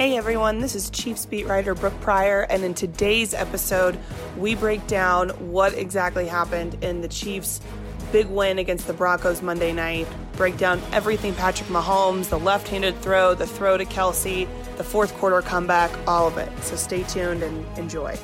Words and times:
Hey 0.00 0.16
everyone, 0.16 0.60
this 0.60 0.74
is 0.74 0.88
Chiefs 0.88 1.26
beat 1.26 1.46
writer 1.46 1.74
Brooke 1.74 2.00
Pryor, 2.00 2.46
and 2.48 2.64
in 2.64 2.72
today's 2.72 3.34
episode, 3.34 3.98
we 4.38 4.54
break 4.54 4.86
down 4.86 5.28
what 5.52 5.74
exactly 5.74 6.26
happened 6.26 6.82
in 6.82 7.02
the 7.02 7.08
Chiefs' 7.08 7.60
big 8.10 8.26
win 8.28 8.58
against 8.58 8.86
the 8.86 8.94
Broncos 8.94 9.42
Monday 9.42 9.74
night, 9.74 10.08
break 10.38 10.56
down 10.56 10.80
everything 10.92 11.34
Patrick 11.34 11.68
Mahomes, 11.68 12.30
the 12.30 12.38
left 12.38 12.68
handed 12.68 12.98
throw, 13.02 13.34
the 13.34 13.46
throw 13.46 13.76
to 13.76 13.84
Kelce, 13.84 14.48
the 14.78 14.84
fourth 14.84 15.12
quarter 15.18 15.42
comeback, 15.42 15.90
all 16.08 16.26
of 16.26 16.38
it. 16.38 16.50
So 16.62 16.76
stay 16.76 17.02
tuned 17.02 17.42
and 17.42 17.66
enjoy. 17.76 18.16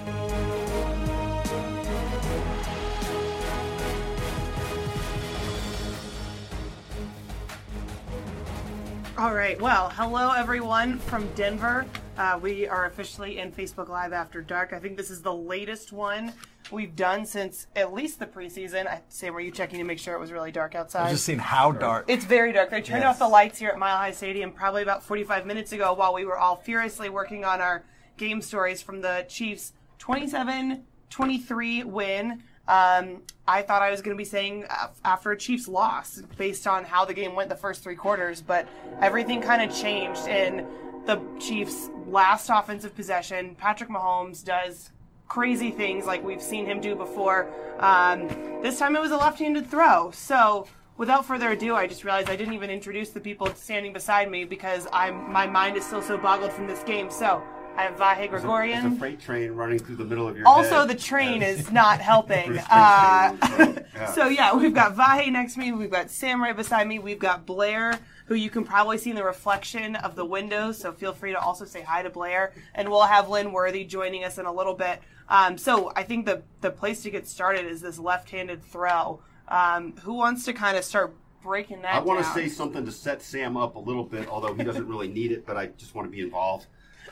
All 9.18 9.32
right. 9.34 9.58
Well, 9.60 9.88
hello 9.90 10.32
everyone 10.32 10.98
from 10.98 11.26
Denver. 11.34 11.86
Uh, 12.18 12.38
we 12.40 12.68
are 12.68 12.84
officially 12.84 13.38
in 13.38 13.50
Facebook 13.50 13.88
Live 13.88 14.12
after 14.12 14.42
dark. 14.42 14.74
I 14.74 14.78
think 14.78 14.96
this 14.98 15.10
is 15.10 15.22
the 15.22 15.32
latest 15.32 15.90
one 15.90 16.34
we've 16.70 16.94
done 16.94 17.24
since 17.24 17.66
at 17.76 17.94
least 17.94 18.18
the 18.18 18.26
preseason. 18.26 18.86
I 18.86 19.00
say, 19.08 19.30
were 19.30 19.40
you 19.40 19.50
checking 19.50 19.78
to 19.78 19.84
make 19.84 19.98
sure 19.98 20.14
it 20.14 20.20
was 20.20 20.32
really 20.32 20.52
dark 20.52 20.74
outside? 20.74 21.04
I've 21.06 21.12
just 21.12 21.24
seen 21.24 21.38
how 21.38 21.72
dark. 21.72 22.04
It's 22.08 22.26
very 22.26 22.52
dark. 22.52 22.68
They 22.70 22.82
turned 22.82 23.04
Yes. 23.04 23.14
off 23.14 23.18
the 23.18 23.28
lights 23.28 23.58
here 23.58 23.70
at 23.70 23.78
Mile 23.78 23.96
High 23.96 24.10
Stadium 24.10 24.52
probably 24.52 24.82
about 24.82 25.02
45 25.02 25.46
minutes 25.46 25.72
ago 25.72 25.94
while 25.94 26.12
we 26.12 26.26
were 26.26 26.38
all 26.38 26.56
furiously 26.56 27.08
working 27.08 27.44
on 27.44 27.60
our 27.62 27.84
game 28.18 28.42
stories 28.42 28.82
from 28.82 29.00
the 29.00 29.24
Chiefs 29.28 29.72
27 29.98 30.84
23 31.08 31.84
win. 31.84 32.42
Um, 32.68 33.22
I 33.46 33.62
thought 33.62 33.82
I 33.82 33.90
was 33.90 34.02
going 34.02 34.16
to 34.16 34.18
be 34.18 34.24
saying 34.24 34.66
after 35.04 35.30
a 35.30 35.38
Chiefs 35.38 35.68
loss 35.68 36.20
based 36.36 36.66
on 36.66 36.84
how 36.84 37.04
the 37.04 37.14
game 37.14 37.34
went 37.34 37.48
the 37.48 37.56
first 37.56 37.82
three 37.82 37.94
quarters, 37.94 38.40
but 38.40 38.66
everything 39.00 39.40
kind 39.40 39.62
of 39.68 39.76
changed 39.76 40.26
in 40.26 40.66
the 41.06 41.20
Chiefs' 41.38 41.88
last 42.08 42.50
offensive 42.52 42.94
possession. 42.96 43.54
Patrick 43.54 43.88
Mahomes 43.88 44.44
does 44.44 44.90
crazy 45.28 45.70
things 45.70 46.06
like 46.06 46.24
we've 46.24 46.42
seen 46.42 46.66
him 46.66 46.80
do 46.80 46.94
before. 46.94 47.48
Um, 47.78 48.28
this 48.62 48.78
time 48.78 48.96
it 48.96 49.00
was 49.00 49.12
a 49.12 49.16
left-handed 49.16 49.70
throw. 49.70 50.10
So 50.10 50.66
without 50.96 51.24
further 51.24 51.50
ado, 51.50 51.74
I 51.74 51.86
just 51.86 52.04
realized 52.04 52.28
I 52.28 52.36
didn't 52.36 52.54
even 52.54 52.70
introduce 52.70 53.10
the 53.10 53.20
people 53.20 53.46
standing 53.54 53.92
beside 53.92 54.30
me 54.30 54.44
because 54.44 54.88
I'm 54.92 55.32
my 55.32 55.46
mind 55.46 55.76
is 55.76 55.84
still 55.84 56.02
so 56.02 56.16
boggled 56.18 56.52
from 56.52 56.66
this 56.66 56.82
game. 56.82 57.10
So 57.10 57.42
I 57.76 57.82
have 57.82 57.96
Vahe 57.96 58.28
Gregorian. 58.30 58.82
There's 58.82 58.94
a 58.94 58.98
freight 58.98 59.20
train 59.20 59.52
running 59.52 59.78
through 59.78 59.96
the 59.96 60.04
middle 60.04 60.26
of 60.26 60.36
your 60.36 60.46
Also, 60.48 60.80
head. 60.80 60.88
the 60.88 60.94
train 60.94 61.42
is 61.42 61.70
not 61.72 62.00
helping. 62.00 62.58
Uh, 62.70 63.32
Springsteen. 63.40 63.84
Yeah. 63.94 64.06
so 64.14 64.28
yeah, 64.28 64.54
we've 64.54 64.74
got 64.74 64.96
Vahe 64.96 65.30
next 65.30 65.54
to 65.54 65.60
me. 65.60 65.72
We've 65.72 65.90
got 65.90 66.10
Sam 66.10 66.42
right 66.42 66.56
beside 66.56 66.86
me. 66.88 66.98
We've 66.98 67.18
got 67.18 67.44
Blair, 67.44 67.98
who 68.26 68.34
you 68.34 68.48
can 68.50 68.64
probably 68.64 68.98
see 68.98 69.10
in 69.10 69.16
the 69.16 69.24
reflection 69.24 69.96
of 69.96 70.16
the 70.16 70.24
windows. 70.24 70.78
So 70.78 70.92
feel 70.92 71.12
free 71.12 71.32
to 71.32 71.38
also 71.38 71.64
say 71.64 71.82
hi 71.82 72.02
to 72.02 72.10
Blair, 72.10 72.52
and 72.74 72.88
we'll 72.88 73.02
have 73.02 73.28
Lynn 73.28 73.52
Worthy 73.52 73.84
joining 73.84 74.24
us 74.24 74.38
in 74.38 74.46
a 74.46 74.52
little 74.52 74.74
bit. 74.74 75.00
Um, 75.28 75.58
so 75.58 75.92
I 75.96 76.02
think 76.02 76.24
the 76.24 76.42
the 76.62 76.70
place 76.70 77.02
to 77.02 77.10
get 77.10 77.26
started 77.28 77.66
is 77.66 77.80
this 77.82 77.98
left-handed 77.98 78.64
throw. 78.64 79.20
Um, 79.48 79.94
who 80.02 80.14
wants 80.14 80.44
to 80.46 80.52
kind 80.52 80.76
of 80.76 80.84
start 80.84 81.14
breaking 81.42 81.82
that? 81.82 81.94
I 81.94 81.98
want 82.00 82.24
to 82.24 82.32
say 82.32 82.48
something 82.48 82.84
to 82.86 82.90
set 82.92 83.22
Sam 83.22 83.56
up 83.56 83.76
a 83.76 83.78
little 83.78 84.02
bit, 84.04 84.28
although 84.28 84.54
he 84.54 84.64
doesn't 84.64 84.88
really 84.88 85.08
need 85.08 85.30
it, 85.30 85.44
but 85.46 85.56
I 85.56 85.66
just 85.66 85.94
want 85.94 86.06
to 86.06 86.10
be 86.10 86.20
involved. 86.22 86.66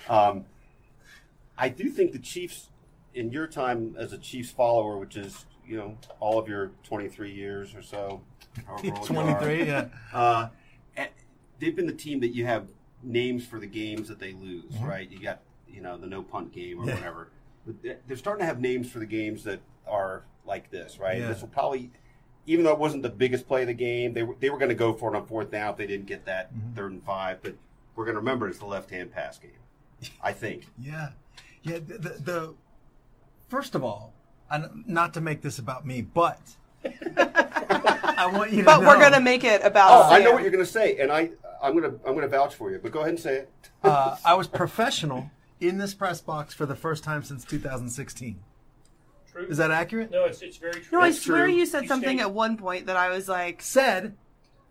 Um, 0.09 0.45
I 1.57 1.69
do 1.69 1.89
think 1.91 2.13
the 2.13 2.19
Chiefs, 2.19 2.71
in 3.15 3.31
your 3.31 3.47
time 3.47 3.95
as 3.99 4.13
a 4.13 4.19
Chiefs 4.19 4.51
follower, 4.51 4.99
which 4.99 5.17
is 5.17 5.47
you 5.67 5.77
know 5.77 5.97
all 6.21 6.39
of 6.39 6.49
your 6.49 6.73
23 6.85 7.33
years 7.33 7.75
or 7.75 7.83
so, 7.83 8.21
however 8.67 8.93
old 8.97 9.09
you 9.11 9.19
are, 9.19 9.39
23, 9.41 9.65
yeah. 9.65 9.87
uh, 10.13 10.49
and 10.97 11.09
they've 11.59 11.75
been 11.77 11.87
the 11.87 11.93
team 11.93 12.21
that 12.21 12.35
you 12.35 12.45
have 12.47 12.69
names 13.03 13.47
for 13.47 13.59
the 13.61 13.67
games 13.67 14.09
that 14.09 14.19
they 14.19 14.33
lose, 14.33 14.65
Mm-hmm. 14.73 14.85
right? 14.87 15.11
You 15.11 15.21
got 15.21 15.41
you 15.69 15.81
know 15.81 15.97
the 15.97 16.07
no 16.07 16.23
punt 16.23 16.53
game 16.53 16.81
or 16.81 16.87
Yeah. 16.87 16.95
whatever. 16.95 17.29
But 17.67 17.83
they- 17.83 17.97
they're 18.07 18.17
starting 18.17 18.41
to 18.41 18.47
have 18.47 18.61
names 18.61 18.91
for 18.91 18.99
the 18.99 19.07
games 19.07 19.45
that 19.45 19.61
are 19.87 20.25
like 20.47 20.71
this, 20.71 20.99
right? 20.99 21.19
Yeah. 21.19 21.29
This 21.29 21.41
will 21.41 21.49
probably, 21.49 21.91
even 22.47 22.65
though 22.65 22.73
it 22.73 22.79
wasn't 22.79 23.03
the 23.03 23.09
biggest 23.11 23.47
play 23.49 23.63
of 23.63 23.69
the 23.69 23.75
game, 23.75 24.13
they 24.13 24.23
were 24.23 24.35
they 24.41 24.51
were 24.51 24.59
going 24.59 24.69
to 24.71 24.75
go 24.75 24.93
for 24.93 25.15
it 25.15 25.17
on 25.17 25.27
fourth 25.27 25.51
down 25.51 25.71
if 25.71 25.77
they 25.77 25.87
didn't 25.87 26.07
get 26.07 26.25
that 26.27 26.53
Mm-hmm. 26.55 26.75
third 26.75 26.93
and 26.93 27.03
five. 27.05 27.43
But 27.43 27.55
we're 27.97 28.05
going 28.05 28.15
to 28.17 28.21
remember 28.21 28.49
it's 28.49 28.59
the 28.59 28.67
left 28.67 28.91
hand 28.91 29.13
pass 29.13 29.39
game. 29.39 29.51
I 30.23 30.33
think. 30.33 30.67
Yeah, 30.79 31.11
yeah. 31.65 31.79
The, 31.79 31.99
the, 31.99 32.09
the 32.21 32.55
first 33.49 33.75
of 33.75 33.83
all, 33.83 34.13
and 34.51 34.85
not 34.87 35.13
to 35.15 35.21
make 35.21 35.43
this 35.43 35.59
about 35.59 35.85
me, 35.87 36.03
but 36.03 36.41
I 36.85 38.31
want 38.33 38.53
you 38.53 38.59
to. 38.61 38.65
But 38.65 38.81
we're 38.81 39.01
gonna 39.01 39.21
make 39.21 39.45
it 39.45 39.63
about. 39.65 39.91
Oh, 39.91 40.13
I 40.15 40.21
know 40.21 40.33
what 40.33 40.43
you're 40.43 40.51
going 40.53 40.65
to 40.65 40.71
say, 40.71 40.99
and 40.99 41.11
I 41.11 41.31
I'm 41.63 41.77
going 41.79 41.91
to 41.91 41.99
I'm 42.07 42.13
going 42.15 42.23
to 42.23 42.29
vouch 42.29 42.55
for 42.55 42.71
you. 42.71 42.79
But 42.83 42.93
go 42.93 43.01
ahead 43.01 43.11
and 43.11 43.21
say 43.21 43.37
it. 43.39 43.51
uh, 43.83 44.17
I 44.25 44.35
was 44.35 44.47
professional 44.47 45.31
in 45.61 45.79
this 45.79 45.95
press 45.95 46.21
box 46.21 46.53
for 46.55 46.67
the 46.67 46.77
first 46.77 47.03
time 47.05 47.23
since 47.23 47.45
2016. 47.45 48.39
True. 49.33 49.47
Is 49.47 49.57
that 49.57 49.71
accurate? 49.71 50.11
No, 50.11 50.25
it's 50.27 50.43
it's 50.43 50.59
very 50.59 50.75
true. 50.75 50.85
No, 50.93 51.01
I 51.01 51.11
That's 51.11 51.23
swear 51.23 51.47
true. 51.47 51.55
you 51.55 51.67
said 51.67 51.83
You 51.83 51.89
something 51.89 52.19
stay- 52.19 52.23
at 52.23 52.33
one 52.33 52.57
point 52.57 52.87
that 52.87 52.97
I 52.97 53.09
was 53.11 53.29
like. 53.29 53.63
Said, 53.63 54.15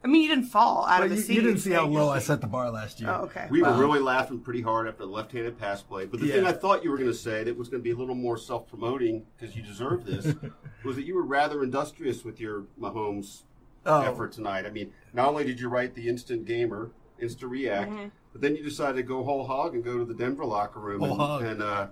I 0.03 0.07
mean, 0.07 0.21
you 0.23 0.27
didn't 0.29 0.45
fall 0.49 0.85
out 0.85 0.97
but 0.99 1.03
of 1.05 1.09
the 1.11 1.15
you, 1.15 1.21
seat. 1.21 1.33
you 1.35 1.41
didn't 1.41 1.59
see 1.59 1.71
how 1.71 1.85
low 1.85 2.09
I 2.09 2.19
set 2.29 2.41
the 2.41 2.47
bar 2.47 2.69
last 2.69 2.99
year. 2.99 3.09
Oh, 3.09 3.23
okay. 3.23 3.47
We 3.49 3.61
Well, 3.61 3.77
were 3.77 3.85
really 3.85 3.99
laughing 4.01 4.39
pretty 4.41 4.61
hard 4.61 4.87
after 4.87 5.03
the 5.05 5.11
left-handed 5.11 5.57
pass 5.57 5.81
play. 5.81 6.05
But 6.05 6.19
the 6.19 6.27
Yeah. 6.27 6.35
thing 6.35 6.45
I 6.45 6.51
thought 6.51 6.83
you 6.83 6.91
were 6.91 6.97
going 6.97 7.09
to 7.09 7.15
say 7.17 7.43
that 7.45 7.57
was 7.57 7.69
going 7.69 7.81
to 7.81 7.83
be 7.83 7.91
a 7.91 7.95
little 7.95 8.15
more 8.15 8.37
self-promoting 8.37 9.25
because 9.37 9.55
you 9.55 9.63
deserve 9.63 10.05
this 10.05 10.33
was 10.83 10.97
that 10.97 11.03
you 11.05 11.15
were 11.15 11.23
rather 11.23 11.63
industrious 11.63 12.23
with 12.25 12.39
your 12.39 12.63
Mahomes 12.79 13.43
Oh. 13.85 14.01
effort 14.01 14.31
tonight. 14.31 14.65
I 14.65 14.69
mean, 14.69 14.93
not 15.13 15.27
only 15.27 15.43
did 15.43 15.59
you 15.59 15.67
write 15.67 15.93
the 15.93 16.07
instant 16.07 16.45
gamer, 16.45 16.91
insta 17.21 17.49
react, 17.49 17.91
Mm-hmm. 17.91 18.07
but 18.31 18.39
then 18.41 18.55
you 18.55 18.63
decided 18.63 18.95
to 18.95 19.03
go 19.03 19.23
whole 19.25 19.45
hog 19.45 19.73
and 19.75 19.83
go 19.83 19.97
to 19.97 20.05
the 20.05 20.13
Denver 20.13 20.45
locker 20.45 20.79
room 20.79 21.01
Whole 21.01 21.11
and 21.11 21.19
hog. 21.19 21.41
and, 21.43 21.61
uh, 21.61 21.87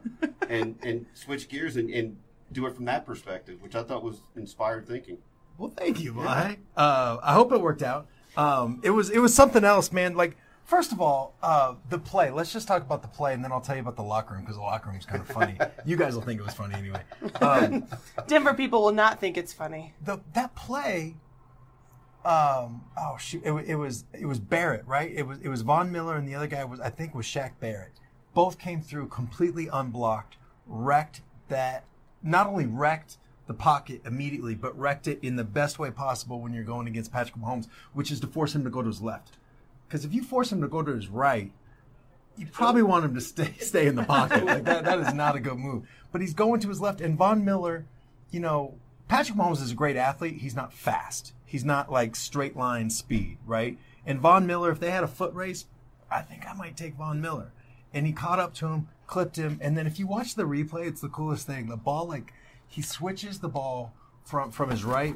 and 0.49 0.75
and 0.83 1.05
switch 1.13 1.49
gears 1.49 1.75
and, 1.75 1.89
and 1.89 2.15
do 2.51 2.65
it 2.65 2.75
from 2.75 2.85
that 2.85 3.05
perspective, 3.05 3.61
which 3.61 3.75
I 3.75 3.83
thought 3.83 4.03
was 4.03 4.21
inspired 4.37 4.87
thinking. 4.87 5.17
Well, 5.61 5.71
thank 5.77 6.01
you, 6.01 6.13
Vahe. 6.13 6.57
Uh, 6.75 7.17
I 7.21 7.35
hope 7.35 7.51
it 7.51 7.61
worked 7.61 7.83
out. 7.83 8.07
Um, 8.35 8.81
it 8.83 8.89
was 8.89 9.11
it 9.11 9.19
was 9.19 9.31
something 9.31 9.63
else, 9.63 9.91
man. 9.91 10.15
Like 10.15 10.35
first 10.65 10.91
of 10.91 10.99
all, 10.99 11.35
uh, 11.43 11.75
the 11.87 11.99
play. 11.99 12.31
Let's 12.31 12.51
just 12.51 12.67
talk 12.67 12.81
about 12.81 13.03
the 13.03 13.07
play, 13.07 13.35
and 13.35 13.43
then 13.43 13.51
I'll 13.51 13.61
tell 13.61 13.75
you 13.75 13.81
about 13.81 13.95
the 13.95 14.01
locker 14.01 14.33
room 14.33 14.41
because 14.41 14.55
the 14.55 14.63
locker 14.63 14.89
room's 14.89 15.05
kind 15.05 15.21
of 15.21 15.27
funny. 15.27 15.59
you 15.85 15.97
guys 15.97 16.15
will 16.15 16.23
think 16.23 16.39
it 16.39 16.43
was 16.43 16.55
funny 16.55 16.73
anyway. 16.73 17.01
Um, 17.41 17.85
Denver 18.27 18.55
people 18.55 18.81
will 18.81 18.91
not 18.91 19.19
think 19.19 19.37
it's 19.37 19.53
funny. 19.53 19.93
the 20.03 20.19
that 20.33 20.55
play. 20.55 21.17
Um, 22.25 22.83
oh 22.97 23.17
shoot! 23.19 23.43
It, 23.45 23.51
it 23.67 23.75
was 23.75 24.05
it 24.13 24.25
was 24.25 24.39
Barrett, 24.39 24.87
right? 24.87 25.11
It 25.11 25.27
was 25.27 25.37
it 25.43 25.47
was 25.47 25.61
Von 25.61 25.91
Miller, 25.91 26.15
and 26.15 26.27
the 26.27 26.33
other 26.33 26.47
guy 26.47 26.65
was 26.65 26.79
I 26.79 26.89
think 26.89 27.13
was 27.13 27.27
Shaq 27.27 27.51
Barrett. 27.59 27.99
Both 28.33 28.57
came 28.57 28.81
through 28.81 29.09
completely 29.09 29.69
unblocked, 29.71 30.37
wrecked 30.65 31.21
that. 31.49 31.83
Not 32.23 32.47
only 32.47 32.65
wrecked 32.65 33.17
the 33.51 33.57
pocket 33.57 34.01
immediately, 34.05 34.55
but 34.55 34.77
wrecked 34.79 35.09
it 35.09 35.19
in 35.21 35.35
the 35.35 35.43
best 35.43 35.77
way 35.77 35.91
possible 35.91 36.39
when 36.39 36.53
you're 36.53 36.63
going 36.63 36.87
against 36.87 37.11
Patrick 37.11 37.35
Mahomes, 37.35 37.67
which 37.91 38.09
is 38.09 38.21
to 38.21 38.27
force 38.27 38.55
him 38.55 38.63
to 38.63 38.69
go 38.69 38.81
to 38.81 38.87
his 38.87 39.01
left. 39.01 39.35
Because 39.85 40.05
if 40.05 40.13
you 40.13 40.23
force 40.23 40.53
him 40.53 40.61
to 40.61 40.69
go 40.69 40.81
to 40.81 40.95
his 40.95 41.09
right, 41.09 41.51
you 42.37 42.47
probably 42.47 42.81
want 42.81 43.03
him 43.03 43.13
to 43.13 43.19
stay 43.19 43.53
stay 43.59 43.87
in 43.87 43.95
the 43.95 44.03
pocket. 44.03 44.45
Like 44.45 44.63
that, 44.63 44.85
that 44.85 44.99
is 44.99 45.13
not 45.13 45.35
a 45.35 45.41
good 45.41 45.57
move. 45.57 45.85
But 46.13 46.21
he's 46.21 46.33
going 46.33 46.61
to 46.61 46.69
his 46.69 46.79
left, 46.79 47.01
and 47.01 47.17
Von 47.17 47.43
Miller, 47.43 47.85
you 48.31 48.39
know, 48.39 48.75
Patrick 49.09 49.37
Mahomes 49.37 49.61
is 49.61 49.71
a 49.71 49.75
great 49.75 49.97
athlete. 49.97 50.37
He's 50.37 50.55
not 50.55 50.71
fast. 50.71 51.33
He's 51.45 51.65
not 51.65 51.91
like 51.91 52.15
straight 52.15 52.55
line 52.55 52.89
speed, 52.89 53.37
right? 53.45 53.77
And 54.05 54.21
Von 54.21 54.47
Miller, 54.47 54.71
if 54.71 54.79
they 54.79 54.91
had 54.91 55.03
a 55.03 55.09
foot 55.09 55.33
race, 55.33 55.65
I 56.09 56.21
think 56.21 56.49
I 56.49 56.53
might 56.53 56.77
take 56.77 56.95
Von 56.95 57.19
Miller. 57.19 57.51
And 57.93 58.07
he 58.07 58.13
caught 58.13 58.39
up 58.39 58.53
to 58.55 58.67
him, 58.67 58.87
clipped 59.07 59.35
him, 59.35 59.59
and 59.61 59.77
then 59.77 59.87
if 59.87 59.99
you 59.99 60.07
watch 60.07 60.35
the 60.35 60.43
replay, 60.43 60.87
it's 60.87 61.01
the 61.01 61.09
coolest 61.09 61.45
thing. 61.45 61.67
The 61.67 61.75
ball, 61.75 62.07
like 62.07 62.31
he 62.71 62.81
switches 62.81 63.39
the 63.39 63.49
ball 63.49 63.93
from 64.25 64.49
from 64.51 64.71
his 64.71 64.83
right 64.83 65.15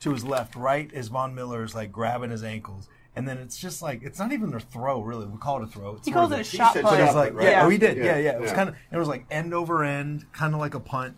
to 0.00 0.12
his 0.12 0.24
left, 0.24 0.54
right 0.56 0.92
as 0.92 1.08
Von 1.08 1.34
Miller 1.34 1.62
is 1.64 1.74
like 1.74 1.90
grabbing 1.90 2.30
his 2.30 2.44
ankles. 2.44 2.88
And 3.16 3.28
then 3.28 3.38
it's 3.38 3.56
just 3.58 3.80
like 3.80 4.02
it's 4.02 4.18
not 4.18 4.32
even 4.32 4.52
a 4.52 4.58
throw, 4.60 5.00
really. 5.00 5.26
We 5.26 5.38
call 5.38 5.62
it 5.62 5.64
a 5.64 5.66
throw. 5.68 5.94
It's 5.96 6.06
He 6.06 6.12
calls 6.12 6.32
it 6.32 6.38
a 6.38 6.40
a- 6.40 6.44
shot 6.44 6.72
said 6.74 6.82
put. 6.82 6.90
but 6.90 7.00
it's 7.00 7.14
like, 7.14 7.32
right? 7.32 7.44
yeah, 7.44 7.50
Yeah. 7.50 7.64
oh, 7.64 7.68
he 7.68 7.78
did, 7.78 7.96
yeah, 7.96 8.04
Yeah, 8.04 8.16
yeah. 8.18 8.32
It 8.32 8.40
was 8.40 8.50
yeah. 8.50 8.56
kind 8.56 8.68
of, 8.70 8.74
it 8.90 8.96
was 8.96 9.06
like 9.08 9.24
end 9.30 9.54
over 9.54 9.84
end, 9.84 10.30
kind 10.32 10.52
of 10.52 10.58
like 10.60 10.74
a 10.74 10.80
punt. 10.80 11.16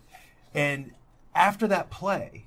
And 0.53 0.91
after 1.33 1.67
that 1.67 1.89
play, 1.89 2.45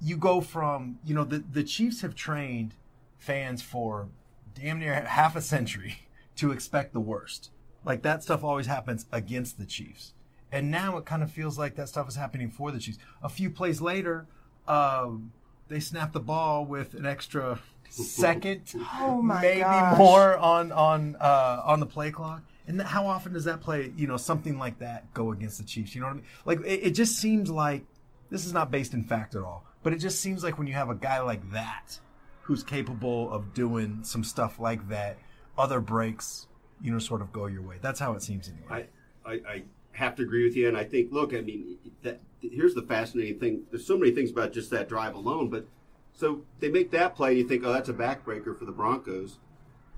you 0.00 0.16
go 0.18 0.40
from, 0.42 0.98
you 1.04 1.14
know, 1.14 1.24
the 1.24 1.38
the 1.38 1.64
Chiefs 1.64 2.02
have 2.02 2.14
trained 2.14 2.74
fans 3.18 3.62
for 3.62 4.08
damn 4.54 4.78
near 4.78 4.94
half 5.06 5.36
a 5.36 5.40
century 5.40 6.06
to 6.36 6.52
expect 6.52 6.92
the 6.92 7.00
worst. 7.00 7.50
Like 7.82 8.02
that 8.02 8.22
stuff 8.22 8.44
always 8.44 8.66
happens 8.66 9.06
against 9.10 9.58
the 9.58 9.64
Chiefs, 9.64 10.12
and 10.52 10.70
now 10.70 10.96
it 10.96 11.04
kind 11.04 11.22
of 11.22 11.30
feels 11.30 11.58
like 11.58 11.76
that 11.76 11.88
stuff 11.88 12.08
is 12.08 12.16
happening 12.16 12.50
for 12.50 12.70
the 12.70 12.78
Chiefs. 12.78 12.98
A 13.22 13.28
few 13.28 13.50
plays 13.50 13.80
later, 13.80 14.26
um, 14.66 15.32
they 15.68 15.80
snap 15.80 16.12
the 16.12 16.20
ball 16.20 16.64
with 16.64 16.94
an 16.94 17.06
extra 17.06 17.58
second, 17.88 18.72
Oh 19.00 19.20
my 19.22 19.40
maybe 19.40 19.60
gosh. 19.60 19.98
more 19.98 20.36
on 20.36 20.72
on 20.72 21.16
uh, 21.20 21.62
on 21.64 21.80
the 21.80 21.86
play 21.86 22.10
clock. 22.10 22.42
And 22.66 22.78
th- 22.78 22.88
how 22.88 23.06
often 23.06 23.32
does 23.32 23.44
that 23.44 23.60
play, 23.60 23.92
you 23.96 24.06
know, 24.06 24.16
something 24.16 24.58
like 24.58 24.78
that 24.78 25.12
go 25.12 25.32
against 25.32 25.58
the 25.58 25.64
Chiefs? 25.64 25.94
You 25.94 26.00
know 26.02 26.06
what 26.08 26.12
I 26.12 26.16
mean? 26.16 26.24
Like 26.44 26.60
it, 26.60 26.86
it 26.86 26.90
just 26.92 27.16
seems 27.16 27.50
like 27.50 27.84
this 28.30 28.44
is 28.46 28.52
not 28.52 28.70
based 28.70 28.94
in 28.94 29.02
fact 29.02 29.34
at 29.34 29.42
all, 29.42 29.64
but 29.82 29.92
it 29.92 29.98
just 29.98 30.20
seems 30.20 30.44
like 30.44 30.58
when 30.58 30.66
you 30.66 30.74
have 30.74 30.90
a 30.90 30.94
guy 30.94 31.20
like 31.20 31.50
that 31.52 31.98
who's 32.42 32.62
capable 32.62 33.30
of 33.32 33.54
doing 33.54 34.00
some 34.02 34.24
stuff 34.24 34.58
like 34.60 34.88
that, 34.88 35.18
other 35.58 35.80
breaks 35.80 36.46
you 36.82 36.92
know, 36.92 36.98
sort 36.98 37.20
of 37.20 37.32
go 37.32 37.46
your 37.46 37.62
way. 37.62 37.76
That's 37.80 38.00
how 38.00 38.12
it 38.14 38.22
seems 38.22 38.48
anyway. 38.48 38.86
I, 39.24 39.30
I, 39.30 39.32
I 39.52 39.62
have 39.92 40.14
to 40.16 40.22
agree 40.22 40.44
with 40.44 40.56
you, 40.56 40.68
and 40.68 40.76
I 40.76 40.84
think, 40.84 41.12
look, 41.12 41.34
I 41.34 41.40
mean, 41.40 41.78
that 42.02 42.20
here's 42.40 42.74
the 42.74 42.82
fascinating 42.82 43.38
thing. 43.38 43.62
There's 43.70 43.86
so 43.86 43.96
many 43.98 44.12
things 44.12 44.30
about 44.30 44.52
just 44.52 44.70
that 44.70 44.88
drive 44.88 45.14
alone, 45.14 45.48
but 45.48 45.66
so 46.12 46.42
they 46.60 46.68
make 46.68 46.90
that 46.92 47.14
play, 47.16 47.30
and 47.30 47.38
you 47.38 47.48
think, 47.48 47.64
oh, 47.64 47.72
that's 47.72 47.88
a 47.88 47.94
backbreaker 47.94 48.56
for 48.58 48.64
the 48.64 48.72
Broncos, 48.72 49.38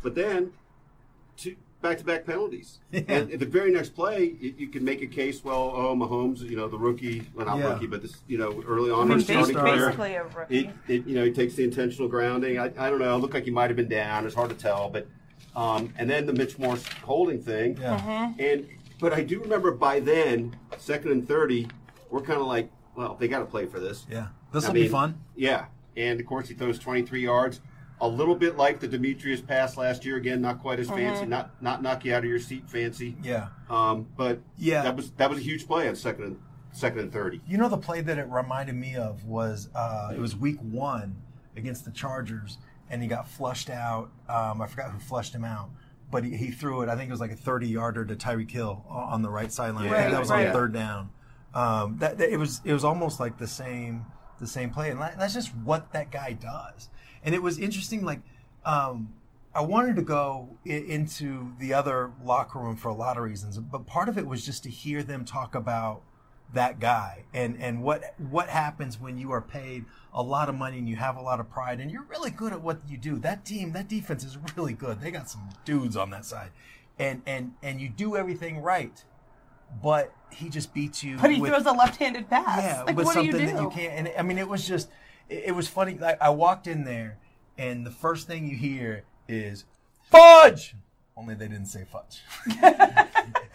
but 0.02 0.14
then 0.14 0.52
two 1.36 1.56
back-to-back 1.80 2.24
penalties, 2.24 2.78
Yeah. 2.92 3.00
and 3.08 3.32
at 3.32 3.40
the 3.40 3.46
very 3.46 3.72
next 3.72 3.90
play, 3.90 4.36
you, 4.40 4.54
you 4.56 4.68
can 4.68 4.84
make 4.84 5.02
a 5.02 5.06
case. 5.06 5.42
Well, 5.42 5.72
oh, 5.74 5.96
Mahomes, 5.96 6.40
you 6.40 6.56
know, 6.56 6.68
the 6.68 6.78
rookie, 6.78 7.28
well, 7.34 7.46
not 7.46 7.58
Yeah. 7.58 7.72
rookie, 7.72 7.88
but 7.88 8.02
this, 8.02 8.16
you 8.28 8.38
know, 8.38 8.62
early 8.66 8.90
on, 8.90 9.10
I 9.10 9.16
mean, 9.16 9.18
first 9.18 9.24
starting 9.26 9.54
basically, 9.54 9.70
career. 9.70 9.86
basically 9.86 10.14
a 10.14 10.24
rookie. 10.24 10.58
It, 10.58 10.70
it, 10.88 11.06
you 11.06 11.14
know, 11.16 11.24
he 11.24 11.32
takes 11.32 11.54
the 11.54 11.64
intentional 11.64 12.08
grounding. 12.08 12.58
I, 12.58 12.66
I 12.66 12.88
don't 12.88 13.00
know. 13.00 13.14
It 13.16 13.18
looked 13.18 13.34
like 13.34 13.44
he 13.44 13.50
might 13.50 13.68
have 13.68 13.76
been 13.76 13.88
down. 13.88 14.26
It's 14.26 14.34
hard 14.34 14.50
to 14.50 14.56
tell, 14.56 14.90
but 14.90 15.06
um, 15.56 15.92
and 15.98 16.08
then 16.08 16.24
the 16.26 16.32
Mitch 16.32 16.58
Morse 16.58 16.84
holding 17.04 17.42
thing. 17.42 17.76
Yeah. 17.80 17.98
Mm-hmm. 17.98 18.40
And 18.40 18.68
but 19.02 19.12
I 19.12 19.22
do 19.22 19.40
remember 19.40 19.72
by 19.72 20.00
then, 20.00 20.56
second 20.78 21.10
and 21.12 21.28
thirty, 21.28 21.68
we're 22.10 22.22
kind 22.22 22.40
of 22.40 22.46
like, 22.46 22.70
well, 22.96 23.14
they 23.20 23.28
got 23.28 23.40
to 23.40 23.44
play 23.44 23.66
for 23.66 23.78
this. 23.80 24.06
yeah, 24.10 24.28
this 24.52 24.66
will 24.66 24.72
be 24.72 24.88
fun. 24.88 25.20
Yeah, 25.36 25.66
and 25.96 26.18
of 26.18 26.24
course 26.26 26.48
he 26.48 26.54
throws 26.54 26.78
twenty 26.78 27.02
three 27.02 27.22
yards. 27.22 27.60
A 28.00 28.08
little 28.08 28.34
bit 28.34 28.56
like 28.56 28.80
the 28.80 28.88
Demetrius 28.88 29.40
pass 29.40 29.76
last 29.76 30.04
year. 30.04 30.16
Again, 30.16 30.40
not 30.40 30.60
quite 30.60 30.80
as 30.80 30.86
Mm-hmm. 30.88 30.96
fancy, 30.96 31.26
not 31.26 31.62
not 31.62 31.82
knock 31.82 32.04
you 32.04 32.14
out 32.14 32.24
of 32.24 32.30
your 32.30 32.40
seat 32.40 32.68
fancy. 32.68 33.16
Yeah. 33.22 33.48
Um, 33.70 34.06
but 34.16 34.40
Yeah. 34.56 34.82
that 34.82 34.96
was 34.96 35.10
that 35.12 35.28
was 35.30 35.38
a 35.38 35.42
huge 35.42 35.66
play 35.66 35.88
on 35.88 35.94
second 35.94 36.24
and 36.24 36.38
second 36.72 36.98
and 37.00 37.12
thirty. 37.12 37.40
You 37.46 37.58
know 37.58 37.68
the 37.68 37.76
play 37.76 38.00
that 38.00 38.18
it 38.18 38.26
reminded 38.28 38.74
me 38.76 38.96
of 38.96 39.24
was 39.24 39.68
uh, 39.74 40.12
it 40.14 40.18
was 40.18 40.34
week 40.36 40.58
one 40.60 41.14
against 41.56 41.84
the 41.84 41.90
Chargers, 41.92 42.58
and 42.90 43.02
he 43.02 43.06
got 43.08 43.28
flushed 43.28 43.70
out. 43.70 44.10
Um, 44.28 44.60
I 44.60 44.66
forgot 44.66 44.90
who 44.90 44.98
flushed 44.98 45.32
him 45.34 45.44
out, 45.44 45.70
but 46.12 46.22
he, 46.24 46.36
he 46.36 46.50
threw 46.52 46.82
it. 46.82 46.88
I 46.88 46.94
think 46.94 47.08
it 47.08 47.12
was 47.12 47.20
like 47.20 47.32
a 47.32 47.36
thirty-yarder 47.36 48.04
to 48.04 48.14
Tyreek 48.14 48.50
Hill 48.52 48.84
o- 48.88 48.92
on 48.92 49.22
the 49.22 49.30
right 49.30 49.50
sideline. 49.52 49.88
I 49.88 50.02
think 50.02 50.12
that 50.12 50.20
was 50.20 50.30
right. 50.30 50.46
on 50.46 50.52
third 50.52 50.72
down. 50.72 51.10
Um, 51.54 51.96
that, 51.98 52.18
that- 52.18 52.30
it 52.30 52.36
was 52.36 52.60
it 52.64 52.72
was 52.72 52.84
almost 52.84 53.18
like 53.18 53.38
the 53.38 53.48
same 53.48 54.06
the 54.38 54.46
same 54.46 54.70
play, 54.70 54.90
and 54.90 55.00
that's 55.00 55.34
just 55.34 55.52
what 55.56 55.92
that 55.94 56.12
guy 56.12 56.34
does. 56.34 56.88
And 57.24 57.34
it 57.34 57.42
was 57.42 57.58
interesting, 57.58 58.04
like. 58.04 58.20
Um, 58.64 59.14
I 59.54 59.60
wanted 59.60 59.96
to 59.96 60.02
go 60.02 60.56
I- 60.64 60.70
into 60.70 61.52
the 61.58 61.74
other 61.74 62.10
locker 62.24 62.58
room 62.58 62.74
for 62.76 62.88
a 62.88 62.94
lot 62.94 63.18
of 63.18 63.22
reasons, 63.24 63.58
but 63.58 63.86
part 63.86 64.08
of 64.08 64.16
it 64.16 64.26
was 64.26 64.46
just 64.46 64.62
to 64.62 64.70
hear 64.70 65.02
them 65.02 65.26
talk 65.26 65.54
about 65.54 66.02
that 66.54 66.80
guy 66.80 67.24
and 67.32 67.56
and 67.62 67.82
what 67.82 68.14
what 68.30 68.48
happens 68.48 69.00
when 69.00 69.16
you 69.16 69.32
are 69.32 69.40
paid 69.40 69.84
a 70.12 70.22
lot 70.22 70.48
of 70.48 70.54
money 70.54 70.78
and 70.78 70.88
you 70.88 70.96
have 70.96 71.16
a 71.16 71.20
lot 71.20 71.40
of 71.40 71.48
pride 71.50 71.80
and 71.80 71.90
you're 71.90 72.04
really 72.04 72.30
good 72.30 72.52
at 72.52 72.60
what 72.60 72.80
you 72.86 72.96
do. 72.98 73.18
That 73.18 73.44
team, 73.44 73.72
that 73.72 73.88
defense 73.88 74.24
is 74.24 74.36
really 74.56 74.74
good. 74.74 75.00
They 75.00 75.10
got 75.10 75.30
some 75.30 75.48
dudes 75.64 75.96
on 75.96 76.10
that 76.10 76.24
side, 76.24 76.50
and 76.98 77.22
and 77.26 77.52
and 77.62 77.80
you 77.80 77.88
do 77.88 78.16
everything 78.16 78.60
right, 78.60 79.02
but 79.82 80.14
he 80.30 80.48
just 80.48 80.74
beats 80.74 81.02
you. 81.02 81.16
But 81.18 81.30
he 81.32 81.40
with- 81.40 81.50
throws 81.50 81.66
a 81.66 81.72
left-handed 81.72 82.28
pass. 82.28 82.62
yeah, 82.62 82.82
like, 82.82 82.96
with 82.96 83.06
what 83.06 83.14
do 83.14 83.22
something 83.22 83.40
you 83.40 83.46
do? 83.46 83.52
that 83.54 83.62
you 83.62 83.70
can't. 83.70 83.92
And 83.94 84.12
I 84.18 84.22
mean, 84.22 84.38
it 84.38 84.48
was 84.48 84.66
just, 84.66 84.90
it, 85.28 85.44
it 85.46 85.52
was 85.52 85.68
funny. 85.68 85.96
Like 85.98 86.20
I 86.20 86.30
walked 86.30 86.66
in 86.66 86.84
there, 86.84 87.18
and 87.56 87.86
the 87.86 87.90
first 87.90 88.26
thing 88.26 88.46
you 88.46 88.56
hear 88.56 89.04
is 89.28 89.64
fudge. 90.10 90.74
Only 91.16 91.34
they 91.34 91.48
didn't 91.48 91.66
say 91.66 91.86
fudge. 91.90 92.22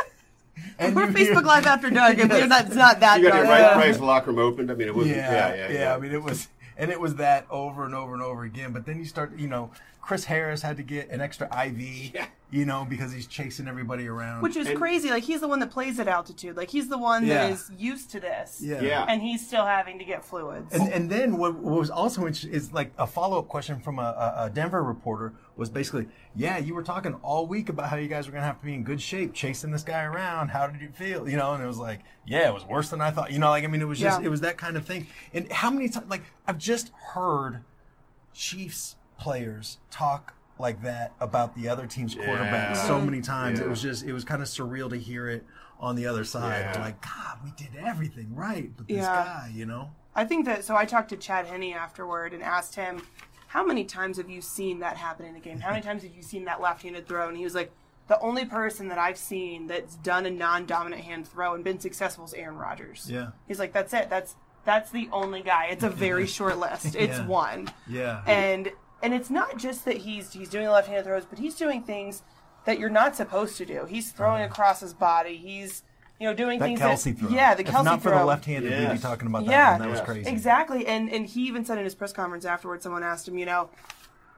and 0.79 0.95
We're 0.95 1.07
you 1.09 1.13
hear- 1.13 1.33
Facebook 1.35 1.43
Live 1.45 1.65
after 1.65 1.89
dark, 1.89 2.17
and 2.17 2.29
we're 2.29 2.47
not, 2.47 2.73
not 2.73 2.99
that 2.99 3.19
You 3.19 3.27
got 3.29 3.33
dark. 3.33 3.45
it 3.45 3.49
right, 3.49 3.59
Yeah. 3.59 3.75
right 3.77 3.89
as 3.89 3.97
the 3.97 4.05
locker 4.05 4.31
room 4.31 4.39
opened. 4.39 4.71
I 4.71 4.75
mean, 4.75 4.87
it 4.87 4.95
wasn't. 4.95 5.15
yeah, 5.17 5.31
Yeah, 5.31 5.55
yeah, 5.69 5.79
yeah. 5.79 5.95
I 5.95 5.99
mean, 5.99 6.11
it 6.11 6.21
was, 6.23 6.47
and 6.77 6.91
it 6.91 6.99
was 6.99 7.15
that 7.15 7.45
over 7.49 7.85
and 7.85 7.95
over 7.95 8.13
and 8.13 8.21
over 8.23 8.43
again. 8.43 8.71
But 8.73 8.85
then 8.85 8.99
you 8.99 9.05
start, 9.05 9.37
you 9.37 9.47
know, 9.47 9.71
Chris 10.01 10.23
Harris 10.25 10.61
had 10.61 10.77
to 10.77 10.83
get 10.83 11.09
an 11.09 11.19
extra 11.19 11.47
IV, 11.65 11.81
Yeah. 12.13 12.27
you 12.49 12.63
know, 12.65 12.85
because 12.89 13.11
he's 13.11 13.27
chasing 13.27 13.67
everybody 13.67 14.07
around. 14.07 14.41
Which 14.41 14.55
is 14.55 14.67
And- 14.67 14.77
crazy. 14.77 15.09
Like 15.09 15.23
he's 15.23 15.41
the 15.41 15.49
one 15.49 15.59
that 15.59 15.69
plays 15.69 15.99
at 15.99 16.07
altitude. 16.07 16.55
Like 16.55 16.69
he's 16.69 16.87
the 16.87 16.97
one 16.97 17.27
that 17.27 17.49
Yeah. 17.49 17.53
is 17.53 17.69
used 17.77 18.11
to 18.11 18.21
this. 18.21 18.59
yeah, 18.61 18.79
Yeah. 18.79 19.05
And 19.09 19.21
he's 19.21 19.45
still 19.45 19.65
having 19.65 19.99
to 19.99 20.05
get 20.05 20.23
fluids. 20.23 20.73
And, 20.73 20.87
and 20.93 21.09
then 21.09 21.37
what, 21.37 21.55
what 21.55 21.77
was 21.79 21.89
also 21.89 22.21
interesting 22.21 22.53
is 22.53 22.71
like 22.71 22.93
a 22.97 23.05
follow 23.05 23.37
up 23.39 23.49
question 23.49 23.81
from 23.81 23.99
a, 23.99 24.01
a, 24.37 24.43
a 24.45 24.49
Denver 24.49 24.81
reporter 24.81 25.33
was 25.57 25.69
basically, 25.69 26.07
yeah, 26.35 26.57
you 26.57 26.73
were 26.75 26.83
talking 26.83 27.13
all 27.15 27.47
week 27.47 27.69
about 27.69 27.89
how 27.89 27.95
you 27.97 28.07
guys 28.07 28.27
were 28.27 28.31
going 28.31 28.41
to 28.41 28.47
have 28.47 28.59
to 28.59 28.65
be 28.65 28.73
in 28.73 28.83
good 28.83 29.01
shape 29.01 29.33
chasing 29.33 29.71
this 29.71 29.83
guy 29.83 30.03
around. 30.03 30.49
How 30.49 30.67
did 30.67 30.81
you 30.81 30.89
feel? 30.89 31.27
You 31.27 31.37
know, 31.37 31.53
and 31.53 31.63
it 31.63 31.67
was 31.67 31.79
like, 31.79 32.01
yeah, 32.25 32.47
it 32.47 32.53
was 32.53 32.63
worse 32.65 32.89
than 32.89 33.01
I 33.01 33.11
thought. 33.11 33.31
You 33.31 33.39
know, 33.39 33.49
like, 33.49 33.63
I 33.63 33.67
mean, 33.67 33.81
it 33.81 33.87
was 33.87 33.99
just, 33.99 34.19
Yeah. 34.21 34.27
it 34.27 34.29
was 34.29 34.41
that 34.41 34.57
kind 34.57 34.77
of 34.77 34.85
thing. 34.85 35.07
And 35.33 35.51
how 35.51 35.69
many 35.71 35.89
times, 35.89 36.09
like, 36.09 36.23
I've 36.47 36.57
just 36.59 36.91
heard 37.13 37.63
Chiefs 38.33 38.95
players 39.17 39.79
talk 39.89 40.33
like 40.59 40.81
that 40.83 41.13
about 41.19 41.55
the 41.55 41.69
other 41.69 41.85
team's 41.87 42.15
quarterback 42.15 42.75
Yeah. 42.75 42.87
so 42.87 42.99
many 43.01 43.21
times. 43.21 43.59
It 43.59 43.69
was 43.69 43.81
just, 43.81 44.03
it 44.05 44.13
was 44.13 44.23
kind 44.23 44.41
of 44.41 44.47
surreal 44.47 44.89
to 44.89 44.97
hear 44.97 45.29
it 45.29 45.45
on 45.79 45.95
the 45.95 46.07
other 46.07 46.23
side. 46.23 46.71
Yeah. 46.73 46.81
Like, 46.81 47.01
God, 47.01 47.37
we 47.43 47.51
did 47.51 47.75
everything 47.77 48.33
right, 48.35 48.71
but 48.75 48.87
this 48.87 48.97
Yeah. 48.97 49.23
guy, 49.23 49.51
you 49.53 49.65
know? 49.65 49.91
I 50.15 50.25
think 50.25 50.45
that 50.45 50.63
so 50.63 50.75
I 50.75 50.85
talked 50.85 51.09
to 51.09 51.17
Chad 51.17 51.45
Henne 51.45 51.73
afterward 51.73 52.33
and 52.33 52.41
asked 52.41 52.73
him, 52.75 53.03
How 53.47 53.65
many 53.65 53.85
times 53.85 54.17
have 54.17 54.29
you 54.29 54.41
seen 54.41 54.79
that 54.79 54.97
happen 54.97 55.25
in 55.25 55.35
a 55.35 55.39
game? 55.39 55.59
How 55.59 55.71
many 55.71 55.81
times 55.81 56.03
have 56.03 56.13
you 56.15 56.21
seen 56.21 56.45
that 56.45 56.61
left 56.61 56.83
handed 56.83 57.07
throw? 57.07 57.27
And 57.27 57.37
he 57.37 57.43
was 57.43 57.55
like, 57.55 57.71
The 58.07 58.19
only 58.19 58.45
person 58.45 58.89
that 58.89 58.97
I've 58.97 59.17
seen 59.17 59.67
that's 59.67 59.95
done 59.95 60.25
a 60.25 60.29
non 60.29 60.65
dominant 60.65 61.03
hand 61.03 61.27
throw 61.27 61.53
and 61.53 61.63
been 61.63 61.79
successful 61.79 62.25
is 62.25 62.33
Aaron 62.33 62.57
Rodgers. 62.57 63.07
Yeah. 63.09 63.29
He's 63.47 63.59
like, 63.59 63.73
That's 63.73 63.93
it. 63.93 64.09
That's 64.09 64.35
that's 64.65 64.91
the 64.91 65.07
only 65.13 65.41
guy. 65.41 65.67
It's 65.67 65.83
a 65.83 65.89
very 65.89 66.27
short 66.37 66.57
list. 66.57 66.95
It's 66.95 67.17
Yeah. 67.17 67.27
one. 67.27 67.71
Yeah. 67.89 68.21
And 68.27 68.71
and 69.01 69.13
it's 69.13 69.29
not 69.29 69.57
just 69.57 69.85
that 69.85 69.97
he's 69.97 70.33
he's 70.33 70.49
doing 70.49 70.67
left 70.67 70.87
handed 70.87 71.05
throws, 71.05 71.25
but 71.25 71.39
he's 71.39 71.55
doing 71.55 71.83
things 71.83 72.23
that 72.65 72.79
you're 72.79 72.89
not 72.89 73.15
supposed 73.15 73.57
to 73.57 73.65
do. 73.65 73.85
He's 73.85 74.11
throwing 74.11 74.43
uh-huh. 74.43 74.51
across 74.51 74.81
his 74.81 74.93
body. 74.93 75.37
He's 75.37 75.83
you 76.19 76.27
know 76.27 76.33
doing. 76.33 76.59
That 76.59 76.65
things 76.65 76.79
Kelce 76.79 77.03
that 77.03 77.19
throw. 77.19 77.29
yeah, 77.29 77.55
the 77.55 77.61
if 77.61 77.67
Kelce 77.67 77.83
not 77.83 78.01
for 78.01 78.11
the 78.11 78.25
left-handed, 78.25 78.71
we'd 78.71 78.93
be 78.93 78.99
talking 78.99 79.27
about 79.27 79.45
that. 79.45 79.51
Yeah. 79.51 79.71
one. 79.73 79.81
that 79.81 79.89
was 79.89 80.01
crazy. 80.01 80.29
Exactly, 80.29 80.85
and 80.87 81.09
and 81.11 81.25
he 81.25 81.47
even 81.47 81.65
said 81.65 81.77
in 81.77 81.83
his 81.83 81.95
press 81.95 82.13
conference 82.13 82.45
afterwards, 82.45 82.83
someone 82.83 83.03
asked 83.03 83.27
him, 83.27 83.37
you 83.37 83.45
know, 83.45 83.69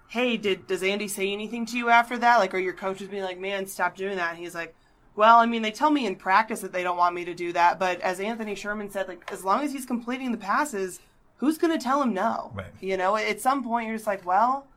hey, 0.10 0.38
did 0.38 0.68
does 0.68 0.84
Andy 0.84 1.08
say 1.08 1.31
anything 1.31 1.66
to 1.68 1.78
you 1.78 1.90
after 1.90 2.18
that? 2.18 2.38
Like, 2.38 2.54
are 2.54 2.60
your 2.60 2.74
coaches 2.74 3.08
being 3.08 3.24
like, 3.24 3.40
man, 3.40 3.66
stop 3.66 3.96
doing 3.96 4.18
that? 4.18 4.31
And 4.31 4.40
he's 4.40 4.56
like, 4.56 4.76
well, 5.16 5.38
I 5.38 5.46
mean, 5.46 5.62
they 5.62 5.72
tell 5.72 5.92
me 5.92 6.06
in 6.06 6.16
practice 6.16 6.62
that 6.62 6.72
they 6.72 6.84
don't 6.84 6.98
want 6.98 7.16
me 7.16 7.26
to 7.26 7.34
do 7.34 7.54
that, 7.54 7.80
but 7.80 8.00
as 8.02 8.20
Anthony 8.20 8.56
Sherman 8.56 8.90
said, 8.90 9.08
like, 9.08 9.30
as 9.31 9.44
long 9.44 9.64
as 9.64 9.72
he's 9.72 9.86
completing 9.86 10.31
the 10.31 10.38
passes, 10.38 11.00
who's 11.38 11.58
going 11.58 11.78
to 11.78 11.84
tell 11.84 12.02
him 12.02 12.14
no? 12.14 12.52
Right. 12.54 12.68
You 12.80 12.98
know, 12.98 13.16
at 13.16 13.42
some 13.42 13.64
point, 13.64 13.88
you're 13.88 13.96
just 13.98 14.08
like, 14.08 14.26
well, 14.26 14.68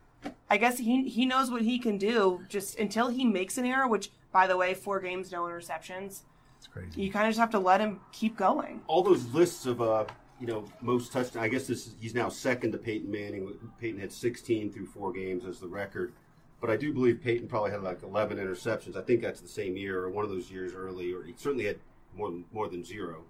I 0.48 0.56
guess 0.56 0.78
he 0.78 1.08
he 1.08 1.26
knows 1.26 1.50
what 1.50 1.62
he 1.62 1.78
can 1.78 1.98
do. 1.98 2.42
Just 2.48 2.78
until 2.78 3.08
he 3.08 3.24
makes 3.24 3.58
an 3.58 3.66
error, 3.66 3.88
which, 3.88 4.10
by 4.32 4.46
the 4.46 4.56
way, 4.56 4.74
four 4.74 5.00
games, 5.00 5.32
no 5.32 5.42
interceptions. 5.42 6.22
It's 6.62 6.68
crazy. 6.68 7.02
You 7.02 7.10
kind 7.10 7.26
of 7.26 7.30
just 7.30 7.40
have 7.40 7.50
to 7.50 7.58
let 7.58 7.80
him 7.80 7.98
keep 8.12 8.36
going. 8.36 8.82
all 8.86 9.02
those 9.02 9.26
lists 9.34 9.66
of 9.66 9.82
uh, 9.82 10.04
you 10.38 10.46
know 10.46 10.64
most 10.80 11.12
touchdowns. 11.12 11.44
I 11.44 11.48
guess 11.48 11.66
this 11.66 11.88
is, 11.88 11.96
he's 12.00 12.14
now 12.14 12.28
second 12.28 12.70
to 12.70 12.78
Peyton 12.78 13.10
Manning. 13.10 13.52
Peyton 13.80 14.00
had 14.00 14.12
16 14.12 14.70
through 14.72 14.86
four 14.86 15.12
games 15.12 15.44
as 15.44 15.58
the 15.58 15.66
record, 15.66 16.12
but 16.60 16.70
I 16.70 16.76
do 16.76 16.92
believe 16.92 17.20
Peyton 17.20 17.48
probably 17.48 17.72
had 17.72 17.82
like 17.82 18.04
11 18.04 18.38
interceptions. 18.38 18.96
I 18.96 19.02
think 19.02 19.22
that's 19.22 19.40
the 19.40 19.48
same 19.48 19.76
year 19.76 20.04
or 20.04 20.10
one 20.10 20.24
of 20.24 20.30
those 20.30 20.52
years 20.52 20.72
early, 20.72 21.12
or 21.12 21.24
he 21.24 21.34
certainly 21.36 21.64
had 21.64 21.78
more 22.14 22.30
than 22.30 22.44
more 22.52 22.68
than 22.68 22.84
zero. 22.84 23.24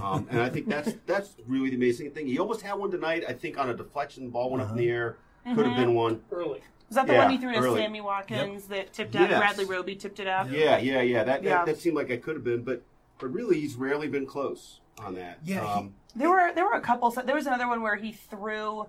Um, 0.00 0.28
and 0.30 0.40
I 0.40 0.48
think 0.48 0.68
that's 0.68 0.94
that's 1.06 1.34
really 1.48 1.70
the 1.70 1.76
amazing 1.76 2.12
thing. 2.12 2.28
He 2.28 2.38
almost 2.38 2.62
had 2.62 2.74
one 2.74 2.92
tonight. 2.92 3.24
I 3.28 3.32
think 3.32 3.58
on 3.58 3.70
a 3.70 3.74
deflection, 3.74 4.30
ball 4.30 4.50
went 4.50 4.62
up 4.62 4.70
in 4.70 4.76
the 4.76 4.88
air. 4.88 5.16
Could 5.52 5.66
have 5.66 5.76
been 5.76 5.94
one. 5.94 6.20
Early. 6.30 6.60
Was 6.88 6.94
that 6.96 7.06
the 7.06 7.12
Yeah, 7.12 7.24
one 7.24 7.30
he 7.30 7.38
threw 7.38 7.52
to 7.52 7.58
early. 7.58 7.80
Sammy 7.82 8.00
Watkins 8.00 8.66
that 8.68 8.92
tipped 8.92 9.14
out? 9.14 9.28
Yes. 9.28 9.38
Bradley 9.38 9.64
Roby 9.66 9.94
tipped 9.94 10.20
it 10.20 10.26
out. 10.26 10.50
Yeah, 10.50 10.78
yeah, 10.78 11.02
yeah. 11.02 11.22
That, 11.24 11.42
Yeah. 11.42 11.56
that 11.58 11.66
that 11.66 11.78
seemed 11.80 11.96
like 11.96 12.08
it 12.10 12.22
could 12.22 12.34
have 12.36 12.44
been, 12.44 12.62
but 12.62 12.82
but 13.18 13.26
really, 13.32 13.60
he's 13.60 13.74
rarely 13.74 14.08
been 14.08 14.26
close 14.26 14.80
on 14.98 15.14
that. 15.16 15.38
Yeah, 15.44 15.60
he- 15.60 15.66
Um, 15.80 15.94
There 16.16 16.30
were 16.30 16.52
there 16.54 16.64
were 16.64 16.72
a 16.72 16.80
couple. 16.80 17.10
There 17.10 17.34
was 17.34 17.46
another 17.46 17.68
one 17.68 17.82
where 17.82 17.96
he 17.96 18.12
threw. 18.12 18.86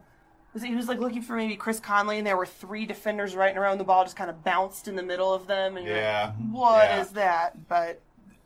Was 0.54 0.64
it, 0.64 0.68
he 0.68 0.76
was 0.76 0.88
like 0.88 1.00
looking 1.00 1.22
for 1.22 1.36
maybe 1.36 1.56
Chris 1.56 1.80
Conley, 1.80 2.18
and 2.18 2.26
there 2.26 2.38
were 2.38 2.46
three 2.46 2.86
defenders 2.86 3.36
right 3.36 3.56
around 3.56 3.78
the 3.78 3.84
ball, 3.84 4.04
just 4.04 4.16
kind 4.16 4.30
of 4.32 4.44
bounced 4.44 4.88
in 4.88 4.96
the 4.96 5.04
middle 5.04 5.32
of 5.34 5.46
them. 5.46 5.78
And 5.78 5.86
you're 5.86 5.96
like, 5.96 6.04
yeah. 6.04 6.32
what 6.52 6.90
is 7.00 7.10
that? 7.12 7.68
But 7.68 8.02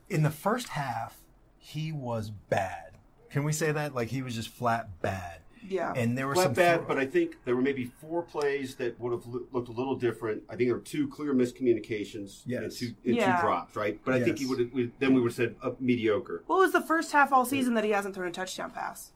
In 0.10 0.24
the 0.24 0.29
first 0.31 0.69
half, 0.69 1.15
he 1.57 1.91
was 1.93 2.29
bad. 2.29 2.98
Can 3.29 3.43
we 3.45 3.53
say 3.53 3.72
that? 3.72 3.93
Like 3.95 4.10
he 4.10 4.22
was 4.22 4.36
just 4.36 4.50
flat 4.50 5.01
bad. 5.01 5.39
Yeah, 5.67 5.93
And 5.96 6.17
there 6.17 6.27
were 6.27 6.36
Not 6.36 6.43
some 6.43 6.53
bad, 6.53 6.79
throw- 6.79 6.88
but 6.88 6.98
I 7.00 7.05
think 7.05 7.38
there 7.46 7.55
were 7.55 7.62
maybe 7.62 7.86
four 7.86 8.22
plays 8.24 8.75
that 8.75 9.00
would 9.00 9.12
have 9.13 9.25
loo- 9.25 9.48
looked 9.51 9.70
a 9.70 9.72
little 9.72 9.96
different. 9.96 10.43
I 10.50 10.55
think 10.55 10.67
there 10.70 10.75
were 10.75 10.82
two 10.82 11.08
clear 11.08 11.34
miscommunications 11.34 12.43
and 12.43 12.51
Yes. 12.51 12.77
two, 12.79 12.93
and 13.05 13.15
Yeah. 13.15 13.36
two 13.38 13.41
drops, 13.41 13.75
right? 13.75 14.00
But 14.03 14.15
I 14.15 14.24
think 14.24 14.39
he 14.39 14.46
would 14.46 14.60
have 14.60 14.74
we, 14.74 14.91
then 15.00 15.13
we 15.13 15.22
would 15.22 15.32
have 15.32 15.36
said 15.36 15.55
uh, 15.62 15.72
mediocre. 15.79 16.43
what 16.48 16.60
was 16.60 16.72
the 16.74 16.82
first 16.82 17.12
half 17.12 17.32
all 17.32 17.46
season 17.46 17.74
that 17.75 17.84
he 17.84 17.91
hasn't 17.91 18.13
thrown 18.15 18.27
a 18.27 18.32
touchdown 18.32 18.72
pass? 18.72 19.12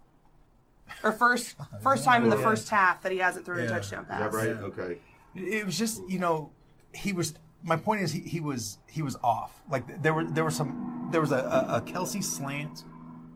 Or 1.03 1.11
first 1.11 1.55
first 1.81 2.03
time 2.05 2.23
in 2.23 2.29
the 2.29 2.37
Yeah. 2.37 2.43
first 2.43 2.69
half 2.69 3.01
that 3.03 3.11
he 3.11 3.17
hasn't 3.17 3.45
thrown 3.45 3.59
a 3.59 3.63
Yeah. 3.63 3.69
touchdown 3.69 4.03
Is 4.03 4.07
pass. 4.09 4.19
that 4.19 4.33
right? 4.33 4.49
Yeah. 4.49 4.61
Okay. 4.61 4.97
it 5.35 5.65
was 5.65 5.77
just 5.77 6.01
you 6.09 6.19
know 6.19 6.51
he 6.93 7.13
was. 7.13 7.33
My 7.63 7.75
point 7.75 8.01
is 8.01 8.11
he, 8.13 8.21
he 8.21 8.39
was 8.39 8.77
he 8.87 9.01
was 9.01 9.17
off. 9.23 9.61
Like 9.69 10.01
there 10.01 10.13
were 10.13 10.23
there 10.23 10.43
were 10.43 10.51
some 10.51 11.09
there 11.11 11.21
was 11.21 11.31
a, 11.31 11.37
a, 11.37 11.75
a 11.77 11.81
Kelce 11.81 12.23
slant 12.23 12.85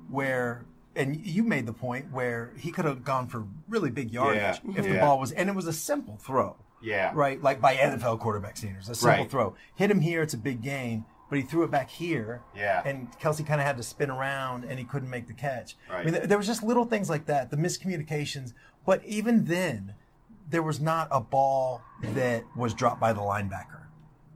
where. 0.09 0.65
And 0.95 1.25
you 1.25 1.43
made 1.43 1.65
the 1.65 1.73
point 1.73 2.11
where 2.11 2.51
he 2.57 2.71
could 2.71 2.85
have 2.85 3.03
gone 3.05 3.27
for 3.27 3.45
really 3.69 3.89
big 3.89 4.11
yardage 4.11 4.61
Yeah. 4.65 4.77
if 4.77 4.83
the 4.83 4.95
Yeah. 4.95 5.01
ball 5.01 5.19
was, 5.19 5.31
and 5.31 5.47
it 5.49 5.55
was 5.55 5.67
a 5.67 5.73
simple 5.73 6.17
throw. 6.17 6.57
Yeah. 6.83 7.11
right? 7.13 7.39
Like 7.41 7.61
by 7.61 7.75
NFL 7.75 8.17
quarterback 8.19 8.57
standards, 8.57 8.89
a 8.89 8.95
simple 8.95 9.19
Right. 9.23 9.29
throw. 9.31 9.55
Hit 9.75 9.91
him 9.91 9.99
here, 10.01 10.23
it's 10.23 10.33
a 10.33 10.37
big 10.37 10.63
gain, 10.63 11.05
but 11.29 11.37
he 11.37 11.43
threw 11.45 11.63
it 11.63 11.69
back 11.69 11.89
here. 11.91 12.41
Yeah. 12.55 12.81
And 12.83 13.11
Kelce 13.19 13.45
kind 13.45 13.61
of 13.61 13.67
had 13.67 13.77
to 13.77 13.83
spin 13.83 14.09
around 14.09 14.65
and 14.65 14.79
he 14.79 14.83
couldn't 14.85 15.09
make 15.11 15.27
the 15.27 15.33
catch. 15.33 15.77
I 15.91 16.03
mean, 16.03 16.13
there, 16.13 16.25
there 16.25 16.37
was 16.39 16.47
just 16.47 16.63
little 16.63 16.85
things 16.85 17.07
like 17.07 17.27
that, 17.27 17.51
the 17.51 17.57
miscommunications. 17.57 18.53
But 18.83 19.05
even 19.05 19.45
then, 19.45 19.93
there 20.49 20.63
was 20.63 20.81
not 20.81 21.07
a 21.11 21.21
ball 21.21 21.83
that 22.01 22.43
was 22.55 22.73
dropped 22.73 22.99
by 22.99 23.13
the 23.13 23.21
linebacker. 23.21 23.83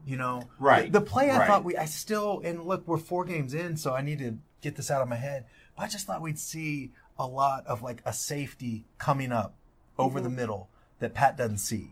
You 0.05 0.17
know, 0.17 0.43
Right. 0.59 0.91
The, 0.91 0.99
the 0.99 1.05
play 1.05 1.31
I 1.31 1.39
Right. 1.39 1.47
thought 1.47 1.63
we, 1.63 1.75
I 1.75 1.85
still, 1.85 2.41
and 2.45 2.63
look, 2.63 2.87
we're 2.87 2.97
four 2.97 3.25
games 3.25 3.55
in, 3.55 3.75
so 3.75 3.95
I 3.95 4.01
need 4.01 4.19
to 4.19 4.37
get 4.61 4.75
this 4.75 4.91
out 4.91 5.01
of 5.01 5.07
my 5.09 5.15
head. 5.15 5.45
But 5.75 5.83
I 5.83 5.87
just 5.87 6.05
thought 6.07 6.21
we'd 6.21 6.39
see 6.39 6.91
a 7.17 7.25
lot 7.27 7.65
of 7.67 7.81
like 7.81 8.01
a 8.05 8.13
safety 8.13 8.85
coming 8.97 9.31
up 9.31 9.55
over 9.97 10.19
Mm-hmm. 10.19 10.23
the 10.29 10.29
middle 10.35 10.69
that 10.99 11.13
Pat 11.13 11.37
doesn't 11.37 11.57
see 11.59 11.91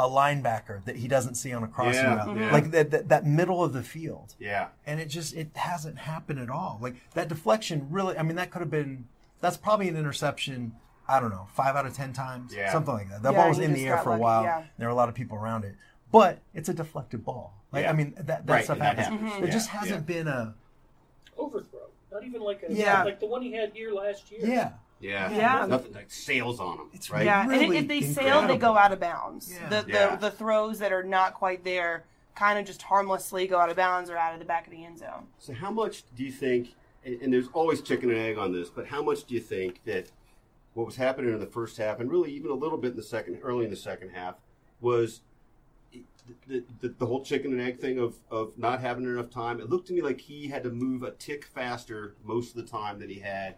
a 0.00 0.08
linebacker 0.08 0.84
that 0.84 0.94
he 0.96 1.08
doesn't 1.08 1.34
see 1.34 1.52
on 1.52 1.64
a 1.64 1.66
crossing 1.66 2.04
Yeah, 2.04 2.24
route, 2.24 2.36
yeah. 2.38 2.52
like 2.52 2.70
that, 2.70 2.90
that 2.92 3.08
that 3.08 3.26
middle 3.26 3.64
of 3.64 3.72
the 3.72 3.82
field. 3.82 4.36
Yeah. 4.38 4.68
And 4.86 5.00
it 5.00 5.06
just 5.06 5.34
it 5.34 5.50
hasn't 5.56 5.98
happened 5.98 6.38
at 6.38 6.48
all. 6.50 6.78
Like 6.80 6.94
that 7.14 7.28
deflection, 7.28 7.88
really. 7.90 8.16
I 8.16 8.22
mean, 8.22 8.36
that 8.36 8.50
could 8.52 8.60
have 8.60 8.70
been. 8.70 9.06
That's 9.40 9.56
probably 9.56 9.88
an 9.88 9.96
interception. 9.96 10.72
I 11.08 11.18
don't 11.20 11.30
know, 11.30 11.48
five 11.54 11.74
out 11.74 11.86
of 11.86 11.94
ten 11.94 12.12
times, 12.12 12.54
Yeah. 12.54 12.70
something 12.70 12.92
like 12.94 13.08
that. 13.10 13.22
That 13.22 13.32
Yeah, 13.32 13.38
ball 13.40 13.48
was 13.48 13.58
in 13.58 13.72
the 13.72 13.86
air 13.86 13.94
got 13.96 14.04
for 14.04 14.10
a 14.10 14.12
lucky, 14.12 14.22
while. 14.22 14.42
yeah. 14.44 14.64
There 14.76 14.86
were 14.88 14.92
a 14.92 14.96
lot 14.96 15.08
of 15.08 15.14
people 15.16 15.36
around 15.38 15.64
it, 15.64 15.74
but 16.12 16.38
it's 16.54 16.68
a 16.68 16.74
deflected 16.74 17.24
ball. 17.24 17.54
Like 17.72 17.84
Yeah. 17.84 17.90
I 17.90 17.92
mean, 17.94 18.12
that 18.18 18.26
that 18.46 18.46
Right, 18.46 18.64
stuff 18.64 18.74
and 18.74 18.82
that 18.82 18.98
happens. 18.98 19.20
happens. 19.22 19.40
There 19.40 19.48
Mhm. 19.48 19.52
just 19.52 19.72
Yeah, 19.72 19.80
hasn't 19.80 20.06
been 20.06 20.28
a 20.28 20.54
Overthrow. 21.36 21.77
Not 22.12 22.24
even 22.24 22.40
like 22.40 22.62
a 22.68 22.72
Yeah. 22.72 23.04
like 23.04 23.20
the 23.20 23.26
one 23.26 23.42
he 23.42 23.52
had 23.52 23.72
here 23.72 23.92
last 23.92 24.30
year. 24.30 24.40
yeah. 24.44 24.72
Yeah. 25.00 25.30
Yeah. 25.30 25.66
Nothing 25.66 25.92
like 25.92 26.10
sails 26.10 26.58
on 26.58 26.76
them. 26.78 26.90
It's 26.92 27.08
right. 27.10 27.24
Yeah, 27.24 27.48
and 27.48 27.72
if 27.74 27.86
they 27.86 28.00
sail, 28.00 28.46
they 28.48 28.56
go 28.56 28.76
out 28.76 28.92
of 28.92 28.98
bounds. 28.98 29.52
Yeah. 29.52 29.68
The, 29.68 29.82
the 29.86 29.92
Yeah. 29.92 30.16
the 30.16 30.30
throws 30.30 30.80
that 30.80 30.92
are 30.92 31.04
not 31.04 31.34
quite 31.34 31.62
there 31.64 32.04
kind 32.34 32.58
of 32.58 32.64
just 32.66 32.82
harmlessly 32.82 33.46
go 33.46 33.58
out 33.60 33.68
of 33.70 33.76
bounds 33.76 34.10
or 34.10 34.16
out 34.16 34.32
of 34.32 34.38
the 34.40 34.44
back 34.44 34.66
of 34.66 34.72
the 34.72 34.84
end 34.84 34.98
zone. 34.98 35.26
So 35.38 35.52
how 35.52 35.70
much 35.70 36.02
do 36.16 36.24
you 36.24 36.32
think? 36.32 36.74
And, 37.04 37.20
and 37.22 37.32
there's 37.32 37.48
always 37.52 37.80
chicken 37.80 38.10
and 38.10 38.18
egg 38.18 38.38
on 38.38 38.52
this, 38.52 38.70
but 38.70 38.86
how 38.86 39.02
much 39.02 39.24
do 39.24 39.34
you 39.34 39.40
think 39.40 39.80
that 39.84 40.10
what 40.74 40.84
was 40.86 40.96
happening 40.96 41.32
in 41.32 41.40
the 41.40 41.46
first 41.46 41.76
half, 41.76 41.98
and 42.00 42.10
really 42.10 42.30
even 42.32 42.50
a 42.50 42.54
little 42.54 42.78
bit 42.78 42.92
in 42.92 42.96
the 42.96 43.02
second, 43.02 43.38
early 43.42 43.64
in 43.64 43.70
the 43.70 43.76
second 43.76 44.10
half, 44.10 44.36
was 44.80 45.20
the, 46.46 46.64
the, 46.80 46.88
the 46.98 47.06
whole 47.06 47.24
chicken 47.24 47.52
and 47.52 47.60
egg 47.60 47.78
thing 47.80 47.98
of, 47.98 48.14
of 48.30 48.52
not 48.56 48.80
having 48.80 49.04
enough 49.04 49.30
time? 49.30 49.60
It 49.60 49.68
looked 49.70 49.88
to 49.88 49.92
me 49.92 50.02
like 50.02 50.20
he 50.20 50.48
had 50.48 50.62
to 50.64 50.70
move 50.70 51.02
a 51.02 51.12
tick 51.12 51.44
faster 51.46 52.14
most 52.24 52.56
of 52.56 52.64
the 52.64 52.70
time 52.70 52.98
that 53.00 53.10
he 53.10 53.20
had, 53.20 53.56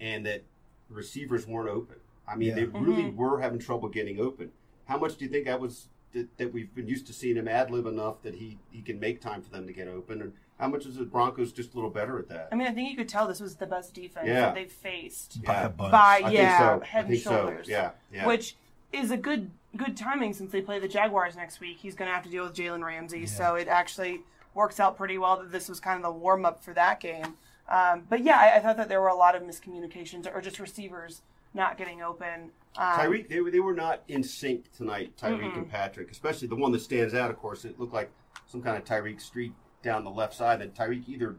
and 0.00 0.24
that 0.26 0.42
receivers 0.88 1.46
weren't 1.46 1.68
open. 1.68 1.96
I 2.26 2.36
mean, 2.36 2.48
Yeah. 2.50 2.54
they 2.56 2.64
really 2.64 3.04
mm-hmm. 3.04 3.16
were 3.16 3.40
having 3.40 3.58
trouble 3.58 3.88
getting 3.88 4.20
open. 4.20 4.50
How 4.86 4.98
much 4.98 5.16
do 5.16 5.24
you 5.24 5.30
think 5.30 5.46
that 5.46 5.60
was 5.60 5.88
that, 6.12 6.38
that 6.38 6.52
we've 6.52 6.74
been 6.74 6.88
used 6.88 7.06
to 7.08 7.12
seeing 7.12 7.36
him 7.36 7.46
ad 7.48 7.70
lib 7.70 7.84
enough 7.86 8.22
that 8.22 8.34
he, 8.34 8.58
he 8.70 8.80
can 8.80 8.98
make 8.98 9.20
time 9.20 9.42
for 9.42 9.50
them 9.50 9.66
to 9.66 9.72
get 9.72 9.88
open? 9.88 10.22
And 10.22 10.32
how 10.58 10.68
much 10.68 10.86
is 10.86 10.96
the 10.96 11.04
Broncos 11.04 11.52
just 11.52 11.72
a 11.72 11.76
little 11.76 11.90
better 11.90 12.18
at 12.18 12.28
that? 12.28 12.48
I 12.50 12.54
mean, 12.54 12.66
I 12.66 12.72
think 12.72 12.90
you 12.90 12.96
could 12.96 13.08
tell 13.08 13.28
this 13.28 13.40
was 13.40 13.56
the 13.56 13.66
best 13.66 13.92
defense 13.94 14.26
Yeah. 14.26 14.40
that 14.40 14.54
they've 14.54 14.72
faced 14.72 15.42
By 15.44 15.52
Yeah. 15.52 15.66
a 15.66 15.68
bunch. 15.68 15.92
by 15.92 16.22
I 16.24 16.30
yeah 16.30 16.58
think 16.70 16.84
so. 16.84 16.86
head 16.90 16.98
I 16.98 17.00
and 17.00 17.08
think 17.08 17.22
so. 17.22 17.30
shoulders. 17.30 17.68
Yeah, 17.68 17.90
yeah. 18.12 18.26
Which 18.26 18.56
is 18.92 19.10
a 19.10 19.16
good 19.18 19.50
good 19.76 19.96
timing 19.96 20.32
since 20.32 20.50
they 20.52 20.60
play 20.62 20.78
the 20.78 20.88
Jaguars 20.88 21.36
next 21.36 21.60
week. 21.60 21.78
He's 21.78 21.94
going 21.94 22.08
to 22.08 22.14
have 22.14 22.24
to 22.24 22.30
deal 22.30 22.44
with 22.44 22.54
Jalen 22.54 22.84
Ramsey, 22.84 23.26
so 23.26 23.54
it 23.54 23.68
actually 23.68 24.22
works 24.54 24.80
out 24.80 24.96
pretty 24.96 25.18
well 25.18 25.38
that 25.38 25.52
this 25.52 25.68
was 25.68 25.78
kind 25.80 25.96
of 25.96 26.02
the 26.02 26.18
warm 26.18 26.44
up 26.44 26.62
for 26.64 26.72
that 26.74 27.00
game. 27.00 27.34
Um, 27.68 28.02
but 28.08 28.24
yeah, 28.24 28.38
I, 28.38 28.56
I 28.56 28.60
thought 28.60 28.76
that 28.78 28.88
there 28.88 29.00
were 29.00 29.08
a 29.08 29.14
lot 29.14 29.34
of 29.36 29.42
miscommunications 29.42 30.26
or 30.34 30.40
just 30.40 30.58
receivers 30.58 31.20
not 31.54 31.76
getting 31.76 32.02
open. 32.02 32.50
Um, 32.76 32.98
Tyreek, 32.98 33.28
they, 33.28 33.40
were- 33.40 33.50
they 33.50 33.60
were 33.60 33.74
not 33.74 34.02
in 34.08 34.22
sync 34.22 34.72
tonight, 34.74 35.12
Tyreek 35.20 35.54
and 35.56 35.68
Patrick, 35.70 36.10
especially 36.10 36.48
the 36.48 36.56
one 36.56 36.72
that 36.72 36.80
stands 36.80 37.12
out, 37.14 37.30
of 37.30 37.36
course. 37.38 37.64
It 37.64 37.78
looked 37.78 37.92
like 37.92 38.10
some 38.46 38.62
kind 38.62 38.76
of 38.76 38.84
Tyreek 38.84 39.20
streak 39.20 39.52
down 39.82 40.02
the 40.04 40.10
left 40.10 40.34
side 40.34 40.60
that 40.60 40.74
Tyreek 40.74 41.06
either 41.08 41.36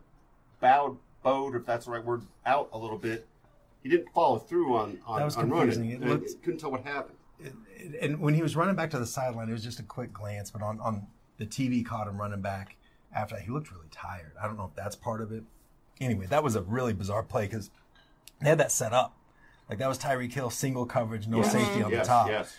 bowed, 0.60 0.98
bowed, 1.24 1.56
if 1.56 1.66
that's 1.66 1.86
the 1.86 1.92
right 1.92 2.04
word, 2.06 2.24
out 2.46 2.70
a 2.74 2.78
little 2.78 2.98
bit. 2.98 3.26
He 3.82 3.90
didn't 3.90 4.10
follow 4.14 4.38
through 4.38 4.76
on, 4.76 5.00
on, 5.08 5.20
That 5.20 5.26
was 5.26 5.38
on 5.38 5.50
running. 5.50 5.72
confusing. 5.74 5.90
It 5.92 6.02
And 6.02 6.10
looked- 6.22 6.44
couldn't 6.44 6.60
tell 6.60 6.72
what 6.72 6.84
happened. 6.84 7.18
And 8.02 8.20
when 8.20 8.34
he 8.34 8.42
was 8.42 8.56
running 8.56 8.76
back 8.76 8.90
to 8.92 9.00
the 9.00 9.06
sideline, 9.06 9.50
it 9.50 9.54
was 9.54 9.64
just 9.64 9.80
a 9.80 9.84
quick 9.84 10.12
glance, 10.14 10.52
but 10.52 10.62
on, 10.62 10.80
on 10.80 11.08
the 11.38 11.46
TV 11.46 11.86
caught 11.86 12.08
him 12.08 12.20
running 12.20 12.42
back 12.42 12.76
after 13.16 13.36
that. 13.36 13.44
He 13.46 13.52
looked 13.52 13.72
really 13.72 13.88
tired. 13.92 14.32
I 14.42 14.46
don't 14.48 14.58
know 14.58 14.66
if 14.66 14.76
that's 14.76 14.96
part 14.96 15.22
of 15.22 15.32
it. 15.32 15.44
Anyway, 16.02 16.26
that 16.28 16.44
was 16.44 16.56
a 16.56 16.62
really 16.62 16.94
bizarre 16.94 17.24
play 17.24 17.46
because 17.46 17.70
they 18.42 18.50
had 18.50 18.58
that 18.60 18.72
set 18.72 18.94
up. 18.94 19.16
Like 19.70 19.80
that 19.80 19.88
was 19.88 20.00
Tyreek 20.00 20.34
Hill 20.34 20.50
single 20.50 20.86
coverage, 20.86 21.28
no 21.28 21.44
safety 21.44 21.84
on 21.84 21.92
yes, 21.92 22.06
the 22.06 22.12
top. 22.12 22.28
yes. 22.30 22.56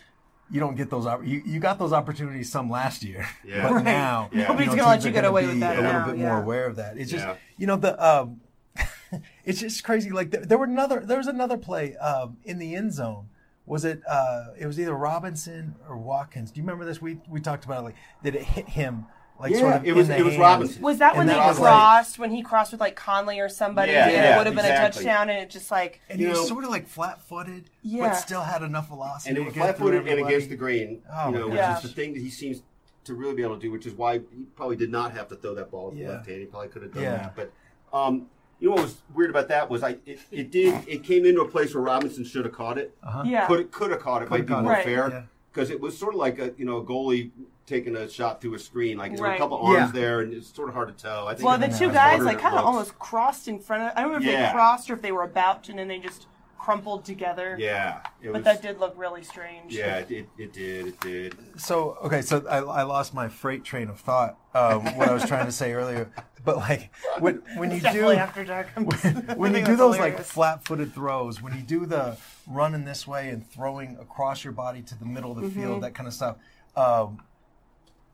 You 0.52 0.58
don't 0.60 0.74
get 0.76 0.90
those. 0.90 1.06
opp- 1.06 1.24
You, 1.24 1.42
you 1.44 1.60
got 1.60 1.78
those 1.78 1.92
opportunities 1.92 2.50
some 2.50 2.68
last 2.70 3.02
year, 3.04 3.26
Yeah. 3.46 3.62
but 3.68 3.72
Right. 3.76 3.84
now 3.84 4.30
Yeah. 4.32 4.48
Nobody's 4.48 4.68
know, 4.68 4.76
gonna 4.76 4.88
let 4.88 5.04
you 5.04 5.10
get 5.12 5.24
away 5.24 5.46
with 5.46 5.54
be 5.54 5.60
that 5.60 5.78
A 5.78 5.82
now, 5.82 5.98
little 5.98 6.12
bit 6.12 6.20
more 6.20 6.40
aware 6.42 6.66
of 6.66 6.76
that. 6.76 6.98
It's 6.98 7.10
just 7.10 7.24
Yeah. 7.24 7.36
you 7.56 7.66
know 7.66 7.76
the. 7.76 8.04
Um, 8.04 8.40
it's 9.44 9.60
just 9.60 9.82
crazy. 9.84 10.10
Like 10.10 10.30
there, 10.30 10.44
there 10.44 10.58
were 10.58 10.64
another. 10.66 11.00
There 11.00 11.18
was 11.18 11.26
another 11.26 11.56
play 11.56 11.96
um, 11.96 12.36
in 12.44 12.58
the 12.58 12.74
end 12.74 12.92
zone. 12.92 13.28
Was 13.70 13.84
it? 13.84 14.02
Uh, 14.06 14.46
it 14.58 14.66
was 14.66 14.80
either 14.80 14.94
Robinson 14.96 15.76
or 15.88 15.96
Watkins. 15.96 16.50
Do 16.50 16.58
you 16.58 16.64
remember 16.64 16.84
this? 16.84 17.00
We 17.00 17.20
we 17.28 17.40
talked 17.40 17.64
about 17.64 17.78
it, 17.80 17.82
like 17.84 17.94
that 18.24 18.34
it 18.34 18.42
hit 18.42 18.68
him 18.68 19.06
like 19.38 19.52
Yeah, 19.52 19.58
sort 19.60 19.74
of 19.76 19.84
it 19.86 19.94
was- 19.94 20.08
in 20.10 20.16
the 20.16 20.20
it 20.20 20.24
was. 20.24 20.36
Robinson. 20.36 20.82
Was 20.82 20.98
that 20.98 21.10
And 21.10 21.18
when 21.18 21.26
that 21.28 21.40
they 21.40 21.46
was 21.48 21.58
like- 21.60 21.72
crossed? 21.72 22.18
when 22.18 22.30
he 22.32 22.42
crossed 22.42 22.72
with 22.72 22.80
like 22.80 22.96
Conley 22.96 23.38
or 23.38 23.48
somebody, 23.48 23.92
Yeah, 23.92 24.04
and 24.06 24.12
yeah, 24.12 24.34
it 24.34 24.38
would 24.38 24.46
have 24.46 24.56
been 24.56 24.64
a 24.66 24.76
touchdown, 24.76 25.30
and 25.30 25.38
it 25.38 25.48
just 25.50 25.70
like 25.70 26.00
And 26.10 26.18
he 26.18 26.24
You 26.26 26.32
was 26.32 26.48
sort 26.48 26.64
of 26.64 26.70
like 26.70 26.86
flat-footed, 26.88 27.70
Yeah. 27.82 28.08
but 28.08 28.14
still 28.14 28.42
had 28.42 28.62
enough 28.62 28.88
velocity. 28.88 29.30
and 29.30 29.38
it 29.38 29.40
to 29.40 29.44
was 29.46 29.54
get 29.54 29.60
through 29.78 29.88
flat-footed 29.92 30.18
and 30.18 30.26
against 30.26 30.48
the 30.50 30.56
grain, 30.56 31.02
Oh, 31.10 31.30
you 31.30 31.38
know, 31.38 31.46
which 31.48 31.56
gosh. 31.58 31.84
is 31.84 31.90
the 31.90 31.94
thing 31.94 32.12
that 32.14 32.20
he 32.20 32.28
seems 32.28 32.62
to 33.04 33.14
really 33.14 33.34
be 33.34 33.42
able 33.42 33.54
to 33.54 33.60
do, 33.62 33.70
which 33.70 33.86
is 33.86 33.94
why 33.94 34.14
he 34.18 34.44
probably 34.56 34.76
did 34.76 34.90
not 34.90 35.12
have 35.12 35.28
to 35.28 35.36
throw 35.36 35.54
that 35.54 35.70
ball 35.70 35.90
with 35.90 35.96
Yeah. 35.98 36.08
the 36.08 36.12
left 36.14 36.26
hand. 36.26 36.40
He 36.40 36.46
probably 36.46 36.68
could 36.68 36.82
have 36.82 36.92
done 36.92 37.02
Yeah. 37.04 37.16
that. 37.16 37.36
But 37.36 37.52
um, 37.96 38.26
you 38.60 38.68
know 38.68 38.74
what 38.76 38.84
was 38.84 38.96
weird 39.14 39.30
about 39.30 39.48
that 39.48 39.68
was 39.68 39.82
I 39.82 39.96
it, 40.06 40.20
it 40.30 40.50
did 40.50 40.86
it 40.86 41.02
came 41.02 41.24
into 41.26 41.40
a 41.40 41.48
place 41.48 41.74
where 41.74 41.82
Robinson 41.82 42.24
should 42.24 42.44
have 42.44 42.54
caught 42.54 42.78
it. 42.78 42.94
Uh-huh. 43.02 43.22
yeah. 43.26 43.46
Could 43.46 43.70
could 43.72 43.90
have 43.90 44.00
caught 44.00 44.22
it. 44.22 44.28
Coulda 44.28 44.42
might 44.42 44.46
be 44.46 44.62
more 44.62 44.72
it. 44.72 44.76
Right. 44.76 44.84
fair 44.84 45.08
Yeah. 45.10 45.22
because 45.52 45.70
it 45.70 45.80
was 45.80 45.96
sort 45.98 46.14
of 46.14 46.20
like 46.20 46.38
a 46.38 46.52
you 46.56 46.64
know 46.66 46.76
a 46.78 46.84
goalie 46.84 47.30
taking 47.66 47.96
a 47.96 48.08
shot 48.08 48.40
through 48.40 48.54
a 48.54 48.58
screen. 48.58 48.98
Like 48.98 49.12
there 49.12 49.20
were 49.22 49.26
a 49.26 49.30
Right. 49.30 49.38
couple 49.38 49.58
arms 49.58 49.76
Yeah. 49.94 50.00
there, 50.00 50.20
and 50.20 50.32
it's 50.34 50.52
sort 50.54 50.68
of 50.68 50.74
hard 50.74 50.88
to 50.88 51.02
tell. 51.02 51.28
I 51.28 51.34
think 51.34 51.46
Well, 51.48 51.56
the 51.56 51.68
two 51.68 51.90
guys 51.90 52.20
like 52.22 52.38
kind 52.40 52.56
of 52.56 52.64
almost 52.64 52.98
crossed 52.98 53.48
in 53.48 53.58
front 53.60 53.84
of. 53.84 53.92
I 53.96 54.02
don't 54.02 54.10
know 54.12 54.18
if 54.18 54.24
they 54.24 54.50
crossed 54.52 54.90
or 54.90 54.94
if 54.94 55.02
they 55.02 55.12
were 55.12 55.22
about 55.22 55.64
to, 55.64 55.70
and 55.72 55.78
then 55.78 55.88
they 55.88 55.98
just 55.98 56.26
crumpled 56.64 57.04
together. 57.06 57.56
Yeah, 57.58 58.00
it 58.20 58.26
But 58.26 58.32
was, 58.34 58.44
that 58.44 58.60
did 58.62 58.78
look 58.78 58.92
really 58.96 59.22
strange. 59.24 59.74
Yeah, 59.74 59.98
it, 59.98 60.10
it, 60.10 60.28
it 60.36 60.52
did. 60.52 60.86
It 60.88 61.00
did. 61.00 61.36
So 61.56 61.96
okay, 62.02 62.20
so 62.20 62.46
I, 62.46 62.58
I 62.58 62.82
lost 62.82 63.14
my 63.14 63.28
freight 63.28 63.64
train 63.64 63.88
of 63.88 63.98
thought. 63.98 64.38
Um, 64.54 64.84
what 64.96 65.08
I 65.08 65.12
was 65.14 65.24
trying 65.24 65.46
to 65.46 65.52
say 65.52 65.72
earlier, 65.72 66.10
but 66.44 66.56
like 66.58 66.90
when 67.18 67.36
when 67.56 67.70
you 67.70 67.76
It's 67.76 67.84
do 67.86 67.92
definitely 67.92 68.16
after 68.18 68.44
dark. 68.44 68.68
I'm 68.76 68.90
just- 68.90 69.04
I 69.06 69.10
when 69.36 69.52
you 69.54 69.60
do 69.60 69.66
that's 69.66 69.78
those 69.78 69.98
like 69.98 70.20
flat-footed 70.20 70.92
throws, 70.94 71.40
when 71.40 71.54
you 71.54 71.62
do 71.62 71.86
the 71.86 72.16
running 72.46 72.84
this 72.84 73.06
way 73.06 73.30
and 73.30 73.48
throwing 73.50 73.96
across 73.98 74.44
your 74.44 74.52
body 74.52 74.82
to 74.82 74.98
the 74.98 75.06
middle 75.06 75.30
of 75.32 75.36
the 75.38 75.42
Mm-hmm. 75.48 75.60
field, 75.60 75.82
that 75.82 75.94
kind 75.94 76.06
of 76.06 76.12
stuff, 76.14 76.36
um, 76.76 77.22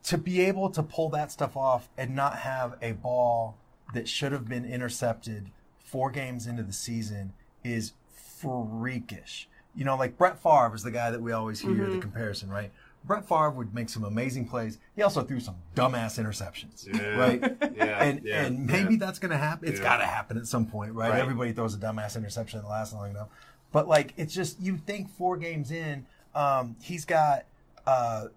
to 0.03 0.17
be 0.17 0.39
able 0.41 0.69
to 0.69 0.81
pull 0.83 1.09
that 1.09 1.31
stuff 1.31 1.57
off 1.57 1.89
and 1.97 2.15
not 2.15 2.37
have 2.39 2.77
a 2.81 2.93
ball 2.93 3.57
that 3.93 4.07
should 4.07 4.31
have 4.31 4.47
been 4.47 4.63
intercepted 4.65 5.51
four 5.83 6.09
games 6.11 6.47
into 6.47 6.63
the 6.63 6.71
season 6.73 7.33
is 7.63 7.93
freakish. 8.41 9.47
You 9.75 9.85
know, 9.85 9.95
like 9.95 10.17
Brett 10.17 10.41
Favre 10.41 10.73
is 10.75 10.83
the 10.83 10.91
guy 10.91 11.11
that 11.11 11.21
we 11.21 11.31
always 11.31 11.59
hear 11.59 11.71
Mm-hmm. 11.71 11.93
the 11.93 11.99
comparison, 11.99 12.49
right? 12.49 12.71
Brett 13.05 13.27
Favre 13.27 13.51
would 13.51 13.73
make 13.73 13.89
some 13.89 14.03
amazing 14.03 14.47
plays. 14.47 14.79
He 14.95 15.01
also 15.01 15.21
threw 15.23 15.39
some 15.39 15.55
dumbass 15.75 16.19
interceptions, 16.21 16.87
Yeah. 16.93 17.07
right? 17.17 17.41
Yeah, 17.75 18.03
and 18.03 18.21
yeah, 18.23 18.43
and 18.45 18.65
maybe 18.65 18.95
yeah. 18.95 18.99
that's 18.99 19.19
going 19.19 19.31
to 19.31 19.37
happen. 19.37 19.69
It's 19.69 19.79
Yeah. 19.79 19.83
got 19.85 19.97
to 19.97 20.05
happen 20.05 20.37
at 20.37 20.47
some 20.47 20.65
point, 20.65 20.93
right? 20.93 21.11
Right. 21.11 21.19
Everybody 21.21 21.53
throws 21.53 21.73
a 21.73 21.77
dumbass 21.77 22.17
interception 22.17 22.61
that 22.61 22.67
lasts 22.67 22.93
long 22.93 23.09
enough. 23.11 23.29
But 23.71 23.87
like, 23.87 24.13
it's 24.17 24.33
just 24.33 24.59
you 24.59 24.77
think 24.77 25.09
four 25.09 25.37
games 25.37 25.71
in, 25.71 26.05
um, 26.35 26.75
he's 26.81 27.05
got 27.05 27.45
uh, 27.85 28.27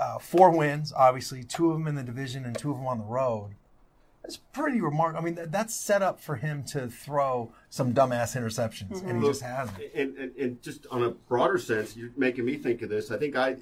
uh, 0.00 0.18
four 0.18 0.50
wins, 0.56 0.92
obviously, 0.96 1.44
two 1.44 1.70
of 1.70 1.78
them 1.78 1.86
in 1.86 1.94
the 1.94 2.02
division 2.02 2.44
and 2.44 2.58
two 2.58 2.70
of 2.72 2.78
them 2.78 2.86
on 2.86 2.98
the 2.98 3.04
road. 3.04 3.50
That's 4.28 4.36
pretty 4.52 4.82
remarkable. 4.82 5.22
I 5.22 5.24
mean, 5.24 5.36
that, 5.36 5.50
that's 5.50 5.74
set 5.74 6.02
up 6.02 6.20
for 6.20 6.36
him 6.36 6.62
to 6.72 6.88
throw 6.88 7.50
some 7.70 7.94
dumbass 7.94 8.36
interceptions, 8.36 9.00
and 9.02 9.16
he 9.16 9.22
Look, 9.22 9.30
just 9.30 9.42
hasn't. 9.42 9.78
And, 9.94 10.18
and, 10.18 10.36
and 10.36 10.62
just 10.62 10.86
on 10.90 11.02
a 11.02 11.10
broader 11.12 11.56
sense, 11.56 11.96
you're 11.96 12.10
making 12.14 12.44
me 12.44 12.58
think 12.58 12.82
of 12.82 12.90
this. 12.90 13.10
I 13.10 13.16
think 13.16 13.36
I, 13.36 13.56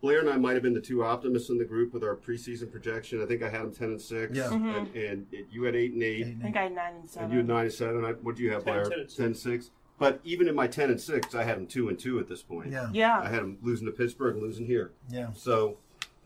Blair 0.00 0.20
and 0.20 0.30
I 0.30 0.38
might 0.38 0.54
have 0.54 0.62
been 0.62 0.72
the 0.72 0.80
two 0.80 1.04
optimists 1.04 1.50
in 1.50 1.58
the 1.58 1.64
group 1.66 1.92
with 1.92 2.02
our 2.02 2.16
preseason 2.16 2.72
projection. 2.72 3.22
I 3.22 3.26
think 3.26 3.42
I 3.42 3.50
had 3.50 3.64
them 3.64 3.74
ten 3.74 3.88
and 3.88 4.00
six, 4.00 4.34
Yeah. 4.34 4.44
Mm-hmm. 4.44 4.96
and, 4.96 4.96
and 4.96 5.26
you 5.50 5.64
had 5.64 5.76
eight 5.76 5.92
and 5.92 6.02
eight, 6.02 6.26
I 6.40 6.42
think 6.42 6.56
I 6.56 6.62
had 6.62 6.74
nine 6.74 6.94
and 6.94 7.10
seven. 7.10 7.24
and 7.24 7.32
you 7.34 7.38
had 7.40 7.48
nine 7.48 7.64
and 7.64 7.74
seven. 7.74 8.02
I, 8.06 8.12
what 8.12 8.36
do 8.36 8.42
you 8.44 8.52
have, 8.52 8.64
10, 8.64 8.72
Blair? 8.72 8.84
10 8.88 8.92
and 8.98 9.10
six. 9.10 9.16
10 9.16 9.26
and 9.26 9.36
six. 9.36 9.70
But 9.98 10.20
even 10.24 10.48
in 10.48 10.54
my 10.54 10.68
ten 10.68 10.88
and 10.88 10.98
six, 11.00 11.34
I 11.34 11.42
had 11.42 11.58
them 11.58 11.66
two 11.66 11.90
and 11.90 11.98
two 11.98 12.18
at 12.18 12.28
this 12.28 12.42
point. 12.42 12.72
Yeah, 12.72 12.88
yeah, 12.94 13.20
I 13.20 13.28
had 13.28 13.40
them 13.40 13.58
losing 13.60 13.84
to 13.86 13.92
Pittsburgh 13.92 14.36
and 14.36 14.42
losing 14.42 14.64
here. 14.64 14.92
yeah. 15.10 15.28
So 15.34 15.76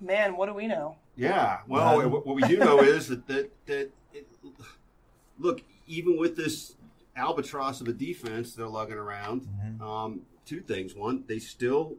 man, 0.01 0.37
what 0.37 0.47
do 0.47 0.55
we 0.55 0.69
know? 0.69 0.97
Yeah, 1.21 1.59
well, 1.69 1.99
None. 1.99 2.11
what 2.11 2.27
what 2.27 2.37
we 2.37 2.43
do 2.43 2.57
know 2.59 2.81
is 2.81 3.09
that 3.09 3.27
that, 3.29 3.51
that 3.67 3.91
it, 4.13 4.27
look, 5.39 5.63
even 5.87 6.17
with 6.19 6.37
this 6.37 6.75
albatross 7.17 7.81
of 7.81 7.89
a 7.89 7.93
defense 7.93 8.55
they're 8.55 8.67
lugging 8.69 8.97
around, 8.97 9.43
Mm-hmm. 9.43 9.83
um, 9.83 10.21
two 10.47 10.61
things: 10.61 10.95
one, 10.95 11.25
they 11.27 11.39
still 11.39 11.97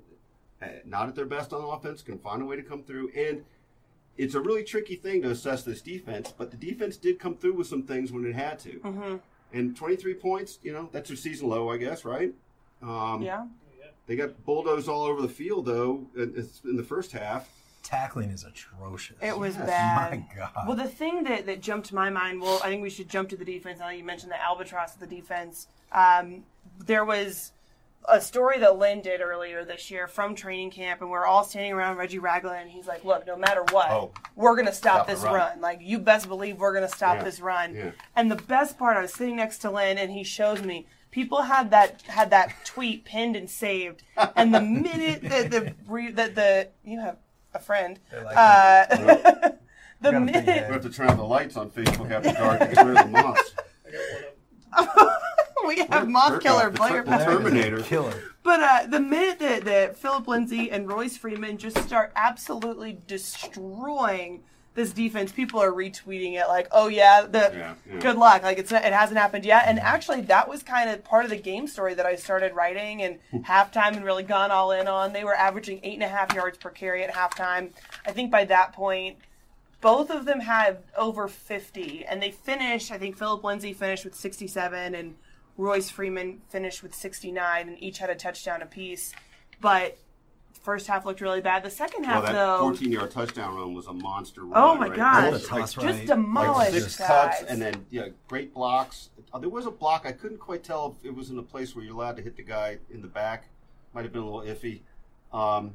uh, 0.62 0.68
not 0.86 1.08
at 1.08 1.16
their 1.16 1.26
best 1.26 1.54
on 1.54 1.64
offense, 1.64 2.02
can 2.02 2.18
find 2.20 2.42
a 2.42 2.46
way 2.46 2.56
to 2.56 2.64
come 2.64 2.84
through. 2.84 3.10
And 3.16 3.44
it's 4.18 4.36
a 4.36 4.42
really 4.42 4.64
tricky 4.64 4.96
thing 4.96 5.22
to 5.24 5.30
assess 5.32 5.64
this 5.64 5.82
defense, 5.82 6.34
but 6.38 6.52
the 6.52 6.58
defense 6.58 6.98
did 6.98 7.18
come 7.20 7.36
through 7.38 7.54
with 7.54 7.68
some 7.68 7.84
things 7.84 8.12
when 8.12 8.26
it 8.26 8.34
had 8.36 8.60
to. 8.60 8.80
Mm-hmm. 8.80 9.16
And 9.54 9.76
23 9.76 10.14
points, 10.16 10.60
you 10.64 10.72
know, 10.74 10.90
that's 10.92 11.10
their 11.10 11.18
season 11.18 11.50
low, 11.50 11.70
I 11.70 11.78
guess, 11.78 12.06
right? 12.06 12.34
Um, 12.82 13.22
Yeah. 13.22 13.46
They 14.08 14.16
got 14.16 14.44
bulldozed 14.46 14.90
all 14.90 15.04
over 15.04 15.22
the 15.22 15.30
field, 15.30 15.66
though, 15.66 16.06
in, 16.16 16.48
in 16.66 16.76
the 16.76 16.84
first 16.84 17.12
half. 17.14 17.50
Tackling 17.84 18.30
is 18.32 18.44
atrocious. 18.44 19.18
It 19.22 19.38
was 19.38 19.56
Yes. 19.58 19.66
bad. 19.68 20.12
My 20.12 20.36
God. 20.36 20.68
Well, 20.68 20.78
the 20.78 20.88
thing 20.88 21.24
that, 21.24 21.46
that 21.48 21.62
jumped 21.62 21.88
to 21.90 21.96
my 21.96 22.10
mind, 22.10 22.42
well, 22.42 22.60
I 22.64 22.70
think 22.70 22.82
we 22.82 22.90
should 22.90 23.10
jump 23.10 23.30
to 23.30 23.38
the 23.38 23.46
defense. 23.46 23.80
Now 23.80 23.90
you 23.90 24.04
mentioned 24.04 24.32
the 24.32 24.42
albatross 24.42 24.94
of 24.94 25.00
the 25.00 25.08
defense. 25.08 25.68
Um, 25.92 26.44
there 26.80 27.04
was 27.06 27.52
a 28.08 28.20
story 28.20 28.58
that 28.60 28.78
Lynn 28.78 29.02
did 29.02 29.22
earlier 29.22 29.64
this 29.64 29.92
year 29.92 30.08
from 30.08 30.34
training 30.36 30.72
camp, 30.72 31.02
and 31.02 31.10
we're 31.12 31.26
all 31.26 31.44
standing 31.44 31.72
around 31.74 31.98
Reggie 31.98 32.18
Ragland, 32.20 32.62
and 32.62 32.70
he's 32.72 32.88
like, 32.88 33.04
"Look, 33.06 33.28
no 33.28 33.36
matter 33.36 33.64
what, 33.72 33.92
Oh. 33.92 34.12
we're 34.36 34.56
gonna 34.56 34.74
stop, 34.74 35.06
Stop 35.06 35.08
this 35.08 35.22
run. 35.22 35.34
run. 35.36 35.62
Like 35.62 35.80
you 35.82 36.00
best 36.00 36.28
believe 36.28 36.58
we're 36.60 36.74
gonna 36.74 36.88
stop 36.90 37.18
Yeah. 37.18 37.24
this 37.24 37.40
run." 37.40 37.76
Yeah. 37.76 37.92
And 38.16 38.32
the 38.32 38.38
best 38.38 38.80
part, 38.80 38.98
I 38.98 39.02
was 39.02 39.14
sitting 39.14 39.36
next 39.36 39.60
to 39.60 39.70
Lynn, 39.72 39.98
and 40.00 40.12
he 40.12 40.24
shows 40.24 40.64
me 40.64 40.88
people 41.12 41.44
had 41.44 41.70
that 41.72 42.02
had 42.04 42.32
that 42.32 42.54
tweet 42.66 43.06
pinned 43.06 43.36
and 43.36 43.48
saved, 43.50 44.02
and 44.36 44.52
the 44.54 44.62
minute 44.62 45.22
that 45.24 45.52
the 45.52 46.12
that 46.14 46.34
the 46.36 46.70
you 46.84 47.00
have 47.02 47.18
a 47.54 47.60
friend, 47.60 48.00
They 48.12 48.24
like 48.24 48.36
uh, 48.38 48.86
the 50.02 50.12
Got 50.12 50.14
a 50.16 50.20
big 50.20 50.26
minute 50.26 50.46
head. 50.46 50.68
We 50.70 50.74
have 50.74 50.82
to 50.84 50.90
turn 50.90 51.10
on 51.10 51.18
the 51.18 51.24
lights 51.24 51.58
on 51.58 51.70
Facebook 51.70 52.12
after 52.12 52.32
dark 52.34 52.60
to 52.60 52.68
clear 52.68 52.94
the 52.94 53.06
moths. 53.08 53.54
I 53.86 53.92
got 53.92 55.18
we 55.68 55.78
have 55.90 56.08
Moth 56.08 56.42
Killer 56.42 56.68
off 56.68 56.72
the 56.72 56.78
Blair. 56.78 56.90
triple 57.04 57.12
Blair 57.14 57.20
is 57.22 57.28
a 57.28 57.38
Terminator. 57.38 57.80
killer. 57.82 58.14
But 58.44 58.60
uh, 58.62 58.88
the 58.90 59.00
minute 59.00 59.40
that, 59.40 59.66
that 59.66 59.98
Phillip 59.98 60.28
Lindsay 60.28 60.72
and 60.72 60.88
Royce 60.88 61.18
Freeman 61.18 61.58
just 61.58 61.78
start 61.80 62.12
absolutely 62.16 62.98
destroying 63.06 64.44
this 64.74 64.92
defense, 64.94 65.32
people 65.32 65.60
are 65.60 65.72
retweeting 65.72 66.34
it 66.34 66.48
like, 66.48 66.68
"Oh 66.72 66.88
yeah, 66.88 67.24
the 67.24 67.52
Yeah, 67.54 67.74
yeah. 67.90 68.00
good 68.00 68.18
luck." 68.18 68.44
Like 68.44 68.58
it's 68.58 68.72
not, 68.72 68.86
it 68.86 68.94
hasn't 68.94 69.20
happened 69.20 69.46
yet. 69.46 69.64
And 69.68 69.78
mm-hmm. 69.78 69.88
actually, 69.88 70.22
that 70.22 70.48
was 70.48 70.64
kind 70.64 70.90
of 70.90 71.04
part 71.04 71.26
of 71.26 71.30
the 71.30 71.38
game 71.38 71.68
story 71.68 71.94
that 71.94 72.06
I 72.06 72.16
started 72.16 72.54
writing 72.54 73.02
and 73.02 73.20
halftime 73.46 73.96
and 73.96 74.06
really 74.06 74.24
gone 74.24 74.52
all 74.52 74.72
in 74.72 74.88
on. 74.88 75.12
They 75.12 75.24
were 75.24 75.36
averaging 75.36 75.82
eight 75.84 75.96
and 75.96 76.04
a 76.04 76.08
half 76.08 76.34
yards 76.34 76.58
per 76.58 76.70
carry 76.70 77.04
at 77.04 77.14
halftime. 77.14 77.72
I 78.06 78.12
think 78.12 78.32
by 78.32 78.46
that 78.46 78.74
point, 78.74 79.18
both 79.82 80.12
of 80.12 80.26
them 80.26 80.40
had 80.40 80.84
over 80.96 81.28
50 81.28 82.06
and 82.06 82.22
they 82.22 82.32
finished 82.32 82.92
i 82.92 82.98
think 82.98 83.18
phillip 83.18 83.44
lindsay 83.44 83.74
finished 83.74 84.06
with 84.06 84.16
67 84.16 84.96
and 84.96 85.16
royce 85.58 85.90
freeman 85.90 86.42
finished 86.50 86.84
with 86.84 86.94
69 86.96 87.68
and 87.68 87.82
each 87.84 87.98
had 87.98 88.10
a 88.10 88.16
touchdown 88.16 88.62
apiece 88.62 89.14
but 89.60 89.98
first 90.62 90.88
half 90.88 91.06
looked 91.06 91.22
really 91.22 91.42
bad 91.42 91.64
the 91.64 91.70
second 91.70 92.04
Well, 92.04 92.12
half 92.14 92.26
that 92.26 92.34
though 92.34 92.60
14 92.60 92.92
yard 92.92 93.12
touchdown 93.12 93.56
run 93.56 93.74
was 93.74 93.88
a 93.88 93.94
monster 93.94 94.42
run. 94.44 94.54
Oh, 94.56 94.76
my 94.76 94.88
right? 94.88 94.96
God. 94.96 95.34
Like- 95.34 95.44
toss 95.44 95.76
like, 95.78 95.86
right. 95.86 95.96
just 95.96 96.08
demolished 96.08 96.72
six 96.74 96.98
guys. 96.98 97.08
cuts 97.08 97.44
and 97.44 97.62
then 97.62 97.86
yeah, 97.90 98.08
great 98.28 98.54
blocks. 98.54 99.10
Uh, 99.34 99.40
there 99.40 99.50
was 99.50 99.66
a 99.66 99.72
block 99.72 100.06
I 100.06 100.12
couldn't 100.12 100.40
quite 100.40 100.64
tell 100.64 100.96
if 101.00 101.06
it 101.06 101.16
was 101.16 101.30
in 101.30 101.38
a 101.38 101.44
place 101.44 101.76
where 101.76 101.84
you're 101.86 101.96
allowed 101.96 102.18
to 102.18 102.22
hit 102.24 102.36
the 102.36 102.44
guy 102.44 102.78
in 102.92 103.02
the 103.02 103.08
back. 103.08 103.46
Might 103.94 104.04
have 104.04 104.14
been 104.14 104.22
a 104.22 104.30
little 104.30 104.42
iffy, 104.56 104.82
um, 105.34 105.74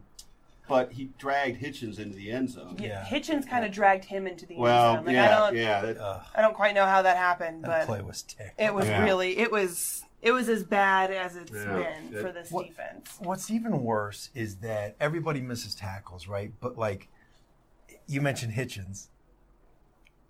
but 0.69 0.93
he 0.93 1.11
dragged 1.19 1.61
Hitchens 1.63 1.99
into 1.99 2.17
the 2.17 2.31
end 2.33 2.51
zone. 2.51 2.77
Yeah, 2.81 2.87
Yeah. 2.89 3.05
Hitchens 3.05 3.49
kind 3.49 3.65
of 3.65 3.71
dragged 3.73 4.05
him 4.07 4.27
into 4.27 4.47
the 4.47 4.55
end 4.55 4.65
zone. 4.67 4.97
Like, 5.05 5.09
I 5.09 5.13
yeah, 5.13 5.39
don't, 5.39 5.57
yeah. 5.57 5.81
That, 5.83 6.23
I 6.35 6.41
don't 6.43 6.55
quite 6.55 6.75
know 6.75 6.87
how 6.87 7.03
that 7.03 7.17
happened, 7.17 7.65
that 7.65 7.81
but 7.81 7.87
play 7.87 8.03
was 8.03 8.23
terrible. 8.23 8.55
it 8.59 8.75
was 8.75 8.87
Yeah. 8.87 9.05
really, 9.05 9.39
it 9.39 9.53
was, 9.53 10.05
it 10.27 10.33
was 10.33 10.49
as 10.49 10.65
bad 10.65 11.13
as 11.13 11.37
it's 11.37 11.53
Yeah. 11.53 11.65
been 11.77 12.15
It- 12.15 12.21
for 12.21 12.33
this 12.33 12.51
What- 12.51 12.67
defense. 12.67 13.17
What's 13.21 13.49
even 13.51 13.85
worse 13.85 14.31
is 14.35 14.57
that 14.57 14.97
everybody 14.99 15.41
misses 15.41 15.75
tackles, 15.75 16.27
right? 16.27 16.53
But 16.61 16.77
like 16.77 17.09
you 18.09 18.21
mentioned 18.21 18.55
Hitchens 18.55 19.07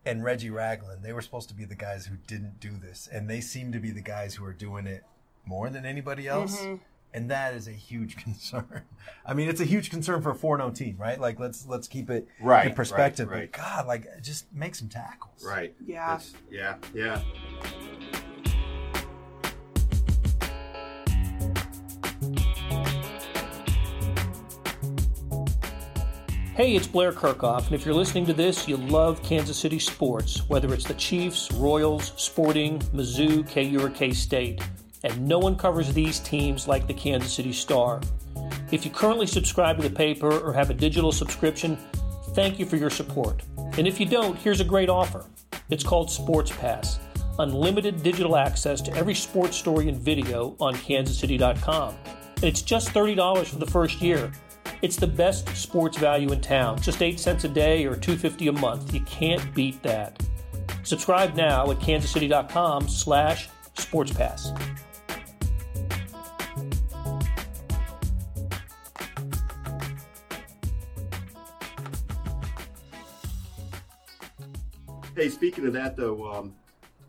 and 0.05 0.23
Reggie 0.23 0.51
Ragland, 0.51 1.03
they 1.03 1.13
were 1.15 1.23
supposed 1.23 1.49
to 1.49 1.55
be 1.55 1.65
the 1.65 1.75
guys 1.75 2.07
who 2.07 2.17
didn't 2.27 2.61
do 2.61 2.77
this, 2.77 3.09
and 3.11 3.29
they 3.29 3.41
seem 3.41 3.73
to 3.73 3.79
be 3.81 3.91
the 3.91 4.03
guys 4.03 4.35
who 4.35 4.45
are 4.45 4.53
doing 4.53 4.87
it 4.87 5.05
more 5.47 5.71
than 5.71 5.87
anybody 5.87 6.29
else. 6.29 6.61
Mm-hmm. 6.61 6.83
And 7.15 7.31
that 7.31 7.55
is 7.55 7.67
a 7.67 7.73
huge 7.73 8.17
concern. 8.23 8.83
I 9.25 9.33
mean, 9.33 9.49
it's 9.49 9.61
a 9.63 9.65
huge 9.65 9.89
concern 9.89 10.21
for 10.21 10.31
a 10.33 10.35
4-0 10.35 10.75
team, 10.75 10.97
right? 10.99 11.19
Like 11.19 11.41
let's 11.41 11.65
let's 11.67 11.89
keep 11.89 12.11
it 12.11 12.29
Right, 12.39 12.67
in 12.67 12.75
perspective. 12.75 13.29
right, 13.31 13.39
right. 13.39 13.53
But 13.53 13.59
God, 13.63 13.87
like 13.87 14.23
just 14.23 14.53
make 14.53 14.75
some 14.75 14.89
tackles. 14.91 15.43
right. 15.43 15.75
Yeah. 15.87 16.17
It's- 16.17 16.35
yeah. 16.51 16.77
Yeah. 16.93 17.23
Hey, 26.57 26.75
it's 26.75 26.87
Blair 26.87 27.13
Kerkhoff, 27.13 27.67
and 27.67 27.75
if 27.75 27.85
you're 27.85 27.95
listening 27.95 28.25
to 28.25 28.33
this, 28.33 28.67
you 28.67 28.79
love 28.79 29.23
Kansas 29.23 29.59
City 29.59 29.79
sports, 29.79 30.49
whether 30.49 30.73
it's 30.73 30.87
the 30.87 30.95
Chiefs, 30.95 31.53
Royals, 31.53 32.15
Sporting, 32.17 32.79
Mizzou, 32.95 33.47
KU, 33.47 33.85
or 33.85 33.91
K 33.91 34.11
State. 34.15 34.63
And 35.05 35.29
no 35.29 35.39
one 35.39 35.57
covers 35.57 35.93
these 35.93 36.19
teams 36.19 36.67
like 36.67 36.87
the 36.87 36.95
Kansas 36.95 37.35
City 37.35 37.53
Star. 37.53 38.01
If 38.71 38.87
you 38.87 38.91
currently 38.91 39.27
subscribe 39.27 39.77
to 39.77 39.87
the 39.87 39.95
paper 39.95 40.33
or 40.33 40.55
have 40.55 40.71
a 40.71 40.75
digital 40.75 41.13
subscription, 41.13 41.77
thank 42.31 42.59
you 42.59 42.65
for 42.65 42.77
your 42.77 42.89
support. 42.89 43.43
And 43.77 43.87
if 43.87 44.01
you 44.01 44.07
don't, 44.07 44.39
here's 44.39 44.61
a 44.61 44.65
great 44.65 44.89
offer. 44.89 45.27
It's 45.69 45.85
called 45.85 46.11
Sports 46.11 46.53
Pass 46.53 46.99
unlimited 47.39 48.03
digital 48.03 48.35
access 48.35 48.81
to 48.81 48.95
every 48.95 49.15
sports 49.15 49.59
story 49.59 49.91
and 49.91 49.99
video 49.99 50.57
on 50.59 50.75
kansascity.com. 50.75 51.95
And 52.37 52.45
it's 52.45 52.63
just 52.63 52.95
$30 52.95 53.45
for 53.45 53.59
the 53.59 53.67
first 53.67 54.01
year. 54.01 54.33
It's 54.83 54.97
the 54.97 55.07
best 55.07 55.49
sports 55.57 55.97
value 55.97 56.33
in 56.33 56.41
town, 56.41 56.81
just 56.81 57.03
8 57.03 57.19
cents 57.19 57.45
a 57.45 57.49
day 57.49 57.87
or 57.87 57.97
250 57.97 58.49
a 58.49 58.53
month. 58.53 58.93
You 58.93 59.01
can't 59.01 59.55
beat 59.55 59.83
that. 59.83 60.23
Subscribe 60.83 61.35
now 61.35 61.71
at 61.71 61.79
kansascity.com 61.79 62.89
slash 62.89 63.49
sportspass. 63.75 64.57
Hey, 75.17 75.31
speaking 75.31 75.67
of 75.67 75.73
that 75.73 75.97
though, 75.97 76.31
um, 76.31 76.55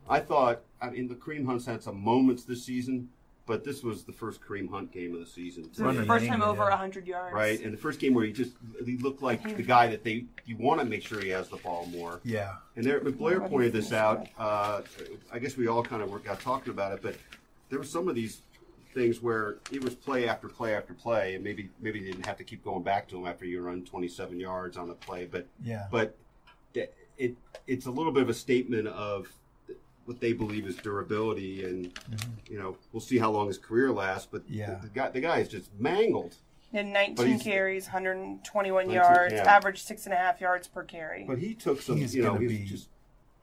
I 0.09 0.21
thought 0.21 0.61
I 0.81 0.89
mean 0.89 1.09
the 1.09 1.15
Kareem 1.15 1.45
Hunt's 1.45 1.65
had 1.65 1.83
some 1.83 1.99
moments 1.99 2.45
this 2.45 2.63
season, 2.63 3.09
but 3.47 3.63
this 3.63 3.81
was 3.81 4.03
the 4.03 4.11
first 4.11 4.41
Kareem 4.41 4.69
Hunt 4.69 4.91
game 4.91 5.13
of 5.13 5.21
the 5.21 5.25
season. 5.25 5.63
It's 5.65 5.77
the 5.77 6.05
first 6.05 6.27
time 6.27 6.43
over 6.43 6.63
yeah. 6.63 6.69
100 6.69 7.07
yards. 7.07 7.33
Right, 7.33 7.59
and 7.63 7.73
the 7.73 7.77
first 7.77 7.99
game 7.99 8.13
where 8.13 8.25
he 8.25 8.33
just 8.33 8.51
he 8.85 8.97
looked 8.97 9.23
like 9.23 9.41
the 9.55 9.63
guy 9.63 9.87
that 9.87 10.03
they 10.03 10.25
you 10.45 10.57
want 10.57 10.81
to 10.81 10.85
make 10.85 11.01
sure 11.01 11.19
he 11.19 11.29
has 11.29 11.47
the 11.47 11.57
ball 11.57 11.87
more. 11.87 12.19
Yeah. 12.23 12.55
And 12.75 12.85
there, 12.85 12.99
Blair 12.99 13.39
pointed 13.39 13.73
this 13.73 13.91
out. 13.93 14.27
Uh, 14.37 14.81
I 15.31 15.39
guess 15.39 15.57
we 15.57 15.67
all 15.67 15.81
kind 15.81 16.03
of 16.03 16.11
were, 16.11 16.19
got 16.19 16.39
talking 16.41 16.71
about 16.71 16.91
it, 16.91 17.01
but 17.01 17.15
there 17.69 17.79
were 17.79 17.85
some 17.85 18.07
of 18.07 18.15
these 18.15 18.41
things 18.93 19.21
where 19.21 19.57
it 19.71 19.83
was 19.83 19.95
play 19.95 20.27
after 20.27 20.49
play 20.49 20.75
after 20.75 20.93
play, 20.93 21.35
and 21.35 21.43
maybe 21.43 21.69
maybe 21.79 21.99
they 22.01 22.11
didn't 22.11 22.25
have 22.25 22.37
to 22.37 22.43
keep 22.43 22.63
going 22.63 22.83
back 22.83 23.07
to 23.07 23.17
him 23.17 23.25
after 23.25 23.45
you 23.45 23.61
run 23.61 23.83
27 23.85 24.39
yards 24.39 24.77
on 24.77 24.89
a 24.89 24.93
play, 24.93 25.25
but 25.25 25.47
Yeah. 25.63 25.87
but 25.89 26.15
it 26.73 27.35
it's 27.65 27.85
a 27.85 27.91
little 27.91 28.11
bit 28.11 28.23
of 28.23 28.29
a 28.29 28.33
statement 28.33 28.87
of 28.87 29.27
what 30.07 30.19
they 30.21 30.31
believe 30.33 30.65
is 30.65 30.75
durability, 30.77 31.65
and 31.65 31.91
you 32.49 32.57
know 32.57 32.77
we'll 32.91 33.01
see 33.01 33.17
how 33.19 33.29
long 33.29 33.47
his 33.47 33.57
career 33.57 33.91
lasts. 33.91 34.27
But 34.31 34.43
Mm-hmm. 34.45 34.53
Yeah. 34.53 34.75
the, 34.75 34.87
the 34.87 34.93
guy 34.93 35.09
the 35.09 35.21
guy 35.21 35.37
is 35.39 35.49
just 35.49 35.69
mangled. 35.79 36.35
He 36.71 36.77
had 36.77 36.87
19 36.87 37.39
carries, 37.39 37.85
121 37.85 38.87
19 38.87 38.93
yards, 38.95 39.33
yeah. 39.33 39.43
average 39.55 39.83
six 39.83 40.05
and 40.05 40.13
a 40.13 40.17
half 40.17 40.41
yards 40.41 40.67
per 40.67 40.83
carry. 40.83 41.23
But 41.25 41.37
he 41.37 41.53
took 41.53 41.81
some, 41.81 41.95
He's 41.97 42.13
you 42.13 42.23
know, 42.23 42.33
gonna 42.33 42.39
he 42.41 42.47
was 42.47 42.57
be- 42.57 42.65
just 42.65 42.89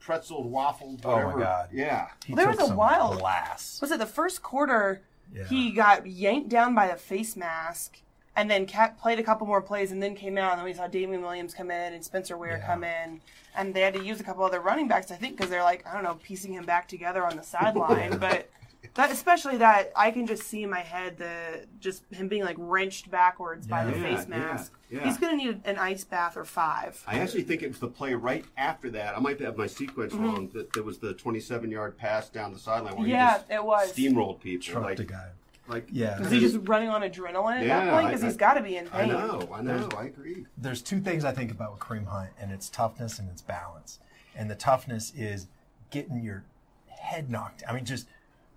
pretzeled, 0.02 0.50
waffled, 0.50 1.00
Oh, 1.04 1.30
my. 1.32 1.38
God. 1.42 1.68
Yeah. 1.72 2.08
He 2.26 2.34
There 2.34 2.48
was 2.48 2.58
a 2.58 2.66
some 2.66 2.76
wild- 2.76 3.18
glass. 3.20 3.80
was 3.80 3.90
it 3.90 3.98
the 3.98 4.04
first 4.06 4.42
quarter? 4.42 5.00
Yeah. 5.34 5.44
He 5.44 5.70
got 5.72 6.06
yanked 6.06 6.50
down 6.50 6.74
by 6.74 6.86
the 6.86 6.96
face 6.96 7.34
mask, 7.34 8.02
and 8.36 8.50
then 8.50 8.66
kept, 8.66 9.00
played 9.00 9.18
a 9.18 9.22
couple 9.22 9.46
more 9.46 9.62
plays, 9.62 9.92
and 9.92 10.02
then 10.02 10.14
came 10.14 10.36
out. 10.38 10.52
And 10.52 10.58
then 10.58 10.64
we 10.64 10.74
saw 10.74 10.86
Damien 10.88 11.22
Williams 11.22 11.54
come 11.54 11.70
in 11.70 11.92
and 11.92 12.04
Spencer 12.04 12.36
Ware 12.36 12.58
Yeah. 12.58 12.66
come 12.66 12.84
in, 12.84 13.20
and 13.56 13.74
they 13.74 13.80
had 13.80 13.94
to 13.94 14.04
use 14.04 14.20
a 14.20 14.24
couple 14.24 14.44
other 14.44 14.60
running 14.60 14.88
backs, 14.88 15.10
I 15.10 15.16
think, 15.16 15.36
because 15.36 15.50
they're 15.50 15.62
like 15.62 15.86
I 15.86 15.94
don't 15.94 16.02
know, 16.04 16.18
piecing 16.22 16.52
him 16.52 16.64
back 16.64 16.88
together 16.88 17.24
on 17.24 17.36
the 17.36 17.42
sideline. 17.42 18.18
but 18.20 18.50
that, 18.94 19.10
especially 19.10 19.56
that, 19.56 19.90
I 19.96 20.10
can 20.10 20.26
just 20.26 20.44
see 20.44 20.62
in 20.62 20.70
my 20.70 20.80
head 20.80 21.16
the 21.18 21.66
just 21.80 22.02
him 22.12 22.28
being 22.28 22.44
like 22.44 22.56
wrenched 22.58 23.10
backwards 23.10 23.66
by 23.66 23.84
the 23.84 23.96
Yeah. 23.98 24.16
face 24.16 24.28
mask. 24.28 24.72
yeah. 24.90 25.04
He's 25.04 25.16
gonna 25.18 25.36
need 25.36 25.62
an 25.64 25.78
ice 25.78 26.04
bath 26.04 26.36
or 26.36 26.44
five. 26.44 27.02
I 27.06 27.18
actually 27.18 27.42
think 27.44 27.62
it 27.62 27.68
was 27.68 27.78
the 27.78 27.88
play 27.88 28.14
right 28.14 28.44
after 28.56 28.90
that. 28.90 29.16
I 29.16 29.20
might 29.20 29.40
have 29.40 29.56
my 29.56 29.66
sequence 29.66 30.12
wrong. 30.14 30.48
That 30.54 30.72
there 30.74 30.82
was 30.82 30.98
the 30.98 31.14
27 31.14 31.70
yard 31.70 31.96
pass 31.96 32.28
down 32.28 32.52
the 32.52 32.58
sideline 32.58 32.94
where 32.96 33.02
Mm-hmm. 33.04 33.10
Yeah, 33.10 33.32
he 33.32 33.38
just 33.38 33.50
it 33.50 33.64
was. 33.64 33.92
steamrolled 33.92 34.40
people. 34.40 34.64
Trucked 34.64 34.84
like, 34.86 35.00
a 35.00 35.04
guy. 35.04 35.28
Like 35.68 35.86
Yeah. 35.90 36.20
Is 36.20 36.30
he 36.30 36.40
just 36.40 36.58
running 36.68 36.88
on 36.88 37.02
adrenaline 37.02 37.60
at 37.60 37.66
that 37.66 37.90
point? 37.90 38.06
Because 38.08 38.22
he's 38.22 38.36
got 38.36 38.54
to 38.54 38.62
be 38.62 38.76
in 38.76 38.86
pain. 38.88 39.02
I 39.02 39.06
know, 39.06 39.48
I 39.52 39.62
know, 39.62 39.88
I 39.96 40.04
agree. 40.04 40.46
there's 40.58 40.82
two 40.82 41.00
things 41.00 41.24
I 41.24 41.32
think 41.32 41.50
about 41.50 41.72
with 41.72 41.80
Kareem 41.80 42.06
Hunt, 42.06 42.30
and 42.40 42.52
it's 42.52 42.68
toughness 42.68 43.18
and 43.18 43.28
it's 43.30 43.42
balance. 43.42 43.98
And 44.36 44.50
the 44.50 44.54
toughness 44.56 45.12
is 45.16 45.46
getting 45.90 46.22
your 46.22 46.44
head 46.88 47.30
knocked. 47.30 47.62
I 47.68 47.72
mean, 47.74 47.84
just 47.84 48.06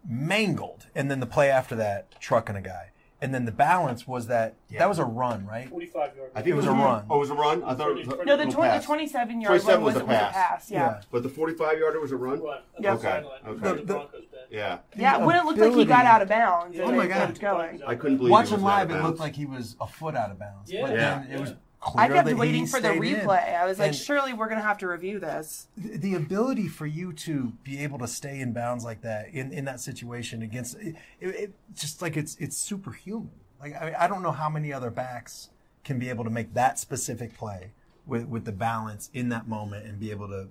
mangled, 0.08 0.88
and 0.96 1.10
then 1.12 1.20
the 1.20 1.26
play 1.26 1.50
after 1.50 1.76
that, 1.76 2.20
trucking 2.20 2.56
a 2.56 2.62
guy. 2.62 2.92
and 3.20 3.34
then 3.34 3.46
the 3.46 3.52
balance 3.52 4.08
was 4.08 4.28
that 4.28 4.54
that 4.78 4.88
was 4.88 5.00
a 5.00 5.04
run, 5.06 5.44
right? 5.48 5.70
45 5.70 6.16
yard. 6.16 6.32
I 6.36 6.42
think 6.44 6.54
It 6.54 6.56
was 6.56 6.66
a 6.68 6.72
run. 6.72 7.04
Oh, 7.10 7.16
it 7.16 7.20
was 7.20 7.30
a 7.32 7.34
run. 7.34 7.64
I 7.64 7.74
thought 7.74 7.90
it 7.90 7.96
was 8.06 8.08
a 8.08 8.10
No, 8.12 8.38
the, 8.38 8.46
little 8.46 8.54
20, 8.54 8.78
the 8.78 8.86
27 8.86 9.42
yard 9.42 9.50
27 9.62 9.82
one 9.82 9.86
was, 9.86 9.94
was 9.96 10.04
a 10.04 10.06
was 10.06 10.14
a 10.16 10.20
pass. 10.20 10.34
pass. 10.36 10.72
Yeah. 10.72 11.02
But 11.12 11.24
the 11.24 11.30
45 11.30 11.80
yarder 11.80 12.00
was 12.00 12.12
a 12.12 12.16
run. 12.16 12.40
Run. 12.44 12.62
Yeah. 12.80 12.94
Okay, 12.94 13.08
okay. 13.08 13.24
The 13.48 13.54
The- 13.54 13.74
the- 13.76 13.84
Broncos 13.86 14.12
bench. 14.26 14.37
Yeah, 14.50 14.80
Yeah, 14.96 15.18
when 15.18 15.36
it 15.36 15.46
looked 15.46 15.60
like 15.60 15.74
he 15.74 15.86
got 15.86 16.06
out 16.06 16.22
of 16.22 16.30
bounds. 16.30 16.78
Oh 16.80 16.88
and 16.88 16.98
my 16.98 17.06
it 17.06 17.10
God. 17.10 17.28
kept 17.28 17.42
going. 17.42 17.82
I 17.86 17.96
couldn't 17.96 18.18
believe 18.18 18.32
Watching 18.32 18.54
it 18.54 18.62
was 18.62 18.64
out 18.64 18.66
live, 18.66 18.90
of 18.90 18.92
it 18.92 18.94
bounds. 19.00 19.08
looked 19.08 19.20
like 19.20 19.36
he 19.36 19.46
was 19.46 19.76
a 19.82 19.88
foot 19.88 20.16
out 20.16 20.32
of 20.32 20.40
bounds. 20.40 20.72
Yeah. 20.72 20.82
But 20.82 20.96
then 20.96 21.28
it 21.32 21.40
was 21.40 21.54
clear 21.82 22.06
I 22.06 22.08
kept 22.08 22.26
that 22.26 22.34
he 22.34 22.40
waiting 22.40 22.66
for 22.66 22.80
the 22.80 22.90
stayed 22.90 23.04
in. 23.04 23.16
replay. 23.28 23.56
I 23.56 23.66
was 23.66 23.78
like, 23.80 23.88
And 23.90 23.96
surely 23.96 24.34
we're 24.34 24.48
going 24.48 24.60
to 24.60 24.66
have 24.66 24.78
to 24.80 24.88
review 24.88 25.20
this. 25.20 25.68
the 25.78 25.98
the 25.98 26.14
ability 26.16 26.68
for 26.68 26.86
you 26.86 27.14
to 27.14 27.54
be 27.64 27.80
able 27.80 28.00
to 28.00 28.08
stay 28.08 28.40
in 28.40 28.54
bounds 28.54 28.84
like 28.86 29.02
that 29.02 29.30
in, 29.34 29.52
in 29.52 29.66
that 29.66 29.80
situation 29.80 30.42
against 30.42 30.76
it, 30.78 30.96
it, 31.20 31.28
it 31.28 31.54
just 31.76 32.02
like 32.02 32.16
it's 32.18 32.36
it's 32.40 32.58
superhuman. 32.58 33.32
Like 33.60 33.74
I, 33.76 33.96
I 34.00 34.08
don't 34.08 34.22
know 34.24 34.32
how 34.32 34.50
many 34.50 34.72
other 34.72 34.90
backs 34.92 35.50
can 35.84 36.00
be 36.00 36.10
able 36.10 36.24
to 36.24 36.30
make 36.30 36.54
that 36.54 36.80
specific 36.80 37.36
play 37.38 37.72
with 38.06 38.26
with 38.28 38.46
the 38.46 38.52
balance 38.52 39.10
in 39.14 39.30
that 39.30 39.48
moment 39.48 39.86
and 39.86 40.00
be 40.00 40.12
able 40.12 40.28
to, 40.30 40.48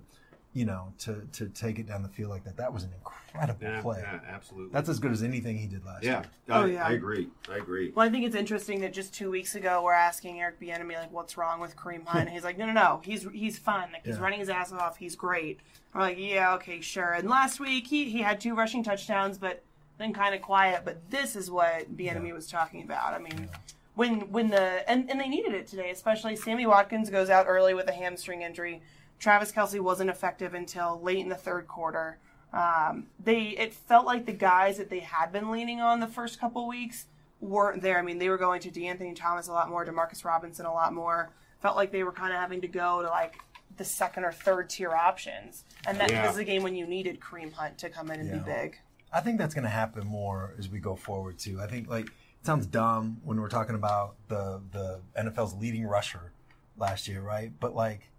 you 0.57 0.65
know, 0.65 0.91
to 0.97 1.21
to 1.33 1.47
take 1.49 1.77
it 1.77 1.85
down 1.85 2.01
the 2.01 2.09
field 2.09 2.31
like 2.31 2.43
that. 2.45 2.57
That 2.57 2.73
was 2.73 2.83
an 2.83 2.89
incredible 2.97 3.59
yeah, 3.61 3.79
play. 3.81 3.99
yeah, 4.01 4.19
absolutely. 4.27 4.73
That's 4.73 4.89
as 4.89 4.97
good 4.97 5.11
as 5.11 5.21
anything 5.21 5.55
he 5.55 5.67
did 5.67 5.85
last 5.85 6.03
yeah, 6.03 6.21
year. 6.21 6.23
I, 6.49 6.57
Oh, 6.57 6.65
yeah. 6.65 6.87
I 6.87 6.93
agree. 6.93 7.27
I 7.47 7.57
agree. 7.57 7.91
Well, 7.93 8.07
I 8.07 8.09
think 8.09 8.25
it's 8.25 8.35
interesting 8.35 8.81
that 8.81 8.91
just 8.91 9.13
two 9.13 9.29
weeks 9.29 9.53
ago 9.53 9.83
we're 9.83 9.93
asking 9.93 10.39
Eric 10.41 10.59
Bieniemy 10.59 10.95
like, 10.95 11.11
"What's 11.11 11.37
wrong 11.37 11.59
with 11.59 11.75
Kareem 11.75 12.07
Hunt?" 12.07 12.21
And 12.21 12.29
he's 12.31 12.43
like, 12.43 12.57
"No, 12.57 12.65
no, 12.65 12.73
no. 12.73 13.01
He's 13.03 13.27
he's 13.31 13.59
fine. 13.59 13.91
Like 13.93 14.03
he's 14.03 14.15
Yeah. 14.15 14.23
running 14.23 14.39
his 14.39 14.49
ass 14.49 14.71
off. 14.71 14.97
He's 14.97 15.15
great." 15.15 15.59
I'm 15.93 16.01
like, 16.01 16.17
"Yeah, 16.17 16.55
okay, 16.55 16.81
sure." 16.81 17.11
And 17.13 17.29
last 17.29 17.59
week 17.59 17.85
he 17.85 18.09
he 18.09 18.23
had 18.23 18.41
two 18.41 18.55
rushing 18.55 18.83
touchdowns, 18.83 19.37
but 19.37 19.63
then 19.99 20.11
kind 20.11 20.33
of 20.33 20.41
quiet. 20.41 20.81
But 20.85 21.07
this 21.11 21.35
is 21.35 21.51
what 21.51 21.95
Bieniemy 21.95 22.33
was 22.33 22.47
talking 22.47 22.81
about. 22.81 23.13
I 23.13 23.19
mean. 23.19 23.47
When, 23.93 24.31
when 24.31 24.49
the 24.51 24.87
and, 24.87 25.09
and 25.09 25.19
they 25.19 25.27
needed 25.27 25.55
it 25.55 25.65
today, 25.65 25.89
especially 25.89 26.35
Sammy 26.35 26.67
Watkins 26.67 27.09
goes 27.09 27.31
out 27.31 27.47
early 27.47 27.73
with 27.73 27.87
a 27.87 27.91
hamstring 27.91 28.43
injury. 28.43 28.83
Travis 29.19 29.51
Kelce 29.51 29.79
wasn't 29.79 30.09
effective 30.09 30.53
until 30.53 30.99
late 31.01 31.19
in 31.19 31.29
the 31.29 31.35
third 31.35 31.67
quarter. 31.67 32.17
Um, 32.53 33.07
they 33.23 33.49
it 33.49 33.73
felt 33.73 34.05
like 34.05 34.25
the 34.25 34.31
guys 34.33 34.77
that 34.77 34.89
they 34.89 34.99
had 34.99 35.31
been 35.31 35.51
leaning 35.51 35.81
on 35.81 35.99
the 35.99 36.07
first 36.07 36.39
couple 36.39 36.67
weeks 36.67 37.05
weren't 37.41 37.81
there. 37.81 37.99
I 37.99 38.01
mean, 38.01 38.19
they 38.19 38.29
were 38.29 38.37
going 38.37 38.61
to 38.61 38.71
De'Anthony 38.71 39.15
Thomas 39.15 39.47
a 39.47 39.51
lot 39.51 39.69
more, 39.69 39.85
Demarcus 39.85 40.23
Robinson 40.23 40.65
a 40.65 40.73
lot 40.73 40.93
more. 40.93 41.29
Felt 41.61 41.75
like 41.75 41.91
they 41.91 42.03
were 42.03 42.11
kind 42.11 42.31
of 42.33 42.39
having 42.39 42.61
to 42.61 42.67
go 42.67 43.01
to 43.01 43.09
like 43.09 43.35
the 43.75 43.83
second 43.85 44.23
or 44.23 44.31
third 44.31 44.69
tier 44.69 44.91
options, 44.93 45.63
and 45.87 45.99
that 45.99 46.09
Yeah. 46.09 46.25
was 46.25 46.35
the 46.35 46.43
game 46.43 46.63
when 46.63 46.73
you 46.75 46.87
needed 46.87 47.19
Kareem 47.19 47.53
Hunt 47.53 47.77
to 47.79 47.89
come 47.89 48.09
in 48.11 48.19
and 48.21 48.29
Yeah. 48.29 48.37
be 48.37 48.43
big. 48.45 48.79
I 49.11 49.21
think 49.21 49.37
that's 49.37 49.53
going 49.53 49.63
to 49.63 49.69
happen 49.69 50.05
more 50.07 50.53
as 50.57 50.67
we 50.69 50.79
go 50.79 50.95
forward 50.95 51.37
too. 51.37 51.61
I 51.61 51.67
think 51.67 51.89
like 51.89 52.05
it 52.07 52.45
sounds 52.45 52.65
dumb 52.65 53.19
when 53.23 53.39
we're 53.41 53.49
talking 53.49 53.75
about 53.75 54.15
the 54.29 54.61
the 54.71 55.01
NFL's 55.15 55.53
leading 55.55 55.85
rusher 55.85 56.31
last 56.77 57.07
year, 57.07 57.21
right? 57.21 57.51
But 57.59 57.75
like, 57.75 58.09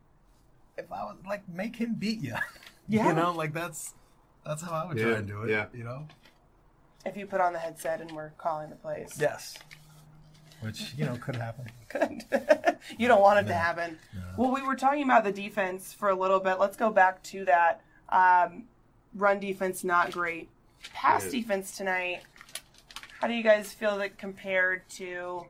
if 0.79 0.91
I 0.93 1.05
was 1.05 1.17
like, 1.27 1.47
make 1.49 1.77
him 1.77 1.95
beat 1.95 2.21
you, 2.23 2.35
Yeah. 2.89 3.09
you 3.09 3.15
know, 3.15 3.33
like 3.33 3.53
that's 3.53 3.95
that's 4.47 4.63
how 4.63 4.73
I 4.73 4.87
would 4.87 4.97
try 4.99 5.13
and 5.13 5.27
do 5.27 5.43
it. 5.43 5.51
yeah. 5.51 5.67
you 5.75 5.85
know. 5.85 6.07
If 7.05 7.17
you 7.17 7.27
put 7.27 7.41
on 7.41 7.53
the 7.53 7.59
headset 7.59 8.01
and 8.01 8.11
we're 8.13 8.31
calling 8.39 8.71
the 8.71 8.77
plays, 8.77 9.17
Yes. 9.21 9.57
Which 10.61 10.93
you 10.97 11.05
know 11.05 11.17
could 11.17 11.37
happen. 11.37 11.67
Could. 11.89 12.25
you 12.99 13.07
don't 13.09 13.21
want 13.23 13.39
it 13.39 13.49
to 13.49 13.55
happen. 13.55 13.97
Well, 14.37 14.53
we 14.53 14.61
were 14.63 14.75
talking 14.75 15.05
about 15.05 15.23
the 15.25 15.31
defense 15.33 15.93
for 15.95 16.11
a 16.11 16.15
little 16.15 16.41
bit. 16.41 16.59
Let's 16.59 16.77
go 16.77 16.91
back 16.91 17.23
to 17.25 17.45
that. 17.45 17.81
Um, 18.09 18.65
run 19.15 19.39
defense 19.41 19.85
not 19.85 20.11
great. 20.11 20.49
Pass 20.93 21.27
Yeah. 21.27 21.31
defense 21.41 21.77
tonight. 21.77 22.23
How 23.21 23.29
do 23.29 23.35
you 23.35 23.43
guys 23.45 23.73
feel 23.73 23.97
that 23.99 24.19
compared 24.19 24.89
to 24.91 25.47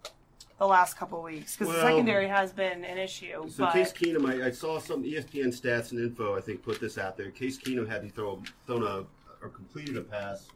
the 0.59 0.67
last 0.67 0.97
couple 0.97 1.23
weeks? 1.23 1.57
Because 1.57 1.75
the 1.75 1.81
secondary 1.81 2.29
has 2.29 2.53
been 2.53 2.85
an 2.85 2.99
issue. 2.99 3.49
So 3.49 3.65
but 3.65 3.73
Case 3.73 3.93
Keenum, 3.93 4.29
I, 4.29 4.47
I 4.47 4.51
saw 4.51 4.79
some 4.79 5.03
ESPN 5.03 5.49
stats 5.49 5.93
and 5.93 6.01
info. 6.01 6.37
I 6.37 6.41
think 6.41 6.63
put 6.63 6.81
this 6.81 6.99
out 6.99 7.17
there. 7.17 7.31
Case 7.31 7.59
Keenum 7.59 7.89
hadn't 7.89 8.15
thrown 8.15 8.45
thrown 8.67 8.83
a 8.83 9.05
or 9.41 9.49
completed 9.49 9.97
a 9.97 10.03
pass 10.03 10.49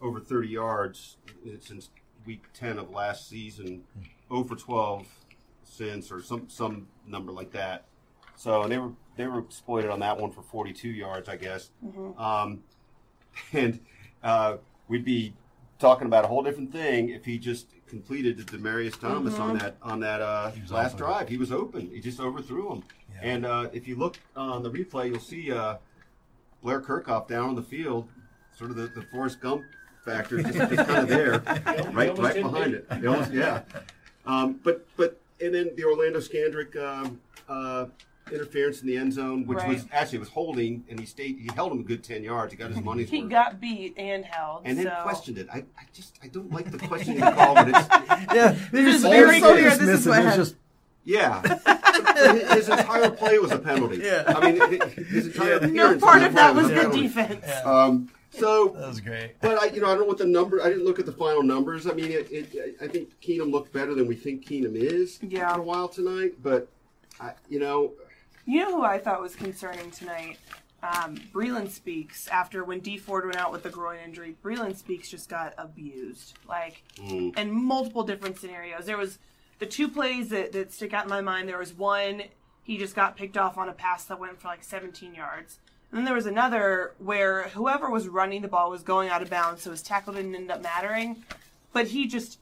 over 0.00 0.20
30 0.20 0.48
yards 0.48 1.16
since 1.60 1.90
week 2.24 2.44
10 2.54 2.78
of 2.78 2.90
last 2.90 3.28
season. 3.28 3.82
0 4.28 4.44
for 4.44 4.54
12 4.56 5.06
since, 5.64 6.12
or 6.12 6.22
some 6.22 6.48
some 6.48 6.86
number 7.06 7.32
like 7.32 7.50
that. 7.52 7.84
So 8.36 8.62
and 8.62 8.70
they 8.70 8.78
were 8.78 8.92
they 9.16 9.26
were 9.26 9.40
exploited 9.40 9.90
on 9.90 10.00
that 10.00 10.18
one 10.18 10.30
for 10.30 10.42
42 10.42 10.88
yards, 10.88 11.28
I 11.28 11.36
guess. 11.36 11.70
Um, 12.16 12.62
and 13.52 13.80
uh, 14.22 14.58
we'd 14.86 15.04
be 15.04 15.34
talking 15.78 16.06
about 16.06 16.24
a 16.24 16.28
whole 16.28 16.42
different 16.42 16.72
thing 16.72 17.08
if 17.08 17.24
he 17.24 17.38
just 17.38 17.68
completed 17.88 18.36
the 18.38 18.44
Demaryius 18.44 18.98
Thomas 19.00 19.38
on 19.38 19.58
that 19.58 19.76
on 19.82 20.00
that 20.00 20.20
uh, 20.20 20.50
last 20.70 20.94
open. 20.94 20.98
drive. 20.98 21.28
He 21.28 21.36
was 21.36 21.50
open. 21.52 21.90
He 21.92 22.00
just 22.00 22.20
overthrew 22.20 22.72
him. 22.72 22.84
Yeah. 23.14 23.30
And 23.30 23.46
uh, 23.46 23.68
if 23.72 23.88
you 23.88 23.96
look 23.96 24.18
on 24.36 24.62
the 24.62 24.70
replay, 24.70 25.10
you'll 25.10 25.20
see 25.20 25.50
uh, 25.52 25.76
Blair 26.62 26.80
Kerkhoff 26.80 27.26
down 27.28 27.48
on 27.50 27.54
the 27.54 27.62
field, 27.62 28.08
sort 28.56 28.70
of 28.70 28.76
the, 28.76 28.86
the 28.88 29.02
Forrest 29.10 29.40
Gump 29.40 29.62
factor, 30.04 30.42
just, 30.42 30.54
just 30.56 30.76
kind 30.88 30.98
of 30.98 31.08
there, 31.08 31.40
right 31.92 32.16
right 32.16 32.34
behind 32.34 32.72
me. 32.72 32.78
it. 32.90 33.06
Almost- 33.06 33.32
yeah. 33.32 33.62
Um, 34.26 34.60
but 34.62 34.86
but 34.96 35.20
and 35.40 35.54
then 35.54 35.70
the 35.76 35.84
Orlando 35.84 36.18
Scandrick 36.20 36.76
um, 36.76 37.20
uh, 37.48 37.86
interference 38.32 38.80
in 38.80 38.86
the 38.88 38.96
end 38.96 39.12
zone, 39.12 39.46
which 39.46 39.56
was 39.58 39.82
Right. 39.82 39.88
actually 39.92 40.18
was 40.18 40.28
holding, 40.28 40.84
and 40.88 40.98
he 41.00 41.06
stayed. 41.06 41.38
He 41.38 41.48
held 41.54 41.72
him 41.72 41.80
a 41.80 41.82
good 41.82 42.02
ten 42.04 42.22
yards. 42.22 42.52
He 42.52 42.58
got 42.58 42.70
his 42.70 42.80
money's 42.82 43.08
he 43.10 43.22
worth. 43.22 43.30
got 43.30 43.60
beat 43.60 43.94
and 43.96 44.24
held. 44.24 44.62
and 44.64 44.78
then 44.78 44.86
so. 44.86 44.98
questioned 45.02 45.38
it. 45.38 45.48
I, 45.52 45.58
I 45.78 45.84
just 45.92 46.18
I 46.22 46.28
don't 46.28 46.52
like 46.52 46.70
the 46.70 46.78
questioning 46.78 47.20
call, 47.20 47.54
but 47.54 47.68
it's 47.68 47.78
Yeah, 48.34 48.56
they're 48.72 48.86
is 48.86 49.02
just 49.02 49.04
very 49.12 49.40
so 49.40 49.52
clear. 49.52 49.70
This 49.76 49.80
is 49.80 50.06
dismissive. 50.06 50.08
what 50.08 50.18
It's 50.18 50.26
happened. 50.26 50.44
just 50.44 50.54
yeah. 51.04 51.42
his, 52.34 52.52
his 52.52 52.68
entire 52.68 53.10
play 53.10 53.38
was 53.38 53.50
a 53.50 53.58
penalty. 53.58 53.98
Yeah. 54.02 54.24
I 54.26 54.52
mean, 54.52 54.80
his 55.06 55.26
entire 55.28 55.52
Yeah. 55.54 55.66
no 55.66 55.66
appearance 55.94 56.02
part 56.02 56.18
on 56.20 56.24
of 56.24 56.34
that 56.34 56.52
play 56.52 56.62
was 56.62 56.70
a 56.70 56.74
the 56.74 56.80
penalty. 56.80 57.02
defense. 57.02 57.46
Um, 57.64 58.10
so 58.30 58.74
that 58.78 58.88
was 58.88 59.00
great. 59.00 59.40
but 59.40 59.56
I, 59.62 59.66
you 59.66 59.80
know, 59.80 59.86
I 59.86 59.90
don't 59.92 60.00
know 60.00 60.04
what 60.04 60.18
the 60.18 60.26
number. 60.26 60.60
I 60.62 60.68
didn't 60.68 60.84
look 60.84 60.98
at 60.98 61.06
the 61.06 61.12
final 61.12 61.42
numbers. 61.42 61.86
I 61.86 61.92
mean, 61.92 62.12
it, 62.12 62.30
it, 62.30 62.76
I 62.80 62.86
think 62.86 63.18
Keenum 63.22 63.50
looked 63.50 63.72
better 63.72 63.94
than 63.94 64.06
we 64.06 64.14
think 64.16 64.46
Keenum 64.46 64.74
is. 64.76 65.18
Yeah. 65.22 65.54
For 65.54 65.60
a 65.60 65.62
while 65.62 65.88
tonight, 65.88 66.34
but 66.42 66.68
I, 67.20 67.32
you 67.48 67.58
know, 67.58 67.92
You 68.48 68.60
know 68.60 68.76
who 68.78 68.82
I 68.82 68.98
thought 68.98 69.20
was 69.20 69.36
concerning 69.36 69.90
tonight? 69.90 70.38
Um, 70.82 71.16
Breland 71.34 71.70
Speaks. 71.70 72.28
After 72.28 72.64
when 72.64 72.80
Dee 72.80 72.96
Ford 72.96 73.26
went 73.26 73.36
out 73.36 73.52
with 73.52 73.62
the 73.62 73.68
groin 73.68 73.98
injury, 74.02 74.36
Breland 74.42 74.76
Speaks 74.76 75.10
just 75.10 75.28
got 75.28 75.52
abused, 75.58 76.32
like 76.48 76.82
Mm. 76.96 77.36
in 77.36 77.50
multiple 77.52 78.04
different 78.04 78.38
scenarios. 78.38 78.86
There 78.86 78.96
was 78.96 79.18
the 79.58 79.66
two 79.66 79.86
plays 79.88 80.30
that, 80.30 80.52
that 80.52 80.72
stick 80.72 80.94
out 80.94 81.04
in 81.04 81.10
my 81.10 81.20
mind. 81.20 81.46
There 81.46 81.58
was 81.58 81.74
one 81.74 82.22
he 82.62 82.78
just 82.78 82.94
got 82.94 83.16
picked 83.16 83.36
off 83.36 83.58
on 83.58 83.68
a 83.68 83.72
pass 83.74 84.04
that 84.04 84.18
went 84.18 84.40
for 84.40 84.48
like 84.48 84.64
17 84.64 85.14
yards. 85.14 85.58
And 85.90 85.98
then 85.98 86.04
there 86.06 86.14
was 86.14 86.26
another 86.26 86.94
where 86.98 87.48
whoever 87.48 87.90
was 87.90 88.08
running 88.08 88.40
the 88.40 88.48
ball 88.48 88.70
was 88.70 88.82
going 88.82 89.10
out 89.10 89.20
of 89.20 89.28
bounds, 89.28 89.62
so 89.62 89.70
his 89.72 89.82
tackle 89.82 90.14
didn't 90.14 90.34
end 90.34 90.50
up 90.50 90.62
mattering. 90.62 91.22
But 91.74 91.88
he 91.88 92.06
just 92.06 92.38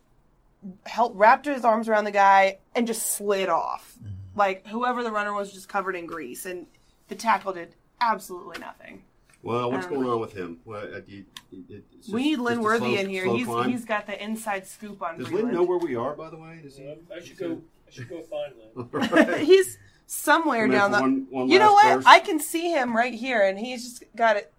helped 0.84 1.16
wrapped 1.16 1.46
his 1.46 1.64
arms 1.64 1.88
around 1.88 2.04
the 2.04 2.10
guy 2.12 2.58
and 2.76 2.86
just 2.86 3.06
slid 3.16 3.48
off. 3.48 3.96
Like 4.36 4.66
whoever 4.68 5.02
the 5.02 5.10
runner 5.10 5.32
was 5.32 5.52
just 5.52 5.68
covered 5.68 5.96
in 5.96 6.06
grease, 6.06 6.46
and 6.46 6.66
the 7.08 7.14
tackle 7.14 7.52
did 7.54 7.74
absolutely 8.00 8.58
nothing. 8.58 9.02
well, 9.42 9.70
what's 9.70 9.86
Um, 9.86 9.94
going 9.94 10.08
on 10.08 10.20
with 10.20 10.32
him? 10.32 10.58
Well, 10.64 10.82
uh, 10.94 11.00
you- 11.06 11.24
it- 11.52 11.84
it's 11.92 12.08
we 12.08 12.22
need 12.24 12.38
Lynn 12.40 12.60
Worthy 12.62 12.92
slow- 12.94 13.00
in 13.00 13.08
here. 13.08 13.26
He's 13.32 13.46
climb? 13.46 13.70
he's 13.70 13.84
got 13.84 14.06
the 14.06 14.22
inside 14.22 14.66
scoop 14.66 15.00
on. 15.02 15.18
Does 15.18 15.28
Breland. 15.28 15.32
Lynn 15.44 15.54
know 15.54 15.62
where 15.62 15.78
we 15.78 15.94
are? 15.96 16.14
By 16.14 16.30
the 16.30 16.36
way, 16.36 16.60
does 16.62 16.76
he? 16.76 16.90
Um, 16.90 16.98
I 17.14 17.20
should 17.20 17.38
go. 17.38 17.62
I 17.86 17.90
should 17.90 18.08
go 18.08 18.20
find 18.22 18.52
them. 18.74 18.88
Right. 19.10 19.40
he's 19.40 19.78
somewhere 20.06 20.66
down 20.68 20.90
the. 20.90 21.00
one- 21.00 21.26
one 21.30 21.48
you 21.48 21.58
know 21.60 21.72
what? 21.72 21.96
verse. 21.96 22.04
I 22.06 22.18
can 22.20 22.40
see 22.40 22.70
him 22.72 22.94
right 22.96 23.14
here, 23.14 23.42
and 23.42 23.58
he's 23.58 23.84
just 23.84 24.04
got 24.16 24.36
it, 24.36 24.52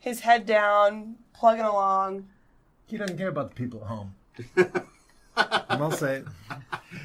his 0.00 0.20
head 0.20 0.46
down, 0.46 1.16
plugging 1.34 1.64
along. 1.64 2.28
He 2.86 2.96
doesn't 2.96 3.16
care 3.18 3.28
about 3.28 3.50
the 3.50 3.54
people 3.54 3.80
at 3.82 3.86
home. 3.88 4.14
I'll 5.36 5.90
say 5.90 6.16
it. 6.16 6.26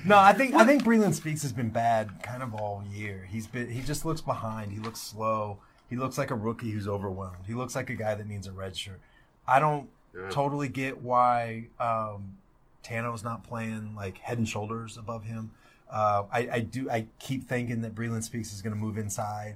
No, 0.05 0.17
I 0.17 0.33
think 0.33 0.53
I 0.53 0.65
think 0.65 0.83
Breland 0.83 1.13
Speaks 1.13 1.41
has 1.43 1.53
been 1.53 1.69
bad 1.69 2.21
kind 2.23 2.43
of 2.43 2.53
all 2.53 2.83
year. 2.91 3.27
He's 3.29 3.47
been 3.47 3.69
he 3.69 3.81
just 3.81 4.05
looks 4.05 4.21
behind. 4.21 4.71
He 4.71 4.79
looks 4.79 4.99
slow. 4.99 5.59
He 5.89 5.95
looks 5.95 6.17
like 6.17 6.31
a 6.31 6.35
rookie 6.35 6.71
who's 6.71 6.87
overwhelmed. 6.87 7.45
He 7.47 7.53
looks 7.53 7.75
like 7.75 7.89
a 7.89 7.95
guy 7.95 8.15
that 8.15 8.27
needs 8.27 8.47
a 8.47 8.51
red 8.51 8.75
shirt. 8.75 8.99
I 9.47 9.59
don't 9.59 9.87
Yeah. 10.13 10.29
totally 10.29 10.67
get 10.67 11.01
why 11.01 11.67
um, 11.79 12.37
Tanoh's 12.83 13.23
not 13.23 13.43
playing 13.43 13.95
like 13.95 14.17
head 14.17 14.37
and 14.37 14.47
shoulders 14.47 14.97
above 14.97 15.23
him. 15.23 15.51
Uh, 15.89 16.23
I, 16.31 16.49
I 16.51 16.59
do. 16.59 16.89
I 16.89 17.05
keep 17.19 17.47
thinking 17.47 17.81
that 17.81 17.95
Breland 17.95 18.23
Speaks 18.23 18.51
is 18.53 18.61
going 18.61 18.75
to 18.75 18.79
move 18.79 18.97
inside 18.97 19.55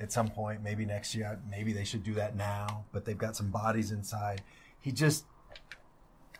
at 0.00 0.10
some 0.10 0.28
point, 0.28 0.62
maybe 0.62 0.86
next 0.86 1.14
year. 1.14 1.38
Maybe 1.50 1.74
they 1.74 1.84
should 1.84 2.02
do 2.02 2.14
that 2.14 2.34
now. 2.34 2.84
But 2.92 3.04
they've 3.04 3.18
got 3.18 3.36
some 3.36 3.50
bodies 3.50 3.90
inside. 3.92 4.40
He 4.80 4.90
just 4.92 5.24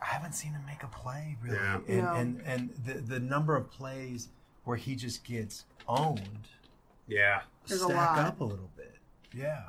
I 0.09 0.15
haven't 0.15 0.33
seen 0.35 0.53
him 0.53 0.63
make 0.67 0.83
a 0.83 0.87
play 0.89 1.37
really, 1.43 1.57
Yeah. 1.57 1.81
and, 1.89 1.99
No. 2.03 2.15
and 2.15 2.43
and 2.47 2.71
the 2.85 2.95
the 2.95 3.21
number 3.21 3.57
of 3.57 3.71
plays 3.71 4.29
where 4.65 4.77
he 4.77 4.95
just 4.95 5.25
gets 5.25 5.65
owned 5.89 6.49
yeah. 7.09 7.43
There's 7.69 7.83
a 7.83 7.87
stack 7.87 8.17
lot. 8.17 8.27
up 8.27 8.41
a 8.41 8.45
little 8.45 8.71
bit. 8.77 8.97
Yeah, 9.33 9.65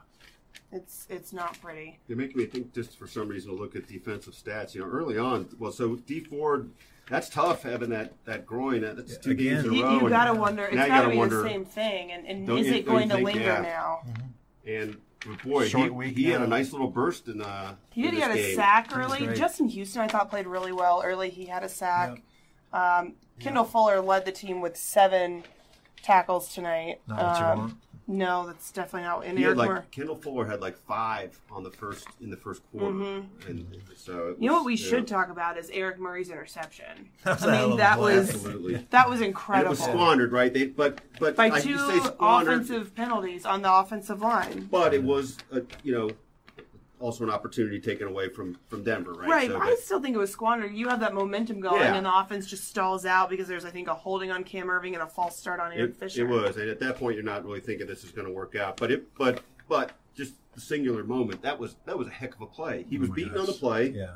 It's 0.72 1.06
it's 1.10 1.32
not 1.34 1.60
pretty. 1.62 2.00
They're 2.08 2.18
making 2.18 2.38
me 2.38 2.46
think 2.46 2.74
just 2.74 2.98
for 2.98 3.06
some 3.08 3.28
reason 3.28 3.52
to 3.52 3.58
look 3.58 3.76
at 3.76 3.88
defensive 3.88 4.34
stats. 4.34 4.74
You 4.74 4.82
know, 4.82 4.88
early 4.88 5.18
on, 5.18 5.48
well, 5.60 5.72
so 5.72 5.96
Dee 5.98 6.22
Ford, 6.22 6.72
that's 7.10 7.30
tough 7.30 7.62
having 7.64 7.90
that 7.92 8.14
that 8.26 8.46
groin. 8.46 8.82
That- 8.82 8.98
That's 8.98 9.18
two 9.18 9.32
Again. 9.32 9.56
games 9.56 9.66
in 9.66 9.72
a 9.72 9.76
You, 9.76 9.84
row. 9.84 9.92
you 9.94 10.00
and 10.00 10.10
gotta 10.10 10.34
wonder. 10.34 10.66
It's 10.66 10.76
now 10.76 10.84
you 10.84 10.88
gotta, 10.90 11.02
gotta 11.04 11.12
be 11.12 11.18
wonder- 11.18 11.42
the 11.44 11.50
same 11.50 11.66
thing, 11.66 12.12
and, 12.12 12.26
and 12.28 12.50
is 12.60 12.68
it 12.68 12.86
going 12.86 13.10
to 13.10 13.18
linger 13.18 13.40
yeah. 13.42 13.62
now? 13.62 14.00
Mm-hmm. 14.08 14.70
And 14.70 14.98
boy, 15.44 15.68
Short 15.68 15.86
he, 15.86 15.90
week 15.90 16.18
he 16.18 16.26
had 16.26 16.42
a 16.42 16.48
nice 16.48 16.72
little 16.72 16.88
burst 16.90 17.28
in. 17.28 17.42
Uh, 17.42 17.76
He 17.92 18.04
did 18.04 18.14
in 18.14 18.20
get 18.20 18.34
this 18.34 18.54
a 18.54 18.56
sack 18.56 18.96
early. 18.96 19.28
Justin 19.36 19.68
Houston, 19.70 20.02
I 20.02 20.08
thought, 20.08 20.30
played 20.30 20.48
really 20.48 20.72
well 20.72 21.02
early. 21.04 21.30
He 21.30 21.46
had 21.46 21.64
a 21.64 21.70
sack. 21.70 22.22
Um, 22.74 23.14
Kendall 23.40 23.64
Fuller 23.66 24.02
led 24.02 24.26
the 24.26 24.32
team 24.32 24.62
with 24.62 24.78
seven 24.78 25.44
tackles 26.02 26.54
tonight. 26.54 27.02
Not 27.08 27.18
what 27.18 27.40
you 27.40 27.46
Um, 27.46 27.60
want. 27.60 27.74
No, 28.10 28.48
that's 28.48 28.72
definitely 28.72 29.02
not. 29.08 29.26
And 29.26 29.38
He 29.38 29.44
had 29.44 29.50
Eric 29.50 29.58
like 29.58 29.70
Mur- 29.70 29.86
Kendall 29.92 30.16
Fuller 30.16 30.46
had 30.46 30.62
like 30.62 30.78
five 30.78 31.38
on 31.52 31.64
the 31.64 31.70
first 31.72 32.08
in 32.22 32.30
the 32.30 32.38
first 32.38 32.62
quarter, 32.72 32.88
mm-hmm. 32.96 33.50
and 33.52 33.68
so 33.98 34.30
it 34.30 34.38
You 34.40 34.48
know 34.50 34.56
what 34.56 34.66
we 34.66 34.76
yeah, 34.76 34.88
should 34.90 35.08
talk 35.08 35.30
about 35.30 35.58
is 35.58 35.70
Eric 35.72 36.00
Murray's 36.00 36.30
interception. 36.30 37.10
That 37.26 37.36
was 37.40 37.44
I 37.44 37.54
a 37.54 37.58
hell 37.58 37.68
mean, 37.70 37.78
that 37.78 38.00
was 38.00 38.30
Absolutely. 38.30 38.88
that 38.92 39.10
was 39.10 39.20
And 39.20 39.28
incredible. 39.28 39.68
it 39.68 39.70
was 39.72 39.80
squandered, 39.84 40.32
right? 40.32 40.54
They 40.54 40.68
but 40.68 41.02
but 41.20 41.36
By 41.36 41.48
I 41.48 41.60
two 41.60 41.78
say 41.78 42.00
offensive 42.20 42.96
penalties 42.96 43.46
on 43.46 43.62
the 43.62 43.74
offensive 43.74 44.22
line. 44.22 44.70
but 44.72 44.94
it 44.94 45.04
was 45.04 45.38
a, 45.52 45.62
you 45.84 45.92
know 45.94 46.10
also 47.00 47.24
an 47.24 47.30
opportunity 47.30 47.80
taken 47.80 48.08
away 48.08 48.30
from 48.30 48.58
from 48.68 48.84
Denver, 48.84 49.14
right? 49.14 49.30
Right, 49.30 49.50
So, 49.50 49.58
I 49.62 49.66
but- 49.70 49.80
still 49.80 50.02
think 50.02 50.16
it 50.16 50.20
was 50.20 50.32
squandered. 50.32 50.74
You 50.74 50.88
have 50.90 51.00
that 51.02 51.14
momentum 51.14 51.60
going, 51.60 51.82
Yeah. 51.82 51.96
and 51.96 52.06
the 52.06 52.18
offense 52.20 52.46
just 52.48 52.68
stalls 52.68 53.06
out 53.06 53.30
because 53.30 53.48
there's, 53.48 53.66
I 53.66 53.70
think, 53.70 53.88
a 53.88 53.94
holding 53.94 54.32
on 54.32 54.44
Cam 54.44 54.68
Erving 54.68 54.94
and 54.94 55.02
a 55.04 55.08
false 55.08 55.38
start 55.38 55.60
on 55.60 55.72
Eric 55.74 55.92
It, 55.92 55.96
Fisher. 55.98 56.22
it 56.26 56.30
was, 56.30 56.58
and 56.58 56.70
at 56.70 56.80
that 56.80 56.98
point, 56.98 57.16
you're 57.16 57.24
not 57.24 57.46
really 57.46 57.60
thinking 57.60 57.86
this 57.88 58.04
is 58.04 58.12
going 58.12 58.28
to 58.28 58.34
work 58.34 58.56
out. 58.56 58.78
But 58.78 58.92
it, 58.92 59.14
but, 59.18 59.42
but 59.70 59.92
just 60.16 60.34
the 60.56 60.62
singular 60.62 61.04
moment 61.04 61.42
that 61.44 61.60
was 61.60 61.76
that 61.86 61.98
was 61.98 62.08
a 62.08 62.12
heck 62.12 62.34
of 62.36 62.42
a 62.42 62.48
play. 62.48 62.86
He 62.90 62.98
was 62.98 63.10
Oh 63.10 63.14
beaten 63.14 63.34
gosh. 63.34 63.42
on 63.42 63.46
the 63.46 63.54
play, 63.54 63.90
Yeah. 63.90 64.16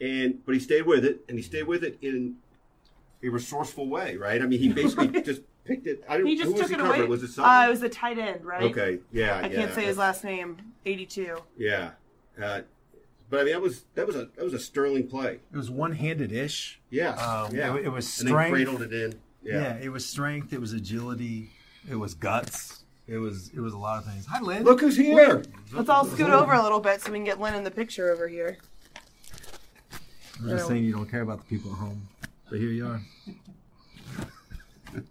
and 0.00 0.44
but 0.46 0.54
he 0.54 0.60
stayed 0.60 0.86
with 0.86 1.04
it, 1.04 1.20
and 1.28 1.36
he 1.38 1.42
stayed 1.42 1.64
with 1.66 1.84
it 1.84 1.98
in 2.00 2.36
a 3.22 3.28
resourceful 3.28 3.88
way, 3.88 4.16
right? 4.16 4.40
I 4.40 4.46
mean, 4.46 4.58
he 4.58 4.68
basically 4.72 5.20
just 5.20 5.42
picked 5.64 5.86
it. 5.86 6.02
I 6.08 6.16
don't. 6.16 6.26
He 6.26 6.36
just 6.36 6.56
took 6.56 6.68
he 6.68 6.74
it 6.74 6.78
covering? 6.78 7.00
away. 7.02 7.08
Was 7.08 7.22
it 7.22 7.38
uh, 7.38 7.64
it 7.66 7.70
was 7.70 7.80
the 7.80 7.88
tight 7.90 8.18
end, 8.18 8.44
right? 8.44 8.62
okay, 8.64 9.00
yeah, 9.12 9.36
I 9.36 9.48
yeah. 9.48 9.54
can't 9.54 9.74
say 9.74 9.84
his 9.84 9.98
last 9.98 10.24
name. 10.24 10.56
82. 10.86 11.36
Yeah, 11.56 11.90
uh, 12.40 12.60
but 13.30 13.40
I 13.40 13.44
mean, 13.44 13.52
that 13.54 13.62
was 13.62 13.84
that 13.94 14.06
was 14.06 14.14
a 14.16 14.28
that 14.36 14.44
was 14.44 14.52
a 14.54 14.58
sterling 14.58 15.08
play. 15.08 15.40
It 15.52 15.56
was 15.56 15.70
one-handed 15.70 16.32
ish. 16.32 16.80
Yeah, 16.90 17.10
Um, 17.14 17.54
yeah. 17.54 17.74
it- 17.76 17.86
it 17.86 17.88
was 17.88 18.18
and 18.20 18.28
then 18.28 18.32
strength. 18.34 18.52
cradled 18.52 18.82
it 18.82 18.92
in. 18.92 19.14
Yeah. 19.42 19.60
Yeah. 19.60 19.76
it 19.78 19.88
was 19.90 20.04
strength. 20.06 20.52
It 20.52 20.60
was 20.60 20.72
agility. 20.72 21.50
It 21.90 21.96
was 21.96 22.14
guts. 22.14 22.84
It 23.08 23.18
was 23.18 23.50
it 23.54 23.60
was 23.60 23.72
a 23.72 23.78
lot 23.78 23.98
of 23.98 24.04
things. 24.10 24.26
Hi, 24.26 24.40
Lynn. 24.40 24.62
Look 24.64 24.80
who's 24.80 24.96
here. 24.96 25.42
Let's 25.72 25.88
all 25.88 26.04
scoot 26.04 26.30
over 26.30 26.52
a 26.52 26.62
little 26.62 26.78
bit 26.80 27.00
so 27.00 27.10
we 27.10 27.18
can 27.18 27.24
get 27.24 27.40
Lynn 27.40 27.54
in 27.54 27.64
the 27.64 27.70
picture 27.70 28.10
over 28.12 28.28
here. 28.28 28.58
I'm 30.40 30.48
just 30.48 30.66
saying 30.68 30.84
you 30.84 30.92
don't 30.92 31.08
care 31.10 31.22
about 31.22 31.38
the 31.38 31.44
people 31.44 31.72
at 31.72 31.78
home, 31.78 32.08
but 32.50 32.58
here 32.58 32.68
you 32.70 32.86
are. 32.86 33.00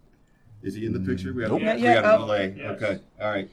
Is 0.63 0.75
he 0.75 0.86
in 0.86 0.93
the 0.93 0.99
picture? 0.99 1.34
We 1.34 1.41
have, 1.43 1.51
Nope. 1.51 1.62
we 1.62 1.65
Yeah, 1.67 1.75
yeah, 1.75 2.01
got 2.01 2.05
a 2.05 2.15
oh. 2.15 2.19
delay. 2.19 2.53
Yes. 2.57 2.81
Okay, 2.81 2.99
all 3.19 3.29
right. 3.31 3.49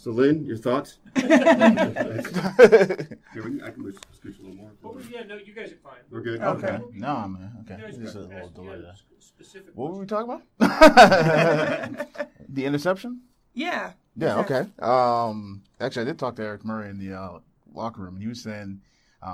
So, 0.00 0.12
Lynn, 0.12 0.46
your 0.46 0.56
thoughts? 0.56 0.96
Here, 1.14 1.28
we 3.34 3.42
can- 3.42 3.60
I 3.62 3.70
can 3.70 3.82
move- 3.82 3.98
scoot 4.14 4.34
you 4.38 4.46
a 4.46 4.48
little 4.48 4.56
more. 4.56 4.70
Well, 4.80 4.96
yeah, 5.10 5.24
no, 5.24 5.36
you 5.36 5.52
guys 5.52 5.72
are 5.72 5.76
fine. 5.76 5.98
We're 6.10 6.22
good. 6.22 6.40
Okay. 6.40 6.78
No, 6.94 7.28
man. 7.28 7.52
Okay. 7.60 7.76
You 7.78 7.84
guys 7.86 7.98
Just 7.98 8.14
a 8.16 8.20
are 8.20 8.22
little 8.22 8.38
asking, 8.38 8.54
delay 8.64 8.76
yeah, 8.76 8.82
there. 8.82 8.94
Specific. 9.18 9.72
What 9.74 9.92
were 9.92 9.98
we 9.98 10.06
talking 10.06 10.40
about? 10.58 12.08
the 12.48 12.64
interception? 12.64 13.20
Yeah. 13.52 13.92
Yeah, 14.16 14.38
okay. 14.38 14.64
Um, 14.78 15.62
actually, 15.82 16.02
I 16.02 16.04
did 16.06 16.18
talk 16.18 16.36
to 16.36 16.44
Eric 16.44 16.64
Murray 16.64 16.88
in 16.88 16.98
the 16.98 17.14
uh, 17.14 17.40
locker 17.74 18.00
room, 18.00 18.14
and 18.14 18.22
he 18.22 18.28
was 18.28 18.40
saying, 18.42 18.80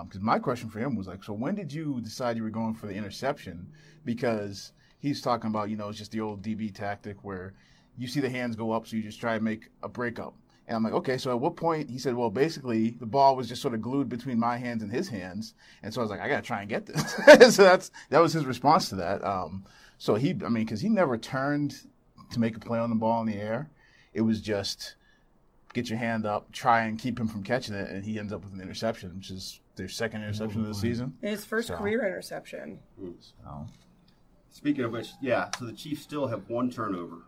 because 0.04 0.20
my 0.20 0.40
question 0.40 0.68
for 0.68 0.80
him 0.80 0.96
was 0.96 1.06
like, 1.06 1.22
so 1.22 1.32
when 1.32 1.54
did 1.54 1.72
you 1.72 2.00
decide 2.00 2.36
you 2.36 2.42
were 2.42 2.50
going 2.50 2.74
for 2.74 2.88
the 2.88 2.94
interception? 2.94 3.68
Because 4.04 4.72
he's 4.98 5.20
talking 5.20 5.48
about, 5.48 5.70
you 5.70 5.76
know, 5.76 5.90
it's 5.90 5.98
just 5.98 6.10
the 6.10 6.20
old 6.22 6.42
DB 6.42 6.74
tactic 6.74 7.18
where 7.22 7.54
you 7.96 8.08
see 8.08 8.18
the 8.18 8.28
hands 8.28 8.56
go 8.56 8.72
up, 8.72 8.88
so 8.88 8.96
you 8.96 9.02
just 9.04 9.20
try 9.20 9.38
to 9.38 9.44
make 9.44 9.68
a 9.84 9.88
breakup. 9.88 10.34
And 10.68 10.76
I'm 10.76 10.82
like, 10.82 10.94
okay, 10.94 11.16
so 11.16 11.30
at 11.30 11.38
what 11.38 11.54
point? 11.56 11.88
He 11.90 11.98
said, 11.98 12.14
well, 12.14 12.30
basically, 12.30 12.90
the 12.90 13.06
ball 13.06 13.36
was 13.36 13.48
just 13.48 13.62
sort 13.62 13.74
of 13.74 13.80
glued 13.80 14.08
between 14.08 14.38
my 14.38 14.56
hands 14.56 14.82
and 14.82 14.90
his 14.90 15.08
hands, 15.08 15.54
and 15.82 15.94
so 15.94 16.00
I 16.00 16.02
was 16.02 16.10
like, 16.10 16.20
I 16.20 16.28
gotta 16.28 16.42
try 16.42 16.60
and 16.60 16.68
get 16.68 16.86
this. 16.86 17.12
so 17.54 17.62
that's 17.62 17.90
that 18.10 18.18
was 18.20 18.32
his 18.32 18.44
response 18.44 18.88
to 18.88 18.96
that. 18.96 19.24
Um, 19.24 19.64
so 19.98 20.16
he, 20.16 20.30
I 20.30 20.48
mean, 20.48 20.64
because 20.64 20.80
he 20.80 20.88
never 20.88 21.16
turned 21.16 21.74
to 22.32 22.40
make 22.40 22.56
a 22.56 22.60
play 22.60 22.78
on 22.78 22.90
the 22.90 22.96
ball 22.96 23.20
in 23.20 23.26
the 23.28 23.36
air. 23.36 23.70
It 24.12 24.22
was 24.22 24.40
just 24.40 24.96
get 25.72 25.88
your 25.88 25.98
hand 25.98 26.26
up, 26.26 26.50
try 26.52 26.82
and 26.82 26.98
keep 26.98 27.20
him 27.20 27.28
from 27.28 27.42
catching 27.44 27.74
it, 27.74 27.88
and 27.90 28.04
he 28.04 28.18
ends 28.18 28.32
up 28.32 28.42
with 28.42 28.52
an 28.54 28.60
interception, 28.60 29.14
which 29.16 29.30
is 29.30 29.60
their 29.76 29.88
second 29.88 30.22
interception 30.22 30.62
of 30.62 30.68
the 30.68 30.74
season. 30.74 31.14
His 31.20 31.44
first 31.44 31.68
So- 31.68 31.76
career 31.76 32.04
interception. 32.06 32.78
So, 33.20 33.66
Speaking 34.50 34.84
of 34.84 34.92
which, 34.92 35.10
yeah, 35.20 35.50
so 35.58 35.66
the 35.66 35.72
Chiefs 35.74 36.02
still 36.02 36.28
have 36.28 36.48
one 36.48 36.70
turnover 36.70 37.24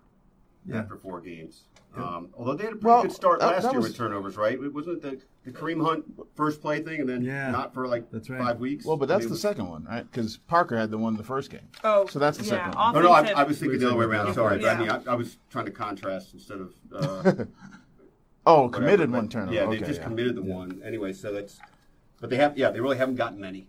Yeah. 0.68 0.78
after 0.80 0.96
four 0.96 1.20
games. 1.20 1.64
Um, 1.96 2.28
although 2.36 2.54
they 2.54 2.64
had 2.64 2.74
a 2.74 2.76
pretty 2.76 2.86
Well, 2.86 3.02
good 3.02 3.12
start 3.12 3.40
last 3.40 3.62
that 3.62 3.72
year 3.72 3.80
was- 3.80 3.88
with 3.88 3.96
turnovers, 3.96 4.36
right? 4.36 4.52
It 4.52 4.72
Wasn't 4.74 5.02
it 5.02 5.02
the, 5.44 5.50
the 5.50 5.58
Kareem 5.58 5.82
Hunt 5.84 6.04
first 6.36 6.60
play 6.60 6.80
thing 6.82 7.00
and 7.00 7.08
then 7.08 7.22
Yeah. 7.22 7.50
not 7.50 7.72
for 7.74 7.88
like 7.88 8.10
That's 8.12 8.28
right. 8.30 8.38
five 8.40 8.60
weeks? 8.60 8.84
well, 8.84 8.96
but 8.96 9.10
I 9.10 9.14
that's 9.14 9.24
mean, 9.24 9.32
the 9.32 9.38
second 9.38 9.68
one, 9.68 9.84
right? 9.84 10.08
Because 10.08 10.36
Parker 10.36 10.76
had 10.76 10.90
the 10.90 10.98
one 10.98 11.16
the 11.16 11.24
first 11.24 11.50
game. 11.50 11.68
Oh, 11.82 12.06
So 12.06 12.18
that's 12.18 12.36
the 12.38 12.44
yeah, 12.44 12.50
second 12.50 12.74
one. 12.74 12.96
Oh, 12.96 13.00
no, 13.02 13.10
I, 13.12 13.30
I 13.30 13.42
was 13.44 13.58
thinking 13.58 13.80
the 13.80 13.86
other 13.88 13.96
way 13.96 14.04
around. 14.04 14.34
Sorry, 14.34 14.58
but 14.58 14.68
I 14.68 14.78
mean, 14.78 14.90
I, 14.90 15.00
I 15.08 15.14
was 15.14 15.38
trying 15.50 15.64
to 15.64 15.70
contrast 15.72 16.34
instead 16.34 16.60
of. 16.60 16.74
Uh, 16.94 17.44
Oh, 18.46 18.68
committed 18.70 19.10
but 19.10 19.16
one 19.18 19.28
turnover. 19.28 19.52
Yeah, 19.52 19.62
okay, 19.64 19.78
they 19.80 19.86
just 19.86 19.98
yeah. 20.00 20.04
committed 20.06 20.34
the 20.34 20.42
one 20.42 20.80
anyway. 20.82 21.12
So 21.12 21.32
that's, 21.34 21.58
but 22.18 22.30
they 22.30 22.36
have, 22.36 22.56
yeah, 22.56 22.70
they 22.70 22.80
really 22.80 22.96
haven't 22.96 23.16
gotten 23.16 23.38
many. 23.38 23.68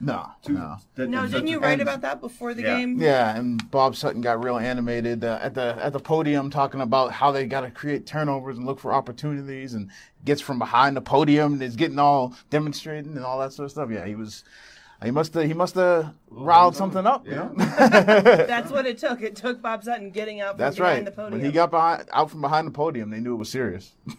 No, 0.00 0.30
Two- 0.42 0.54
no. 0.54 0.76
that- 0.94 1.08
No, 1.10 1.26
didn't 1.26 1.48
you 1.48 1.60
write 1.60 1.72
and- 1.72 1.82
about 1.82 2.00
that 2.00 2.20
before 2.20 2.54
the 2.54 2.62
Yeah. 2.62 2.78
game? 2.78 2.98
Yeah, 3.00 3.36
and 3.36 3.70
Bob 3.70 3.94
Sutton 3.94 4.22
got 4.22 4.42
real 4.42 4.56
animated 4.56 5.22
uh, 5.24 5.38
at 5.42 5.54
the 5.54 5.76
at 5.82 5.92
the 5.92 6.00
podium 6.00 6.50
talking 6.50 6.80
about 6.80 7.12
how 7.12 7.30
they 7.30 7.46
got 7.46 7.60
to 7.60 7.70
create 7.70 8.06
turnovers 8.06 8.56
and 8.56 8.66
look 8.66 8.80
for 8.80 8.92
opportunities, 8.94 9.74
and 9.74 9.90
gets 10.24 10.40
from 10.40 10.58
behind 10.58 10.96
the 10.96 11.00
podium 11.02 11.54
and 11.54 11.62
is 11.62 11.76
getting 11.76 11.98
all 11.98 12.34
demonstrating 12.50 13.16
and 13.16 13.24
all 13.24 13.38
that 13.38 13.52
sort 13.52 13.66
of 13.66 13.70
stuff. 13.72 13.90
Yeah, 13.90 14.06
he 14.06 14.14
was. 14.14 14.44
He 15.04 15.10
must 15.10 15.34
have. 15.34 15.44
He 15.44 15.52
must 15.52 15.74
have 15.74 16.14
riled 16.30 16.74
something 16.74 17.06
up. 17.06 17.26
You 17.26 17.34
know. 17.34 17.52
That's 17.56 18.70
what 18.70 18.86
it 18.86 18.96
took. 18.96 19.20
It 19.20 19.36
took 19.36 19.60
Bob 19.60 19.84
Sutton 19.84 20.10
getting 20.10 20.40
up 20.40 20.52
from 20.52 20.58
That's 20.58 20.76
behind 20.78 20.96
right. 20.96 21.04
the 21.04 21.10
podium. 21.12 21.32
When 21.32 21.44
he 21.44 21.52
got 21.52 21.70
behind, 21.70 22.08
out 22.14 22.30
from 22.30 22.40
behind 22.40 22.66
the 22.66 22.70
podium, 22.70 23.10
they 23.10 23.20
knew 23.20 23.34
it 23.34 23.36
was 23.36 23.50
serious. 23.50 23.92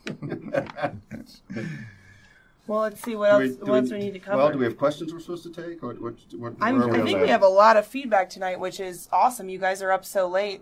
well, 2.68 2.82
let's 2.82 3.02
see 3.02 3.16
what 3.16 3.28
Do 3.30 3.32
else, 3.32 3.42
we- 3.60 3.66
do 3.66 3.72
what 3.72 3.78
else 3.84 3.92
we 3.92 3.98
need 4.00 4.14
to 4.14 4.20
cover. 4.20 4.38
Well, 4.38 4.52
do 4.52 4.58
we 4.60 4.66
have 4.66 4.78
questions 4.78 5.14
we're 5.14 5.20
supposed 5.20 5.44
to 5.44 5.50
take, 5.52 5.82
or 5.84 5.94
what? 5.96 6.16
what 6.38 6.54
I'm, 6.62 6.78
where 6.80 6.88
are 6.90 6.96
I 6.96 7.00
on 7.00 7.06
think 7.06 7.18
that? 7.18 7.22
we 7.24 7.30
have 7.30 7.42
a 7.44 7.48
lot 7.48 7.78
of 7.78 7.86
feedback 7.88 8.30
tonight, 8.30 8.60
which 8.60 8.80
is 8.80 9.08
awesome. 9.12 9.50
You 9.50 9.60
guys 9.60 9.82
are 9.82 9.92
up 9.92 10.06
so 10.06 10.28
late. 10.28 10.62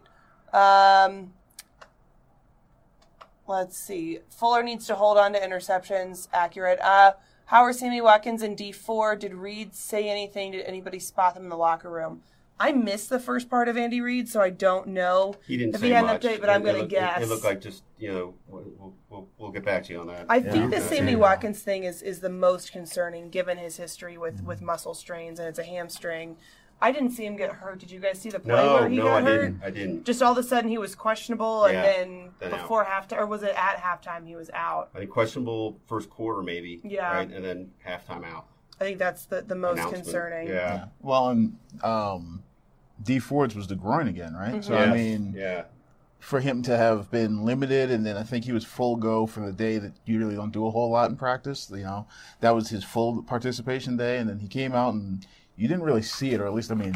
Um, 0.53 1.33
let's 3.47 3.77
see. 3.77 4.19
Fuller 4.29 4.63
needs 4.63 4.87
to 4.87 4.95
hold 4.95 5.17
on 5.17 5.33
to 5.33 5.39
interceptions. 5.39 6.27
Accurate. 6.33 6.79
Uh, 6.81 7.13
how 7.45 7.61
are 7.61 7.73
Sammy 7.73 8.01
Watkins 8.01 8.41
in 8.41 8.55
Dee 8.55 8.71
Ford? 8.71 9.19
Did 9.19 9.33
Reid 9.33 9.75
say 9.75 10.09
anything? 10.09 10.51
Did 10.51 10.65
anybody 10.65 10.99
spot 10.99 11.35
them 11.35 11.43
in 11.43 11.49
the 11.49 11.57
locker 11.57 11.89
room? 11.89 12.21
I 12.57 12.71
missed 12.71 13.09
the 13.09 13.19
first 13.19 13.49
part 13.49 13.67
of 13.67 13.75
Andy 13.75 13.99
Reid, 13.99 14.29
so 14.29 14.39
I 14.41 14.49
don't 14.49 14.87
know 14.87 15.35
He 15.45 15.57
didn't 15.57 15.75
if 15.75 15.81
say 15.81 15.87
he 15.87 15.93
had 15.93 16.05
much. 16.05 16.23
an 16.23 16.31
update, 16.31 16.39
but 16.39 16.47
It- 16.49 16.53
I'm 16.53 16.61
it 16.61 16.63
going 16.63 16.75
to 16.75 16.79
looked- 16.83 16.91
guess. 16.91 17.17
It, 17.19 17.23
it 17.23 17.27
looked 17.29 17.43
like 17.43 17.59
just 17.61 17.83
you 17.99 18.11
know 18.13 18.33
we'll, 18.47 18.63
we'll, 18.79 18.93
we'll, 19.09 19.27
we'll 19.45 19.53
get 19.53 19.63
back 19.63 19.83
to 19.83 19.93
you 19.93 19.99
on 19.99 20.07
that. 20.07 20.25
I 20.27 20.39
think 20.39 20.73
the 20.73 20.81
Sammy 20.81 21.15
Watkins 21.15 21.61
thing 21.61 21.83
is, 21.83 22.01
is 22.01 22.19
the 22.19 22.29
most 22.29 22.71
concerning 22.71 23.29
given 23.29 23.59
his 23.59 23.77
history 23.77 24.17
with, 24.17 24.43
with 24.43 24.59
muscle 24.59 24.95
strains 24.95 25.39
and 25.39 25.47
it's 25.47 25.59
a 25.59 25.63
hamstring. 25.63 26.35
I 26.81 26.91
didn't 26.91 27.11
see 27.11 27.25
him 27.25 27.37
get 27.37 27.51
hurt. 27.51 27.79
Did 27.79 27.91
you 27.91 27.99
guys 27.99 28.19
see 28.19 28.31
the 28.31 28.39
play 28.39 28.55
no, 28.55 28.73
where 28.73 28.89
he 28.89 28.97
no, 28.97 29.03
got 29.03 29.21
I 29.21 29.21
hurt? 29.21 29.41
didn't. 29.41 29.63
I 29.63 29.69
didn't. 29.69 30.03
Just 30.03 30.21
all 30.21 30.31
of 30.33 30.37
a 30.39 30.43
sudden 30.43 30.69
he 30.69 30.77
was 30.77 30.93
questionable, 30.93 31.65
and 31.65 31.73
Yeah, 31.73 31.81
then 31.83 32.31
then 32.39 32.53
out. 32.53 32.61
before 32.61 32.83
halftime, 32.83 33.19
or 33.19 33.27
was 33.27 33.43
it 33.43 33.53
at 33.55 33.77
halftime 33.77 34.27
he 34.27 34.35
was 34.35 34.49
out? 34.49 34.89
I 34.93 34.99
think 34.99 35.11
questionable 35.11 35.79
first 35.85 36.09
quarter 36.09 36.41
maybe. 36.41 36.81
Yeah. 36.83 37.13
Right, 37.13 37.31
and 37.31 37.45
then 37.45 37.71
halftime 37.87 38.25
out. 38.25 38.47
I 38.81 38.83
think 38.83 38.99
that's 38.99 39.25
the, 39.25 39.41
the 39.41 39.55
most 39.55 39.89
concerning. 39.93 40.49
Yeah. 40.49 40.87
Well, 41.01 41.29
and 41.29 41.57
um, 41.81 42.43
Dee 43.03 43.19
Ford's 43.19 43.55
was 43.55 43.67
the 43.67 43.75
groin 43.75 44.09
again, 44.09 44.33
right? 44.33 44.61
So 44.61 44.75
I 44.75 44.91
mean, 44.91 45.33
yeah. 45.37 45.65
For 46.25 46.39
him 46.39 46.63
to 46.63 46.75
have 46.75 47.11
been 47.11 47.45
limited, 47.45 47.91
and 47.91 48.03
then 48.03 48.17
I 48.17 48.23
think 48.23 48.45
he 48.45 48.51
was 48.51 48.65
full 48.65 48.95
go 48.95 49.27
for 49.27 49.41
the 49.41 49.51
day 49.51 49.77
that 49.77 49.93
you 50.05 50.17
really 50.17 50.33
don't 50.33 50.51
do 50.51 50.65
a 50.65 50.71
whole 50.71 50.89
lot 50.89 51.11
in 51.11 51.15
practice. 51.15 51.69
You 51.69 51.83
know, 51.83 52.07
that 52.39 52.55
was 52.55 52.67
his 52.67 52.83
full 52.83 53.21
participation 53.21 53.95
day, 53.95 54.17
and 54.17 54.27
then 54.27 54.39
he 54.39 54.47
came 54.47 54.73
out 54.73 54.95
and 54.95 55.23
you 55.55 55.67
didn't 55.67 55.83
really 55.83 56.01
see 56.01 56.31
it, 56.31 56.41
or 56.41 56.47
at 56.47 56.53
least 56.55 56.71
I 56.71 56.75
mean, 56.75 56.95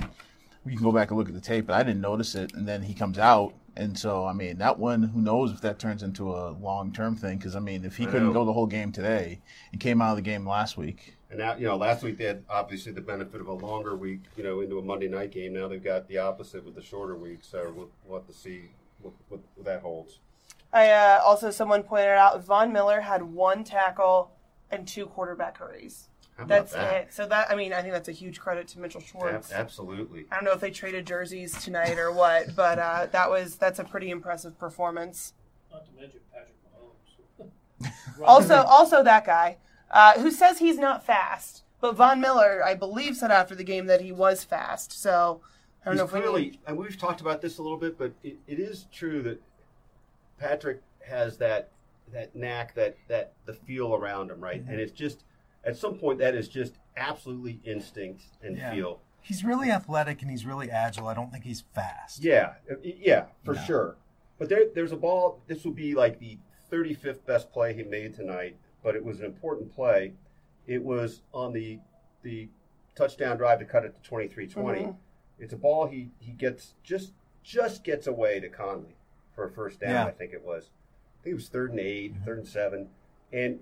you 0.66 0.76
can 0.76 0.84
go 0.84 0.92
back 0.92 1.12
and 1.12 1.20
look 1.20 1.28
at 1.28 1.36
the 1.36 1.42
tape, 1.42 1.68
but 1.68 1.76
I 1.76 1.84
didn't 1.84 2.02
notice 2.02 2.34
it. 2.34 2.56
And 2.56 2.68
then 2.68 2.82
he 2.82 2.96
comes 2.96 3.20
out, 3.20 3.54
and 3.78 3.96
so 3.98 4.26
I 4.26 4.34
mean, 4.34 4.58
that 4.58 4.80
one, 4.80 5.04
who 5.04 5.22
knows 5.22 5.52
if 5.52 5.62
that 5.62 5.78
turns 5.78 6.02
into 6.02 6.34
a 6.34 6.50
long 6.50 6.92
term 6.92 7.16
thing? 7.16 7.38
Because 7.38 7.56
I 7.56 7.60
mean, 7.60 7.86
if 7.86 7.98
he 7.98 8.06
I 8.06 8.08
couldn't 8.08 8.30
know. 8.30 8.34
go 8.34 8.46
the 8.46 8.54
whole 8.54 8.66
game 8.66 8.92
today 8.92 9.42
and 9.72 9.80
came 9.80 10.02
out 10.02 10.10
of 10.10 10.16
the 10.16 10.24
game 10.24 10.50
last 10.50 10.76
week, 10.76 11.18
And 11.30 11.38
now, 11.38 11.56
you 11.56 11.68
know, 11.68 11.78
last 11.78 12.02
week 12.02 12.18
they 12.18 12.24
had 12.24 12.44
obviously 12.50 12.94
the 12.94 13.02
benefit 13.02 13.42
of 13.42 13.48
a 13.48 13.54
longer 13.54 13.96
week, 13.96 14.22
you 14.36 14.44
know, 14.44 14.62
into 14.62 14.80
a 14.80 14.82
Monday 14.82 15.08
night 15.08 15.32
game. 15.32 15.54
Now 15.54 15.68
they've 15.68 15.84
got 15.84 16.08
the 16.08 16.18
opposite 16.18 16.66
with 16.66 16.74
the 16.74 16.82
shorter 16.82 17.16
week. 17.16 17.42
So 17.44 17.72
we'll, 17.76 17.92
we'll 18.08 18.18
have 18.18 18.28
to 18.28 18.34
see 18.34 18.72
what, 19.02 19.14
what, 19.30 19.40
what 19.56 19.66
that 19.66 19.82
holds. 19.82 20.20
I 20.72 20.90
uh, 20.90 21.22
also 21.24 21.50
someone 21.52 21.84
pointed 21.84 22.10
out 22.10 22.44
Von 22.44 22.72
Miller 22.72 23.02
had 23.02 23.24
one 23.24 23.64
tackle 23.64 24.32
and 24.70 24.88
two 24.88 25.08
quarterback 25.08 25.58
hurries. 25.58 26.10
That's 26.48 26.74
that? 26.74 26.94
it. 26.94 27.14
So 27.14 27.28
that 27.28 27.52
I 27.52 27.56
mean, 27.56 27.74
I 27.74 27.82
think 27.82 27.94
that's 27.94 28.08
a 28.08 28.14
huge 28.14 28.40
credit 28.40 28.68
to 28.70 28.80
Mitchell 28.80 29.02
Ab- 29.02 29.08
Schwartz. 29.08 29.52
absolutely. 29.52 30.26
I 30.32 30.36
don't 30.36 30.46
know 30.46 30.54
if 30.54 30.62
they 30.62 30.72
traded 30.72 31.06
jerseys 31.06 31.62
tonight 31.62 31.98
or 31.98 32.12
what, 32.12 32.48
but 32.56 32.80
uh, 32.80 33.08
that 33.12 33.30
was 33.30 33.56
that's 33.56 33.80
a 33.80 33.84
pretty 33.84 34.10
impressive 34.10 34.58
performance. 34.58 35.34
Not 35.72 35.86
to 35.86 36.02
mention 36.02 36.20
Patrick 36.32 36.56
Mahomes. 37.84 37.92
Also, 38.24 38.56
also 38.64 39.02
that 39.04 39.26
guy 39.26 39.58
uh, 39.92 40.20
who 40.20 40.30
says 40.30 40.60
he's 40.60 40.78
not 40.78 41.06
fast, 41.06 41.64
but 41.80 41.96
Von 41.96 42.20
Miller, 42.20 42.62
I 42.64 42.76
believe, 42.76 43.16
said 43.16 43.32
after 43.32 43.56
the 43.56 43.64
game 43.64 43.86
that 43.88 44.02
he 44.02 44.12
was 44.12 44.44
fast. 44.44 44.92
So 44.92 45.42
I 45.82 45.86
don't 45.86 45.94
He's 45.94 46.00
know 46.00 46.06
if 46.06 46.24
clearly, 46.24 46.60
and 46.68 46.78
we've 46.78 46.98
talked 46.98 47.22
about 47.22 47.42
this 47.42 47.58
a 47.58 47.62
little 47.64 47.78
bit, 47.78 47.98
but 47.98 48.12
it, 48.24 48.38
it 48.48 48.60
is 48.60 48.88
true 48.92 49.22
that 49.24 49.42
Patrick 50.38 50.82
has 51.08 51.38
that 51.38 51.72
that 52.12 52.36
knack, 52.36 52.74
that 52.76 52.98
that 53.08 53.34
the 53.46 53.54
feel 53.54 53.94
around 53.96 54.32
him, 54.32 54.40
right? 54.42 54.62
Mm-hmm. 54.62 54.72
And 54.72 54.80
it's 54.82 54.92
just 54.92 55.24
at 55.64 55.78
some 55.78 55.96
point 55.96 56.20
that 56.20 56.36
is 56.36 56.48
just 56.48 56.74
absolutely 56.98 57.60
instinct 57.64 58.24
and 58.42 58.58
Yeah. 58.58 58.74
feel. 58.74 59.00
He's 59.22 59.44
really 59.44 59.70
athletic 59.70 60.22
and 60.22 60.32
he's 60.32 60.46
really 60.46 60.72
agile. 60.72 61.08
I 61.08 61.14
don't 61.14 61.32
think 61.32 61.44
he's 61.44 61.62
fast. 61.76 62.24
Yeah, 62.24 62.54
uh, 62.72 62.76
yeah, 62.82 63.26
for 63.44 63.54
No. 63.54 63.62
sure. 63.62 63.96
But 64.38 64.48
there, 64.50 64.64
there's 64.74 64.94
a 64.94 64.98
ball. 64.98 65.42
This 65.48 65.66
would 65.66 65.76
be 65.76 65.94
like 65.94 66.20
the 66.20 66.38
35th 66.72 67.26
best 67.26 67.52
play 67.52 67.74
he 67.74 67.84
made 67.84 68.16
tonight, 68.16 68.56
but 68.82 68.96
it 68.96 69.04
was 69.04 69.20
an 69.20 69.26
important 69.26 69.74
play. 69.76 70.14
It 70.68 70.84
was 70.84 71.22
on 71.34 71.54
the 71.54 71.80
the 72.24 72.50
touchdown 72.96 73.38
drive 73.38 73.60
to 73.60 73.66
cut 73.66 73.86
it 73.86 73.94
to 74.04 74.10
23-20. 74.10 74.54
Mhm. 74.56 74.96
It's 75.40 75.54
a 75.54 75.58
ball 75.58 75.88
he 75.88 76.10
he 76.20 76.32
gets 76.32 76.74
just 76.84 77.14
just 77.44 77.84
gets 77.84 78.08
away 78.08 78.40
to 78.40 78.50
Conley 78.50 78.96
for 79.34 79.46
a 79.46 79.52
first 79.52 79.80
down. 79.80 79.92
Yeah. 79.92 80.06
I 80.06 80.12
think 80.12 80.34
it 80.34 80.44
was. 80.44 80.70
I 81.20 81.24
think 81.24 81.32
it 81.34 81.36
was 81.36 81.50
third 81.50 81.72
and 81.72 81.80
8 81.80 82.14
third 82.26 82.38
and 82.40 82.48
seven, 82.48 82.90
and 83.32 83.60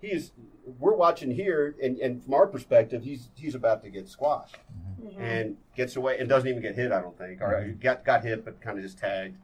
he 0.00 0.08
is. 0.08 0.32
We're 0.78 0.94
watching 0.94 1.30
here, 1.30 1.74
and, 1.82 1.98
and 1.98 2.22
from 2.24 2.34
our 2.34 2.46
perspective, 2.46 3.02
he's 3.04 3.28
he's 3.34 3.54
about 3.54 3.82
to 3.84 3.90
get 3.90 4.08
squashed 4.08 4.56
Mm-hmm. 5.04 5.20
and 5.20 5.56
gets 5.76 5.96
away 5.96 6.18
and 6.18 6.26
doesn't 6.30 6.48
even 6.48 6.62
get 6.62 6.74
hit. 6.76 6.90
I 6.90 7.02
don't 7.02 7.16
think, 7.18 7.42
or 7.42 7.74
got 7.78 8.04
got 8.06 8.24
hit, 8.24 8.42
but 8.44 8.60
kind 8.62 8.78
of 8.78 8.84
just 8.84 8.96
tagged. 8.98 9.36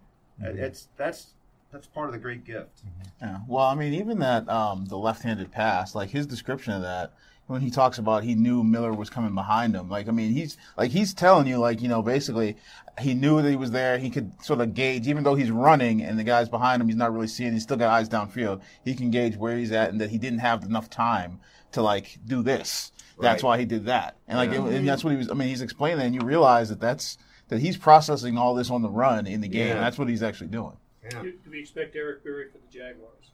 Uh, 0.42 0.48
It's 0.54 0.88
that's 0.96 1.34
that's 1.70 1.86
part 1.86 2.06
of 2.06 2.12
the 2.14 2.18
great 2.18 2.44
gift. 2.44 2.80
Yeah. 3.20 3.38
Well, 3.46 3.66
I 3.66 3.74
mean, 3.74 3.92
even 3.92 4.18
that 4.20 4.48
um, 4.48 4.86
the 4.86 4.96
left-handed 4.96 5.52
pass, 5.52 5.94
like 5.94 6.08
his 6.08 6.26
description 6.26 6.72
of 6.72 6.80
that, 6.82 7.12
when 7.50 7.60
he 7.60 7.70
talks 7.70 7.98
about 7.98 8.22
he 8.24 8.34
knew 8.34 8.62
Miller 8.62 8.92
was 8.92 9.10
coming 9.10 9.34
behind 9.34 9.74
him. 9.74 9.88
Like, 9.90 10.08
I 10.08 10.12
mean, 10.12 10.32
he's 10.32 10.56
like 10.76 10.90
he's 10.90 11.12
telling 11.12 11.46
you, 11.46 11.58
like, 11.58 11.82
you 11.82 11.88
know, 11.88 12.00
basically, 12.02 12.56
he 13.00 13.12
knew 13.14 13.42
that 13.42 13.50
he 13.50 13.56
was 13.56 13.72
there. 13.72 13.98
He 13.98 14.08
could 14.10 14.32
sort 14.42 14.60
of 14.60 14.74
gauge, 14.74 15.08
even 15.08 15.24
though 15.24 15.34
he's 15.34 15.50
running 15.50 16.02
and 16.02 16.18
the 16.18 16.24
guy's 16.24 16.48
behind 16.48 16.80
him, 16.80 16.88
he's 16.88 16.96
not 16.96 17.12
really 17.12 17.26
seeing. 17.26 17.52
He's 17.52 17.62
still 17.64 17.76
got 17.76 17.90
eyes 17.90 18.08
downfield. 18.08 18.60
He 18.84 18.94
can 18.94 19.10
gauge 19.10 19.36
where 19.36 19.56
he's 19.56 19.72
at, 19.72 19.90
and 19.90 20.00
that 20.00 20.10
he 20.10 20.18
didn't 20.18 20.38
have 20.38 20.62
enough 20.64 20.88
time 20.88 21.40
to 21.72 21.82
like 21.82 22.18
do 22.26 22.42
this. 22.42 22.92
That's 23.20 23.42
Right. 23.42 23.48
why 23.48 23.58
he 23.58 23.64
did 23.66 23.84
that, 23.86 24.16
and 24.28 24.38
like, 24.38 24.50
Yeah. 24.50 24.66
and 24.66 24.88
that's 24.88 25.04
what 25.04 25.10
he 25.10 25.16
was. 25.16 25.30
I 25.30 25.34
mean, 25.34 25.48
he's 25.48 25.60
explaining, 25.60 26.06
and 26.06 26.14
you 26.14 26.22
realize 26.22 26.68
that 26.70 26.80
that's 26.80 27.18
that 27.48 27.58
he's 27.58 27.76
processing 27.76 28.38
all 28.38 28.54
this 28.54 28.70
on 28.70 28.80
the 28.80 28.88
run 28.88 29.26
in 29.26 29.40
the 29.40 29.48
game. 29.48 29.68
Yeah. 29.68 29.80
That's 29.80 29.98
what 29.98 30.08
he's 30.08 30.22
actually 30.22 30.46
doing. 30.46 30.76
Yeah. 31.02 31.22
Do, 31.22 31.32
do 31.32 31.50
we 31.50 31.58
expect 31.60 31.96
Eric 31.96 32.22
Berry 32.22 32.46
for 32.50 32.58
the 32.58 32.72
Jaguars 32.72 33.30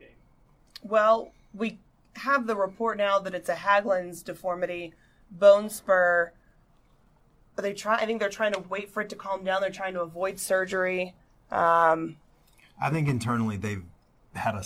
game? 0.00 0.08
Well, 0.82 1.30
we 1.54 1.78
have 2.16 2.46
the 2.46 2.56
report 2.56 2.98
now 2.98 3.18
that 3.18 3.34
it's 3.34 3.48
a 3.48 3.54
Haglund's 3.54 4.22
deformity, 4.22 4.94
bone 5.30 5.68
spur. 5.68 6.32
Are 7.56 7.62
they 7.62 7.72
try? 7.72 7.96
I 7.96 8.06
think 8.06 8.20
they're 8.20 8.28
trying 8.28 8.52
to 8.52 8.60
wait 8.60 8.90
for 8.90 9.00
it 9.00 9.08
to 9.10 9.16
calm 9.16 9.44
down. 9.44 9.60
They're 9.60 9.70
trying 9.70 9.94
to 9.94 10.02
avoid 10.02 10.38
surgery. 10.38 11.14
Um, 11.50 12.16
I 12.80 12.90
think 12.90 13.08
internally 13.08 13.56
they've 13.56 13.84
had 14.34 14.54
a, 14.54 14.64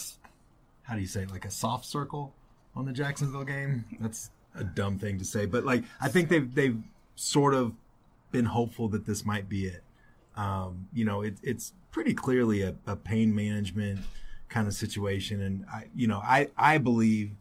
how 0.83 0.95
do 0.95 1.01
you 1.01 1.07
say, 1.07 1.27
like 1.27 1.45
a 1.45 1.51
soft 1.51 1.85
circle 1.85 2.35
on 2.75 2.87
the 2.87 2.93
Jacksonville 2.93 3.45
game. 3.45 3.85
That's 4.01 4.31
a 4.55 4.65
dumb 4.65 4.99
thing 4.99 5.19
to 5.19 5.25
say, 5.25 5.47
but 5.47 5.65
like 5.65 5.85
I 6.01 6.09
think 6.09 6.29
they've 6.29 6.55
they've 6.55 6.79
sort 7.15 7.55
of 7.55 7.75
been 8.31 8.47
hopeful 8.47 8.89
that 8.89 9.07
this 9.07 9.25
might 9.25 9.49
be 9.49 9.67
it. 9.67 9.83
Um, 10.37 10.89
you 10.93 11.05
know, 11.05 11.23
it, 11.23 11.37
it's 11.43 11.73
pretty 11.91 12.15
clearly 12.15 12.63
a, 12.63 12.75
a 12.87 12.97
pain 12.97 13.35
management 13.35 14.01
kind 14.49 14.67
of 14.67 14.75
situation, 14.75 15.41
and 15.41 15.65
I, 15.73 15.87
you 15.95 16.07
know, 16.07 16.19
I 16.19 16.49
I 16.57 16.79
believe 16.79 17.33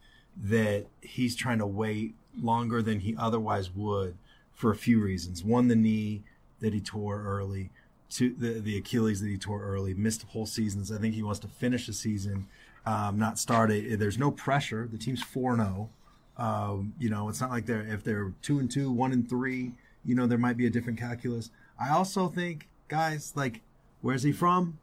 that 0.44 0.86
he's 1.02 1.36
trying 1.36 1.60
to 1.60 1.66
wait 1.66 2.16
longer 2.42 2.82
than 2.82 3.00
he 3.00 3.16
otherwise 3.18 3.72
would 3.74 4.16
for 4.54 4.72
a 4.72 4.76
few 4.76 5.02
reasons. 5.02 5.44
One, 5.44 5.68
the 5.68 5.76
knee 5.76 6.24
that 6.60 6.74
he 6.74 6.80
tore 6.80 7.24
early. 7.24 7.70
Two, 8.10 8.34
the 8.38 8.60
the 8.60 8.78
Achilles 8.78 9.20
that 9.22 9.28
he 9.28 9.38
tore 9.38 9.62
early, 9.62 9.94
missed 9.94 10.24
whole 10.24 10.46
seasons. 10.46 10.92
I 10.92 10.98
think 10.98 11.14
he 11.14 11.24
wants 11.24 11.40
to 11.40 11.48
finish 11.48 11.88
the 11.88 11.94
season, 11.94 12.48
um, 12.86 13.20
not 13.20 13.38
start 13.38 13.70
it. 13.70 14.00
There's 14.00 14.18
no 14.18 14.32
pressure. 14.32 14.88
The 14.90 14.98
team's 14.98 15.22
four 15.22 15.56
zero. 15.56 15.90
Um, 16.38 16.94
you 17.00 17.10
know, 17.10 17.28
it's 17.28 17.42
not 17.42 17.50
like 17.50 17.66
they're 17.66 17.82
if 17.82 18.04
they're 18.04 18.34
two 18.42 18.60
and 18.60 18.72
two, 18.72 18.92
one 18.92 19.12
and 19.12 19.28
three. 19.28 19.74
You 20.06 20.16
know, 20.16 20.26
there 20.26 20.38
might 20.38 20.56
be 20.56 20.66
a 20.66 20.70
different 20.70 20.98
calculus. 20.98 21.50
I 21.78 21.90
also 21.90 22.30
think, 22.30 22.70
guys, 22.88 23.34
like, 23.36 23.60
where's 24.02 24.24
he 24.24 24.32
from? 24.32 24.80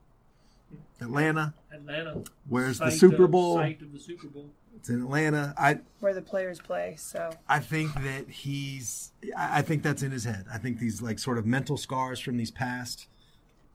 Atlanta. 1.01 1.55
Atlanta. 1.75 2.23
Where's 2.49 2.79
the 2.79 2.91
site 2.91 2.99
Super 2.99 3.25
of- 3.25 3.31
Bowl? 3.31 3.57
Site 3.57 3.83
of 3.83 3.93
the 3.93 3.99
Super 3.99 4.29
Bowl. 4.29 4.51
It's 4.77 4.89
in 4.89 5.03
Atlanta. 5.03 5.55
I 5.57 5.79
where 6.01 6.15
the 6.15 6.23
players 6.23 6.61
play. 6.61 6.95
So 6.99 7.31
I 7.49 7.59
think 7.61 7.95
that 8.03 8.29
he's. 8.29 9.13
I 9.37 9.59
I 9.59 9.63
think 9.63 9.83
that's 9.83 10.03
in 10.03 10.11
his 10.11 10.25
head. 10.25 10.47
I 10.53 10.59
think 10.59 10.79
these 10.79 11.01
like 11.01 11.19
sort 11.19 11.39
of 11.39 11.47
mental 11.47 11.77
scars 11.77 12.19
from 12.21 12.37
these 12.37 12.51
past, 12.51 13.07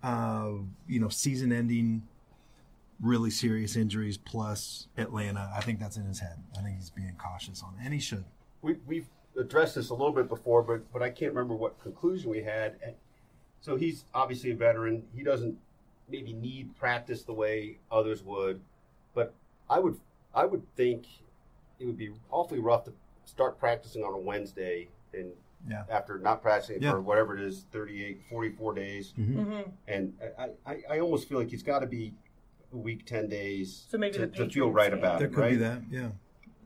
uh, 0.03 0.51
you 0.87 0.99
know, 0.99 1.09
season-ending, 1.09 2.03
really 3.01 3.29
serious 3.31 3.75
injuries 3.75 4.17
plus 4.17 4.87
Atlanta. 4.97 5.49
I 5.55 5.61
think 5.61 5.79
that's 5.79 5.97
in 5.97 6.05
his 6.05 6.19
head. 6.19 6.37
I 6.57 6.61
think 6.61 6.75
he's 6.77 6.89
being 6.89 7.15
cautious 7.17 7.63
on 7.63 7.73
it, 7.79 7.85
and 7.85 7.93
he 7.93 7.99
should. 7.99 8.25
we, 8.61 8.75
we've 8.85 9.07
addressed 9.37 9.75
this 9.75 9.89
a 9.89 9.93
little 9.93 10.11
bit 10.13 10.27
before, 10.27 10.61
but 10.61 10.91
but 10.91 11.01
I 11.01 11.09
can't 11.09 11.33
remember 11.33 11.55
what 11.55 11.81
conclusion 11.81 12.29
we 12.29 12.43
had. 12.43 12.75
And 12.85 12.93
So 13.61 13.77
he's 13.77 14.03
obviously 14.13 14.51
a 14.51 14.55
veteran. 14.55 15.03
He 15.15 15.23
doesn't 15.23 15.57
maybe 16.09 16.33
need 16.33 16.75
practice 16.77 17.23
the 17.23 17.33
way 17.33 17.77
others 17.91 18.23
would, 18.23 18.61
but 19.13 19.33
I 19.69 19.79
would 19.79 19.97
I 20.33 20.45
would 20.45 20.63
think 20.75 21.05
it 21.79 21.85
would 21.85 21.97
be 21.97 22.11
awfully 22.29 22.59
rough 22.59 22.83
to 22.85 22.93
start 23.25 23.59
practicing 23.59 24.03
on 24.03 24.13
a 24.13 24.17
Wednesday 24.17 24.87
and 25.13 25.31
Yeah. 25.69 25.83
after 25.89 26.17
not 26.19 26.41
practicing 26.41 26.81
Yeah. 26.81 26.91
for 26.91 27.01
whatever 27.01 27.37
it 27.37 27.43
is 27.43 27.65
38 27.71 28.21
44 28.29 28.73
days 28.73 29.13
Mm-hmm. 29.19 29.61
and 29.87 30.13
I, 30.37 30.49
I, 30.65 30.77
I 30.91 30.99
almost 30.99 31.27
feel 31.27 31.37
like 31.39 31.49
he's 31.49 31.63
got 31.63 31.79
to 31.79 31.87
be 31.87 32.13
a 32.73 32.77
week 32.77 33.05
10 33.05 33.27
days 33.27 33.85
So 33.89 33.97
maybe 33.97 34.13
to, 34.13 34.19
the 34.21 34.27
to 34.27 34.33
feel 34.37 34.47
Patriots 34.71 34.75
right 34.75 34.89
game. 34.91 34.99
about 34.99 35.19
There 35.19 35.27
it 35.27 35.33
could 35.33 35.41
right 35.41 35.49
be 35.51 35.57
that. 35.57 35.81
Yeah. 35.91 36.09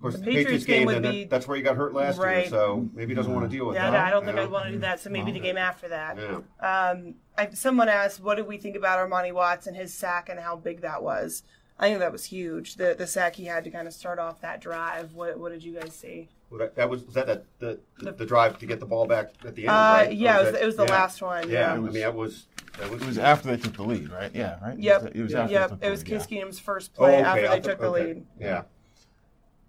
Of 0.06 0.12
course, 0.12 0.16
The 0.16 0.20
the 0.22 0.26
Patriots 0.26 0.66
Patriots 0.66 0.66
game 0.66 0.78
game, 0.80 0.86
would 0.88 0.96
then 0.96 1.02
that- 1.04 1.12
be- 1.12 1.24
that's 1.26 1.48
where 1.48 1.56
he 1.58 1.64
got 1.64 1.78
hurt 1.78 1.94
last 1.94 2.20
year, 2.20 2.46
so 2.48 2.90
maybe 2.94 3.12
he 3.12 3.16
doesn't 3.16 3.34
want 3.34 3.50
to 3.50 3.56
deal 3.56 3.66
with 3.66 3.76
yeah, 3.76 3.90
that. 3.92 4.06
I 4.06 4.10
don't 4.12 4.26
think 4.26 4.36
you 4.38 4.44
I'd 4.44 4.52
want 4.52 4.66
to 4.66 4.72
do 4.72 4.80
that. 4.80 5.00
So 5.00 5.10
maybe 5.10 5.32
the 5.32 5.40
game 5.40 5.58
after 5.58 5.88
that. 5.90 6.18
Yeah. 6.18 6.90
Um, 6.92 7.16
I, 7.38 7.50
someone 7.52 7.88
asked, 7.90 8.20
"What 8.22 8.36
did 8.36 8.48
we 8.48 8.58
think 8.58 8.76
about 8.76 9.00
Armani 9.00 9.32
Watts 9.34 9.66
and 9.68 9.76
his 9.78 9.94
sack 9.94 10.28
and 10.30 10.40
how 10.40 10.56
big 10.58 10.82
that 10.82 11.02
was?" 11.02 11.44
I 11.80 11.88
think 11.88 12.00
that 12.00 12.12
was 12.12 12.26
huge. 12.26 12.76
The 12.76 12.96
the 12.98 13.08
sack 13.08 13.36
he 13.36 13.46
had 13.46 13.64
to 13.64 13.72
kind 13.72 13.88
of 13.88 13.94
start 13.94 14.20
off 14.20 14.42
that 14.42 14.60
drive. 14.62 15.14
What 15.14 15.40
what 15.40 15.52
did 15.52 15.64
you 15.64 15.74
guys 15.80 15.96
see? 15.96 16.30
Well, 16.50 16.60
that, 16.60 16.76
that 16.76 16.88
was 16.90 17.04
was 17.06 17.16
that 17.16 17.26
the, 17.26 17.44
the, 17.60 17.80
the, 18.00 18.12
the 18.12 18.26
drive 18.28 18.60
to 18.60 18.66
get 18.68 18.80
the 18.80 18.86
ball 18.86 19.08
back 19.08 19.32
at 19.44 19.56
the 19.56 19.64
end, 19.64 19.70
Uh, 19.72 19.74
right? 20.06 20.14
yeah, 20.14 20.38
Or 20.38 20.42
it 20.42 20.44
was, 20.44 20.52
that- 20.54 20.62
it 20.62 20.66
was 20.68 20.76
the 20.76 20.86
yeah. 20.86 20.92
last 20.92 21.22
one. 21.22 21.50
Yeah, 21.50 21.60
Yeah. 21.60 21.74
I 21.74 21.78
mean 21.80 21.94
that 21.94 22.14
was 22.14 22.46
that 22.78 22.90
was 22.92 23.02
It 23.02 23.08
was 23.08 23.18
after 23.18 23.48
they 23.48 23.58
took 23.58 23.74
the 23.76 23.84
lead, 23.84 24.12
right? 24.12 24.30
Yeah, 24.36 24.60
right. 24.64 24.78
Yep. 24.78 25.16
It 25.16 25.22
was 25.24 25.34
after 25.34 25.48
they 25.48 25.54
Yep. 25.60 25.70
took 25.70 25.80
the 25.80 25.88
It 25.88 25.90
was 25.90 26.00
lead, 26.04 26.10
Case 26.20 26.28
yeah. 26.30 26.44
Keenum's 26.44 26.60
first 26.60 26.92
Oh, 26.96 27.06
play 27.06 27.14
okay, 27.14 27.22
after 27.24 27.40
I 27.40 27.42
they 27.42 27.48
thought- 27.48 27.64
took 27.64 27.80
the 27.80 27.88
okay. 27.88 28.04
lead. 28.06 28.26
Yeah. 28.40 28.62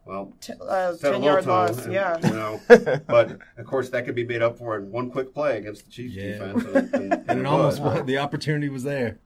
Well, 0.07 0.33
T- 0.41 0.53
uh, 0.61 0.97
Ten 0.97 1.13
low 1.15 1.21
yard 1.25 1.47
loss. 1.47 1.85
and, 1.85 1.93
Yeah. 1.93 2.19
You 2.23 2.33
know, 2.35 2.61
but 3.07 3.39
of 3.57 3.67
course 3.67 3.89
that 3.91 4.05
could 4.05 4.15
be 4.15 4.25
made 4.25 4.43
up 4.43 4.59
for 4.59 4.77
in 4.77 4.91
one 4.91 5.11
quick 5.11 5.33
play 5.35 5.57
against 5.59 5.87
the 5.87 5.91
Chiefs 5.91 6.15
Yeah. 6.15 6.33
defense, 6.39 6.65
and, 6.65 6.95
and, 6.95 7.13
And 7.29 7.39
it 7.39 7.43
it 7.43 7.47
almost 7.47 7.81
was. 7.83 7.99
was. 7.99 8.07
The 8.07 8.19
opportunity 8.19 8.69
was 8.69 8.83
there. 8.83 9.19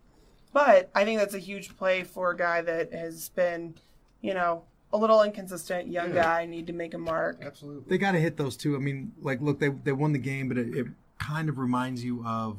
But 0.53 0.91
I 0.95 1.05
think 1.05 1.19
that's 1.21 1.35
a 1.35 1.39
huge 1.39 1.77
play 1.77 2.05
for 2.05 2.31
a 2.31 2.37
guy 2.37 2.63
that 2.63 2.93
has 2.93 3.29
been, 3.31 3.75
you 4.23 4.35
know, 4.35 4.65
a 4.93 4.97
little 4.97 5.23
inconsistent, 5.23 5.89
young 5.89 6.15
Yeah. 6.15 6.23
guy, 6.23 6.47
need 6.47 6.67
to 6.69 6.73
make 6.73 6.95
a 6.95 6.99
mark. 6.99 7.39
Absolutely. 7.43 7.85
They 7.89 7.99
got 7.99 8.13
to 8.13 8.19
hit 8.21 8.37
those 8.37 8.57
two. 8.57 8.75
I 8.75 8.79
mean, 8.79 9.13
like, 9.21 9.41
look, 9.43 9.59
they 9.59 9.69
they 9.69 9.93
won 9.93 10.13
the 10.13 10.19
game, 10.19 10.49
but 10.49 10.57
it, 10.59 10.75
it 10.75 10.87
kind 11.19 11.49
of 11.49 11.59
reminds 11.59 12.05
you 12.05 12.25
of 12.25 12.59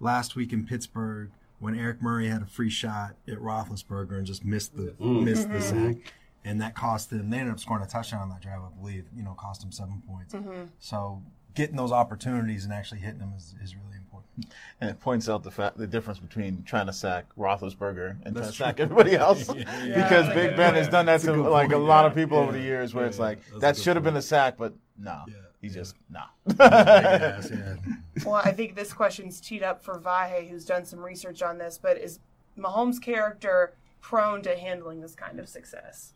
last 0.00 0.34
week 0.36 0.52
in 0.52 0.66
Pittsburgh 0.66 1.30
when 1.60 1.78
Eric 1.78 2.02
Murray 2.02 2.26
had 2.28 2.42
a 2.42 2.46
free 2.46 2.68
shot 2.68 3.14
at 3.28 3.38
Roethlisberger 3.38 4.18
and 4.18 4.26
just 4.26 4.44
missed 4.44 4.76
the 4.76 4.94
missed 5.02 5.48
the 5.50 5.60
sack, 5.62 5.96
and 6.44 6.60
that 6.60 6.74
cost 6.74 7.10
them. 7.10 7.30
They 7.30 7.38
ended 7.38 7.54
up 7.54 7.60
scoring 7.60 7.82
a 7.82 7.86
touchdown 7.86 8.20
on 8.22 8.28
that 8.30 8.40
drive, 8.42 8.60
I 8.60 8.80
believe. 8.80 9.04
You 9.14 9.22
know, 9.22 9.34
cost 9.34 9.60
them 9.60 9.72
seven 9.72 10.02
points. 10.08 10.34
Mm-hmm. 10.34 10.64
So 10.78 11.22
getting 11.54 11.76
those 11.76 11.92
opportunities 11.92 12.64
and 12.64 12.72
actually 12.72 13.00
hitting 13.00 13.18
them 13.18 13.32
is, 13.36 13.54
is 13.62 13.76
really 13.76 13.96
important. 13.96 14.52
And 14.80 14.88
it 14.90 14.98
points 15.00 15.28
out 15.28 15.42
the 15.42 15.50
fact 15.50 15.76
the 15.76 15.86
difference 15.86 16.18
between 16.18 16.62
trying 16.64 16.86
to 16.86 16.92
sack 16.92 17.26
Roethlisberger 17.38 18.10
and 18.10 18.22
trying 18.22 18.34
to 18.34 18.40
That's 18.40 18.56
sack 18.56 18.80
everybody 18.80 19.14
else. 19.14 19.48
Yeah. 19.54 19.64
because 19.84 20.28
Yeah. 20.28 20.34
Big 20.34 20.56
Ben 20.56 20.74
has 20.74 20.88
done 20.88 21.06
that 21.06 21.12
That's 21.20 21.24
to 21.24 21.32
good 21.34 21.50
like 21.50 21.72
a 21.72 21.78
lot 21.78 22.06
of 22.06 22.14
people 22.14 22.38
over 22.38 22.52
the 22.52 22.60
years, 22.60 22.94
where 22.94 23.06
it's 23.06 23.18
like 23.18 23.38
that's 23.60 23.60
that 23.60 23.76
should 23.76 23.96
have 23.96 24.04
been 24.04 24.16
a 24.16 24.22
sack, 24.22 24.56
but 24.56 24.72
no, 24.98 25.22
Yeah. 25.28 25.34
he's 25.60 25.74
just 25.74 25.96
nah. 26.10 26.26
Well, 28.24 28.34
I 28.44 28.52
think 28.52 28.74
this 28.76 28.92
question's 28.92 29.40
teed 29.40 29.62
up 29.62 29.82
for 29.84 29.98
Vahe, 29.98 30.48
who's 30.48 30.64
done 30.64 30.84
some 30.84 31.00
research 31.00 31.42
on 31.42 31.58
this. 31.58 31.78
But 31.80 31.98
is 31.98 32.20
Mahomes' 32.58 33.00
character 33.00 33.74
prone 34.00 34.42
to 34.42 34.56
handling 34.56 35.00
this 35.00 35.14
kind 35.14 35.38
of 35.40 35.48
success? 35.48 36.14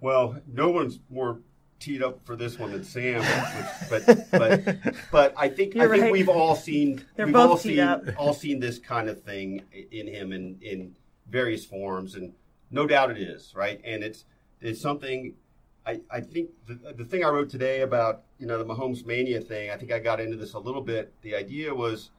Well, 0.00 0.40
no 0.46 0.70
one's 0.70 0.98
more 1.10 1.40
teed 1.78 2.02
up 2.02 2.24
for 2.24 2.36
this 2.36 2.58
one 2.58 2.72
than 2.72 2.84
Sam, 2.84 3.20
which, 3.22 4.04
but 4.06 4.30
but 4.30 4.94
but 5.10 5.34
I 5.36 5.48
think 5.48 5.76
I 5.76 5.80
You're 5.80 5.90
think 5.90 6.02
right. 6.04 6.12
we've 6.12 6.28
all 6.28 6.54
seen 6.54 7.04
They're 7.16 7.26
we've 7.26 7.32
both 7.32 7.50
all 7.50 7.56
seen 7.56 7.80
up. 7.80 8.04
all 8.16 8.34
seen 8.34 8.60
this 8.60 8.78
kind 8.78 9.08
of 9.08 9.22
thing 9.22 9.62
in 9.90 10.06
him 10.06 10.32
in 10.32 10.58
in 10.60 10.94
various 11.28 11.64
forms, 11.64 12.14
and 12.14 12.32
no 12.70 12.86
doubt 12.86 13.10
it 13.10 13.18
is 13.18 13.52
right, 13.56 13.80
and 13.84 14.02
it's 14.04 14.24
it's 14.60 14.80
something. 14.80 15.34
I, 15.86 16.00
I 16.10 16.20
think 16.20 16.50
the, 16.66 16.92
the 16.92 17.04
thing 17.06 17.24
I 17.24 17.28
wrote 17.30 17.48
today 17.48 17.80
about 17.80 18.22
you 18.38 18.46
know 18.46 18.58
the 18.62 18.64
Mahomes 18.66 19.06
mania 19.06 19.40
thing. 19.40 19.70
I 19.70 19.76
think 19.76 19.90
I 19.90 19.98
got 19.98 20.20
into 20.20 20.36
this 20.36 20.52
a 20.52 20.58
little 20.58 20.82
bit. 20.82 21.12
The 21.22 21.34
idea 21.34 21.74
was 21.74 22.10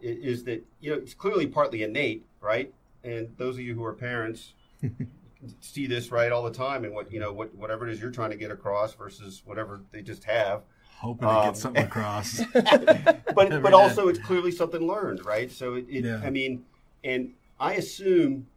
is 0.00 0.44
that 0.44 0.64
you 0.80 0.90
know 0.90 0.96
it's 0.98 1.14
clearly 1.14 1.46
partly 1.46 1.82
innate, 1.82 2.26
right? 2.40 2.72
And 3.02 3.28
those 3.38 3.54
of 3.54 3.60
you 3.60 3.74
who 3.74 3.84
are 3.84 3.94
parents 3.94 4.52
see 5.60 5.86
this 5.86 6.10
right 6.10 6.32
all 6.32 6.42
the 6.42 6.50
time, 6.52 6.84
and 6.84 6.94
what 6.94 7.12
you 7.12 7.20
know 7.20 7.32
what 7.32 7.54
whatever 7.54 7.86
it 7.88 7.92
is 7.92 8.00
you're 8.00 8.10
trying 8.10 8.30
to 8.30 8.36
get 8.36 8.50
across 8.50 8.94
versus 8.94 9.42
whatever 9.44 9.80
they 9.92 10.02
just 10.02 10.24
have. 10.24 10.62
Hoping 10.98 11.28
to 11.28 11.34
Um, 11.34 11.44
get 11.46 11.56
something 11.56 11.84
across. 11.84 12.40
But 13.34 13.62
but 13.62 13.72
also 13.72 14.08
it's 14.08 14.18
clearly 14.18 14.50
something 14.50 14.84
learned, 14.86 15.24
right? 15.24 15.50
So 15.50 15.74
it, 15.74 15.86
it 15.88 16.04
Yeah. 16.04 16.20
I 16.24 16.30
mean, 16.30 16.64
and 17.04 17.34
I 17.60 17.74
assume 17.74 18.48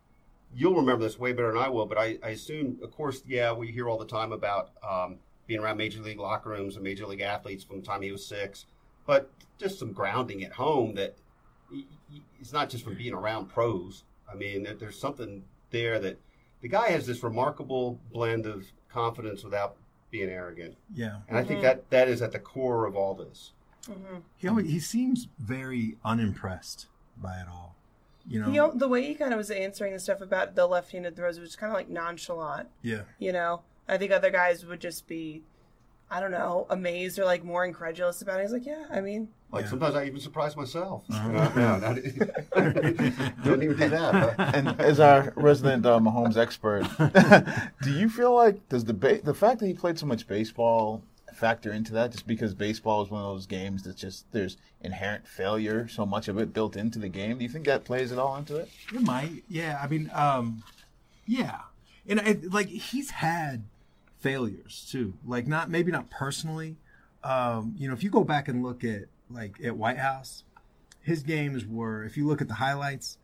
you'll 0.55 0.75
remember 0.75 1.03
this 1.03 1.19
way 1.19 1.33
better 1.33 1.51
than 1.53 1.61
I 1.61 1.69
will, 1.69 1.85
but 1.85 1.97
I, 1.99 2.17
I 2.23 2.29
assume, 2.29 2.79
of 2.83 2.91
course, 2.91 3.21
yeah, 3.27 3.53
we 3.53 3.67
hear 3.71 3.87
all 3.87 3.97
the 3.99 4.05
time 4.07 4.31
about 4.31 4.71
um, 4.87 5.17
being 5.47 5.59
around 5.59 5.77
major 5.77 6.01
league 6.01 6.19
locker 6.19 6.49
rooms 6.49 6.75
and 6.75 6.83
major 6.83 7.05
league 7.05 7.21
athletes 7.21 7.63
from 7.63 7.79
the 7.79 7.85
time 7.85 8.01
he 8.01 8.11
was 8.11 8.25
six, 8.25 8.65
but 9.05 9.29
just 9.59 9.77
some 9.79 9.93
grounding 9.93 10.43
at 10.43 10.51
home 10.53 10.95
that 10.95 11.15
it's 12.39 12.51
not 12.51 12.69
just 12.69 12.83
from 12.83 12.95
being 12.95 13.13
around 13.13 13.49
pros. 13.49 14.03
I 14.31 14.35
mean, 14.35 14.63
there- 14.63 14.73
there's 14.73 14.99
something 14.99 15.43
there 15.69 15.99
that 15.99 16.17
the 16.61 16.67
guy 16.67 16.89
has 16.89 17.05
this 17.05 17.23
remarkable 17.23 17.99
blend 18.11 18.45
of 18.45 18.65
confidence 18.89 19.43
without 19.43 19.75
being 20.09 20.29
arrogant, 20.29 20.75
yeah. 20.93 21.17
and 21.27 21.37
I 21.37 21.43
think 21.43 21.59
mm-hmm. 21.59 21.67
that 21.67 21.89
that 21.89 22.07
is 22.07 22.21
at 22.21 22.31
the 22.31 22.39
core 22.39 22.85
of 22.85 22.95
all 22.95 23.13
this. 23.13 23.53
Mm-hmm. 23.87 24.17
He 24.37 24.47
always, 24.47 24.69
he 24.69 24.79
seems 24.79 25.27
very 25.39 25.97
unimpressed 26.03 26.87
by 27.17 27.39
it 27.39 27.47
all. 27.49 27.75
You 28.27 28.41
know. 28.41 28.51
He, 28.51 28.59
al- 28.59 28.75
the 28.75 28.87
way 28.87 29.03
he 29.03 29.15
kind 29.15 29.33
of 29.33 29.37
was 29.37 29.49
answering 29.49 29.93
the 29.93 29.99
stuff 29.99 30.21
about 30.21 30.55
the 30.55 30.67
left-handed 30.67 31.15
throws 31.15 31.39
was 31.39 31.55
kind 31.55 31.71
of 31.71 31.75
like 31.75 31.89
nonchalant. 31.89 32.69
yeah. 32.83 33.01
You 33.17 33.31
know, 33.31 33.61
I 33.87 33.97
think 33.97 34.11
other 34.11 34.29
guys 34.29 34.65
would 34.65 34.79
just 34.79 35.07
be, 35.07 35.41
I 36.09 36.19
don't 36.19 36.31
know, 36.31 36.67
amazed 36.69 37.17
or 37.17 37.25
like 37.25 37.43
more 37.43 37.65
incredulous 37.65 38.21
about 38.21 38.39
it. 38.39 38.43
He's 38.43 38.51
like, 38.51 38.65
yeah, 38.65 38.85
I 38.91 39.01
mean, 39.01 39.29
Like 39.51 39.63
Yeah. 39.65 39.69
sometimes 39.69 39.95
I 39.95 40.05
even 40.05 40.19
surprise 40.19 40.55
myself. 40.55 41.03
Uh-huh. 41.09 41.27
No, 41.29 41.77
no, 41.77 41.77
not- 41.79 43.43
don't 43.43 43.63
even 43.63 43.77
do 43.77 43.89
that. 43.89 44.35
but- 44.37 44.55
And 44.55 44.67
as 44.81 44.99
our 44.99 45.33
resident 45.35 45.85
uh, 45.85 45.99
Mahomes 45.99 46.37
expert, 46.37 46.85
do 47.83 47.91
you 47.91 48.09
feel 48.09 48.33
like 48.33 48.67
does 48.69 48.85
the 48.85 48.93
ba- 48.93 49.21
the 49.21 49.33
fact 49.33 49.59
that 49.59 49.67
he 49.67 49.73
played 49.73 49.99
so 49.99 50.05
much 50.05 50.27
baseball 50.27 51.03
factor 51.33 51.71
into 51.73 51.91
that? 51.93 52.11
Just 52.11 52.27
because 52.27 52.53
baseball 52.53 53.03
is 53.03 53.09
one 53.09 53.21
of 53.23 53.33
those 53.33 53.45
games 53.45 53.83
that 53.83 53.97
just 53.97 54.31
there's 54.31 54.57
inherent 54.81 55.27
failure, 55.27 55.87
so 55.87 56.05
much 56.05 56.27
of 56.27 56.37
it 56.37 56.53
built 56.53 56.75
into 56.75 56.99
the 56.99 57.09
game. 57.09 57.37
Do 57.37 57.43
you 57.43 57.49
think 57.49 57.65
that 57.65 57.83
plays 57.83 58.11
at 58.11 58.19
all 58.19 58.35
into 58.37 58.55
it? 58.57 58.69
It 58.93 59.01
might. 59.01 59.43
Yeah. 59.49 59.79
I 59.83 59.87
mean, 59.87 60.09
um, 60.13 60.63
yeah. 61.25 61.59
And 62.07 62.19
it, 62.19 62.51
like 62.53 62.67
he's 62.67 63.09
had 63.11 63.63
failures 64.19 64.87
too. 64.91 65.13
Like 65.25 65.47
not 65.47 65.69
maybe 65.69 65.91
not 65.91 66.09
personally. 66.09 66.77
Um, 67.23 67.75
you 67.77 67.87
know, 67.87 67.93
if 67.93 68.03
you 68.03 68.09
go 68.09 68.23
back 68.23 68.47
and 68.47 68.63
look 68.63 68.83
at 68.83 69.03
like 69.33 69.63
at 69.63 69.77
Whitehouse, 69.77 70.43
his 71.01 71.23
games 71.23 71.65
were. 71.65 72.03
If 72.03 72.17
you 72.17 72.27
look 72.27 72.41
at 72.41 72.47
the 72.47 72.55
highlights, 72.55 73.17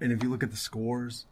and 0.00 0.12
if 0.12 0.22
you 0.22 0.30
look 0.30 0.42
at 0.42 0.50
the 0.50 0.56
scores, 0.56 1.26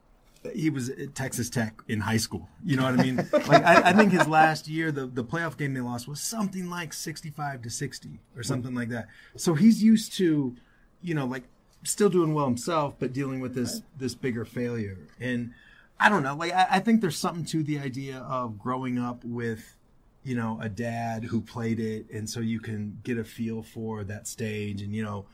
he 0.54 0.70
was 0.70 0.88
at 0.88 1.14
Texas 1.14 1.50
Tech 1.50 1.82
in 1.88 2.00
high 2.00 2.16
school. 2.16 2.48
You 2.64 2.76
know 2.76 2.84
what 2.84 2.98
I 2.98 3.02
mean? 3.02 3.16
like 3.32 3.64
I, 3.64 3.90
I 3.90 3.92
think 3.92 4.12
his 4.12 4.26
last 4.26 4.68
year, 4.68 4.90
the 4.90 5.06
the 5.06 5.24
playoff 5.24 5.56
game 5.56 5.74
they 5.74 5.80
lost 5.80 6.08
was 6.08 6.20
something 6.20 6.70
like 6.70 6.92
sixty 6.92 7.30
five 7.30 7.62
to 7.62 7.70
sixty 7.70 8.20
or 8.36 8.42
something 8.42 8.74
like 8.74 8.88
that. 8.90 9.08
So 9.36 9.54
he's 9.54 9.82
used 9.82 10.12
to, 10.14 10.56
you 11.02 11.14
know, 11.14 11.26
like 11.26 11.44
still 11.82 12.08
doing 12.08 12.34
well 12.34 12.46
himself, 12.46 12.94
but 12.98 13.12
dealing 13.12 13.40
with 13.40 13.54
this 13.54 13.82
this 13.98 14.14
bigger 14.14 14.44
failure. 14.44 14.98
And 15.18 15.52
I 15.98 16.08
don't 16.08 16.22
know, 16.22 16.34
like 16.34 16.52
I, 16.52 16.66
I 16.70 16.80
think 16.80 17.00
there's 17.00 17.18
something 17.18 17.44
to 17.46 17.62
the 17.62 17.78
idea 17.78 18.18
of 18.18 18.58
growing 18.58 18.98
up 18.98 19.22
with, 19.24 19.76
you 20.24 20.34
know, 20.34 20.58
a 20.60 20.68
dad 20.68 21.24
who 21.24 21.40
played 21.40 21.80
it, 21.80 22.10
and 22.10 22.28
so 22.28 22.40
you 22.40 22.60
can 22.60 22.98
get 23.04 23.18
a 23.18 23.24
feel 23.24 23.62
for 23.62 24.04
that 24.04 24.26
stage, 24.26 24.82
and 24.82 24.94
you 24.94 25.02
know, 25.02 25.24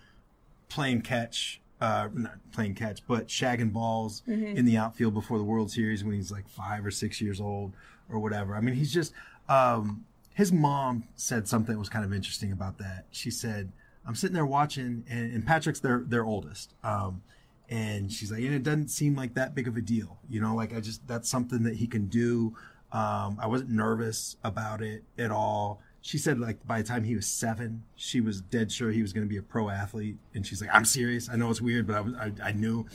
playing 0.68 1.02
catch, 1.02 1.60
uh, 1.80 2.08
not 2.12 2.38
playing 2.52 2.74
catch, 2.74 3.06
but 3.06 3.28
shagging 3.28 3.72
balls 3.72 4.22
in 4.56 4.64
the 4.64 4.76
outfield 4.76 5.14
before 5.14 5.38
the 5.38 5.44
World 5.44 5.70
Series 5.70 6.04
when 6.04 6.14
he's 6.14 6.30
like 6.32 6.48
five 6.48 6.84
or 6.84 6.90
six 6.90 7.20
years 7.20 7.40
old 7.40 7.72
or 8.08 8.18
whatever. 8.18 8.54
I 8.56 8.60
mean, 8.60 8.74
he's 8.74 8.92
just, 8.92 9.12
um, 9.48 10.04
his 10.34 10.52
mom 10.52 11.04
said 11.16 11.48
something 11.48 11.74
that 11.74 11.78
was 11.78 11.88
kind 11.88 12.04
of 12.04 12.12
interesting 12.12 12.52
about 12.52 12.78
that. 12.78 13.04
She 13.10 13.30
said, 13.30 13.72
I'm 14.06 14.14
sitting 14.14 14.34
there 14.34 14.46
watching 14.46 15.04
and, 15.08 15.32
and 15.32 15.46
Patrick's 15.46 15.80
their, 15.80 16.04
their 16.06 16.24
oldest. 16.24 16.72
Um, 16.84 17.22
and 17.68 18.12
she's 18.12 18.30
like, 18.30 18.42
and 18.42 18.54
it 18.54 18.62
doesn't 18.62 18.88
seem 18.88 19.16
like 19.16 19.34
that 19.34 19.54
big 19.54 19.66
of 19.66 19.76
a 19.76 19.80
deal. 19.80 20.18
You 20.28 20.40
know, 20.40 20.54
like 20.54 20.74
I 20.74 20.80
just, 20.80 21.06
that's 21.08 21.28
something 21.28 21.62
that 21.64 21.76
he 21.76 21.86
can 21.86 22.06
do. 22.06 22.56
Um, 22.92 23.38
I 23.40 23.46
wasn't 23.46 23.70
nervous 23.70 24.36
about 24.44 24.80
it 24.82 25.04
at 25.18 25.30
all. 25.30 25.80
She 26.00 26.18
said 26.18 26.38
like 26.38 26.64
by 26.66 26.82
the 26.82 26.88
time 26.88 27.02
he 27.02 27.16
was 27.16 27.26
seven, 27.26 27.82
she 27.96 28.20
was 28.20 28.40
dead 28.40 28.70
sure 28.70 28.90
he 28.92 29.02
was 29.02 29.12
going 29.12 29.26
to 29.26 29.28
be 29.28 29.38
a 29.38 29.42
pro 29.42 29.68
athlete. 29.68 30.16
And 30.34 30.46
she's 30.46 30.60
like, 30.60 30.70
I'm 30.72 30.84
serious. 30.84 31.28
I 31.28 31.36
know 31.36 31.50
it's 31.50 31.60
weird, 31.60 31.86
but 31.86 31.96
I 31.96 32.00
was, 32.00 32.14
I, 32.14 32.32
I 32.42 32.52
knew. 32.52 32.86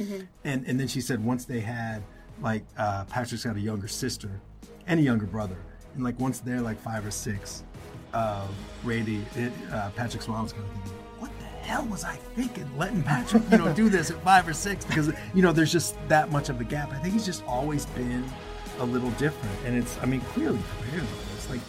And, 0.45 0.65
and 0.65 0.79
then 0.79 0.87
she 0.87 1.01
said 1.01 1.23
once 1.23 1.45
they 1.45 1.59
had 1.59 2.03
like, 2.41 2.63
uh, 2.77 3.03
Patrick's 3.05 3.43
got 3.43 3.57
a 3.57 3.59
younger 3.59 3.87
sister 3.89 4.39
and 4.87 4.99
a 4.99 5.03
younger 5.03 5.25
brother. 5.25 5.57
And 5.95 6.03
like 6.03 6.17
once 6.19 6.39
they're 6.39 6.61
like 6.61 6.79
five 6.79 7.05
or 7.05 7.11
six, 7.11 7.63
uh, 8.13 8.47
Randi, 8.83 9.25
it, 9.35 9.51
uh, 9.71 9.89
Patrick's 9.95 10.27
mom 10.27 10.43
was 10.43 10.53
kind 10.53 10.63
of 10.63 10.71
thinking, 10.71 10.91
what 11.19 11.31
the 11.39 11.45
hell 11.45 11.85
was 11.85 12.05
I 12.05 12.15
thinking? 12.35 12.65
Letting 12.77 13.03
Patrick, 13.03 13.43
you 13.51 13.57
know, 13.57 13.73
do 13.73 13.89
this 13.89 14.09
at 14.09 14.23
five 14.23 14.47
or 14.47 14.53
six 14.53 14.85
because 14.85 15.11
you 15.33 15.41
know 15.41 15.51
there's 15.51 15.71
just 15.71 15.95
that 16.07 16.31
much 16.31 16.47
of 16.49 16.59
a 16.61 16.63
gap. 16.63 16.91
I 16.93 16.99
think 16.99 17.13
he's 17.13 17.25
just 17.25 17.43
always 17.45 17.85
been 17.87 18.23
a 18.82 18.86
little 18.86 19.11
different, 19.11 19.55
and 19.65 19.77
it's, 19.77 19.97
I 20.01 20.05
mean, 20.05 20.21
clearly 20.21 20.57
him, 20.91 21.05
it's 21.36 21.49
like 21.49 21.61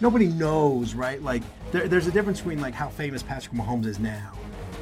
nobody 0.00 0.28
knows, 0.28 0.94
right? 0.94 1.22
Like 1.22 1.42
there, 1.72 1.88
there's 1.88 2.06
a 2.06 2.12
difference 2.12 2.38
between 2.38 2.60
like 2.60 2.74
how 2.74 2.88
famous 2.88 3.22
Patrick 3.22 3.54
Mahomes 3.54 3.86
is 3.86 3.98
now, 3.98 4.32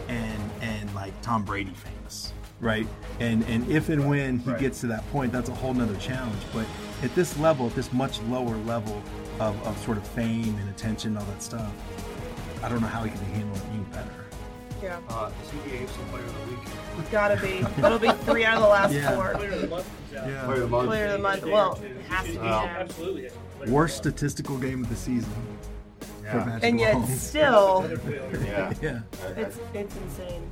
and 0.09 0.43
and 0.61 0.95
like 0.95 1.19
Tom 1.23 1.45
Brady 1.45 1.73
famous, 1.73 2.33
right? 2.61 2.87
And 3.21 3.45
and 3.45 3.69
if 3.71 3.89
and 3.89 4.09
when 4.09 4.39
he 4.39 4.53
gets 4.55 4.81
to 4.83 4.87
that 4.89 5.09
point, 5.11 5.33
that's 5.33 5.49
a 5.49 5.55
whole 5.55 5.75
nother 5.75 5.97
challenge. 5.97 6.43
But 6.53 6.67
at 7.03 7.15
this 7.15 7.39
level, 7.39 7.67
at 7.67 7.75
this 7.75 7.93
much 7.93 8.21
lower 8.23 8.57
level 8.59 9.03
of, 9.41 9.61
of 9.67 9.79
sort 9.85 9.97
of 9.97 10.07
fame 10.07 10.57
and 10.57 10.69
attention, 10.69 11.17
all 11.17 11.25
that 11.25 11.43
stuff, 11.43 11.73
I 12.63 12.69
don't 12.69 12.81
know 12.81 12.87
how 12.87 13.03
he 13.05 13.11
can 13.11 13.21
handle 13.21 13.57
it 13.57 13.63
any 13.73 13.85
better. 13.85 14.28
Yeah, 14.83 14.99
Uh, 15.09 15.31
is 15.43 15.51
he 15.51 15.59
the 15.71 15.77
AFC 15.77 16.11
Player 16.11 16.25
of 16.25 16.35
the 16.35 16.51
Week? 17.01 17.11
gotta 17.11 17.37
be. 17.41 17.65
It'll 17.85 17.99
be 17.99 18.11
three 18.25 18.45
out 18.45 18.57
of 18.57 18.63
the 18.63 18.69
last 18.79 18.93
Yeah. 18.93 19.15
four. 19.15 19.35
Player 19.35 19.51
of 19.53 19.61
the 19.63 19.69
month. 19.69 19.91
Yeah. 20.13 20.45
Player 20.45 20.55
of 20.55 20.61
the 20.61 20.67
Month? 20.69 20.89
Player 20.89 21.05
of 21.07 21.13
the 21.13 21.19
month. 21.19 21.45
Well, 21.45 21.81
it 21.83 21.97
has 22.11 22.27
to 22.27 22.33
be. 22.33 22.39
Now. 22.39 22.65
Absolutely. 22.67 23.23
has 23.25 23.33
to 23.33 23.39
be 23.39 23.45
Player 23.45 23.63
of 23.63 23.67
the 23.69 23.73
Worst 23.75 23.97
statistical 23.97 24.57
game 24.59 24.83
of 24.83 24.89
the 24.91 24.97
season 24.97 25.33
Yeah. 26.25 26.59
And 26.63 26.79
yet 26.81 26.95
Mahomes. 26.97 27.17
still, 27.17 27.91
Yeah. 28.45 28.73
yeah. 28.83 29.01
it's 29.37 29.59
it's 29.75 29.97
insane. 29.97 30.51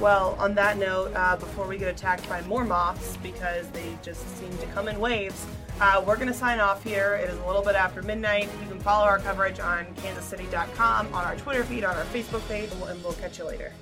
Well, 0.00 0.36
on 0.38 0.54
that 0.56 0.76
note, 0.76 1.12
uh, 1.14 1.36
before 1.36 1.66
we 1.66 1.78
get 1.78 1.88
attacked 1.88 2.28
by 2.28 2.42
more 2.42 2.64
moths 2.64 3.16
because 3.22 3.66
they 3.70 3.96
just 4.02 4.20
seem 4.38 4.50
to 4.58 4.66
come 4.74 4.88
in 4.88 4.98
waves, 5.00 5.46
uh, 5.80 6.02
we're 6.06 6.16
going 6.16 6.28
to 6.28 6.34
sign 6.34 6.58
off 6.58 6.82
here. 6.82 7.18
It 7.22 7.28
is 7.30 7.38
a 7.38 7.46
little 7.46 7.62
bit 7.62 7.74
after 7.74 8.02
midnight. 8.02 8.48
You 8.62 8.68
can 8.68 8.80
follow 8.80 9.04
our 9.04 9.18
coverage 9.18 9.60
on 9.60 9.84
kansascity.com, 9.96 11.12
on 11.14 11.24
our 11.24 11.36
Twitter 11.36 11.64
feed, 11.64 11.84
on 11.84 11.94
our 11.96 12.04
Facebook 12.06 12.46
page, 12.48 12.70
and 12.70 12.80
we'll- 12.80 12.90
and 12.90 13.02
we'll 13.04 13.12
catch 13.14 13.38
you 13.38 13.44
later. 13.44 13.72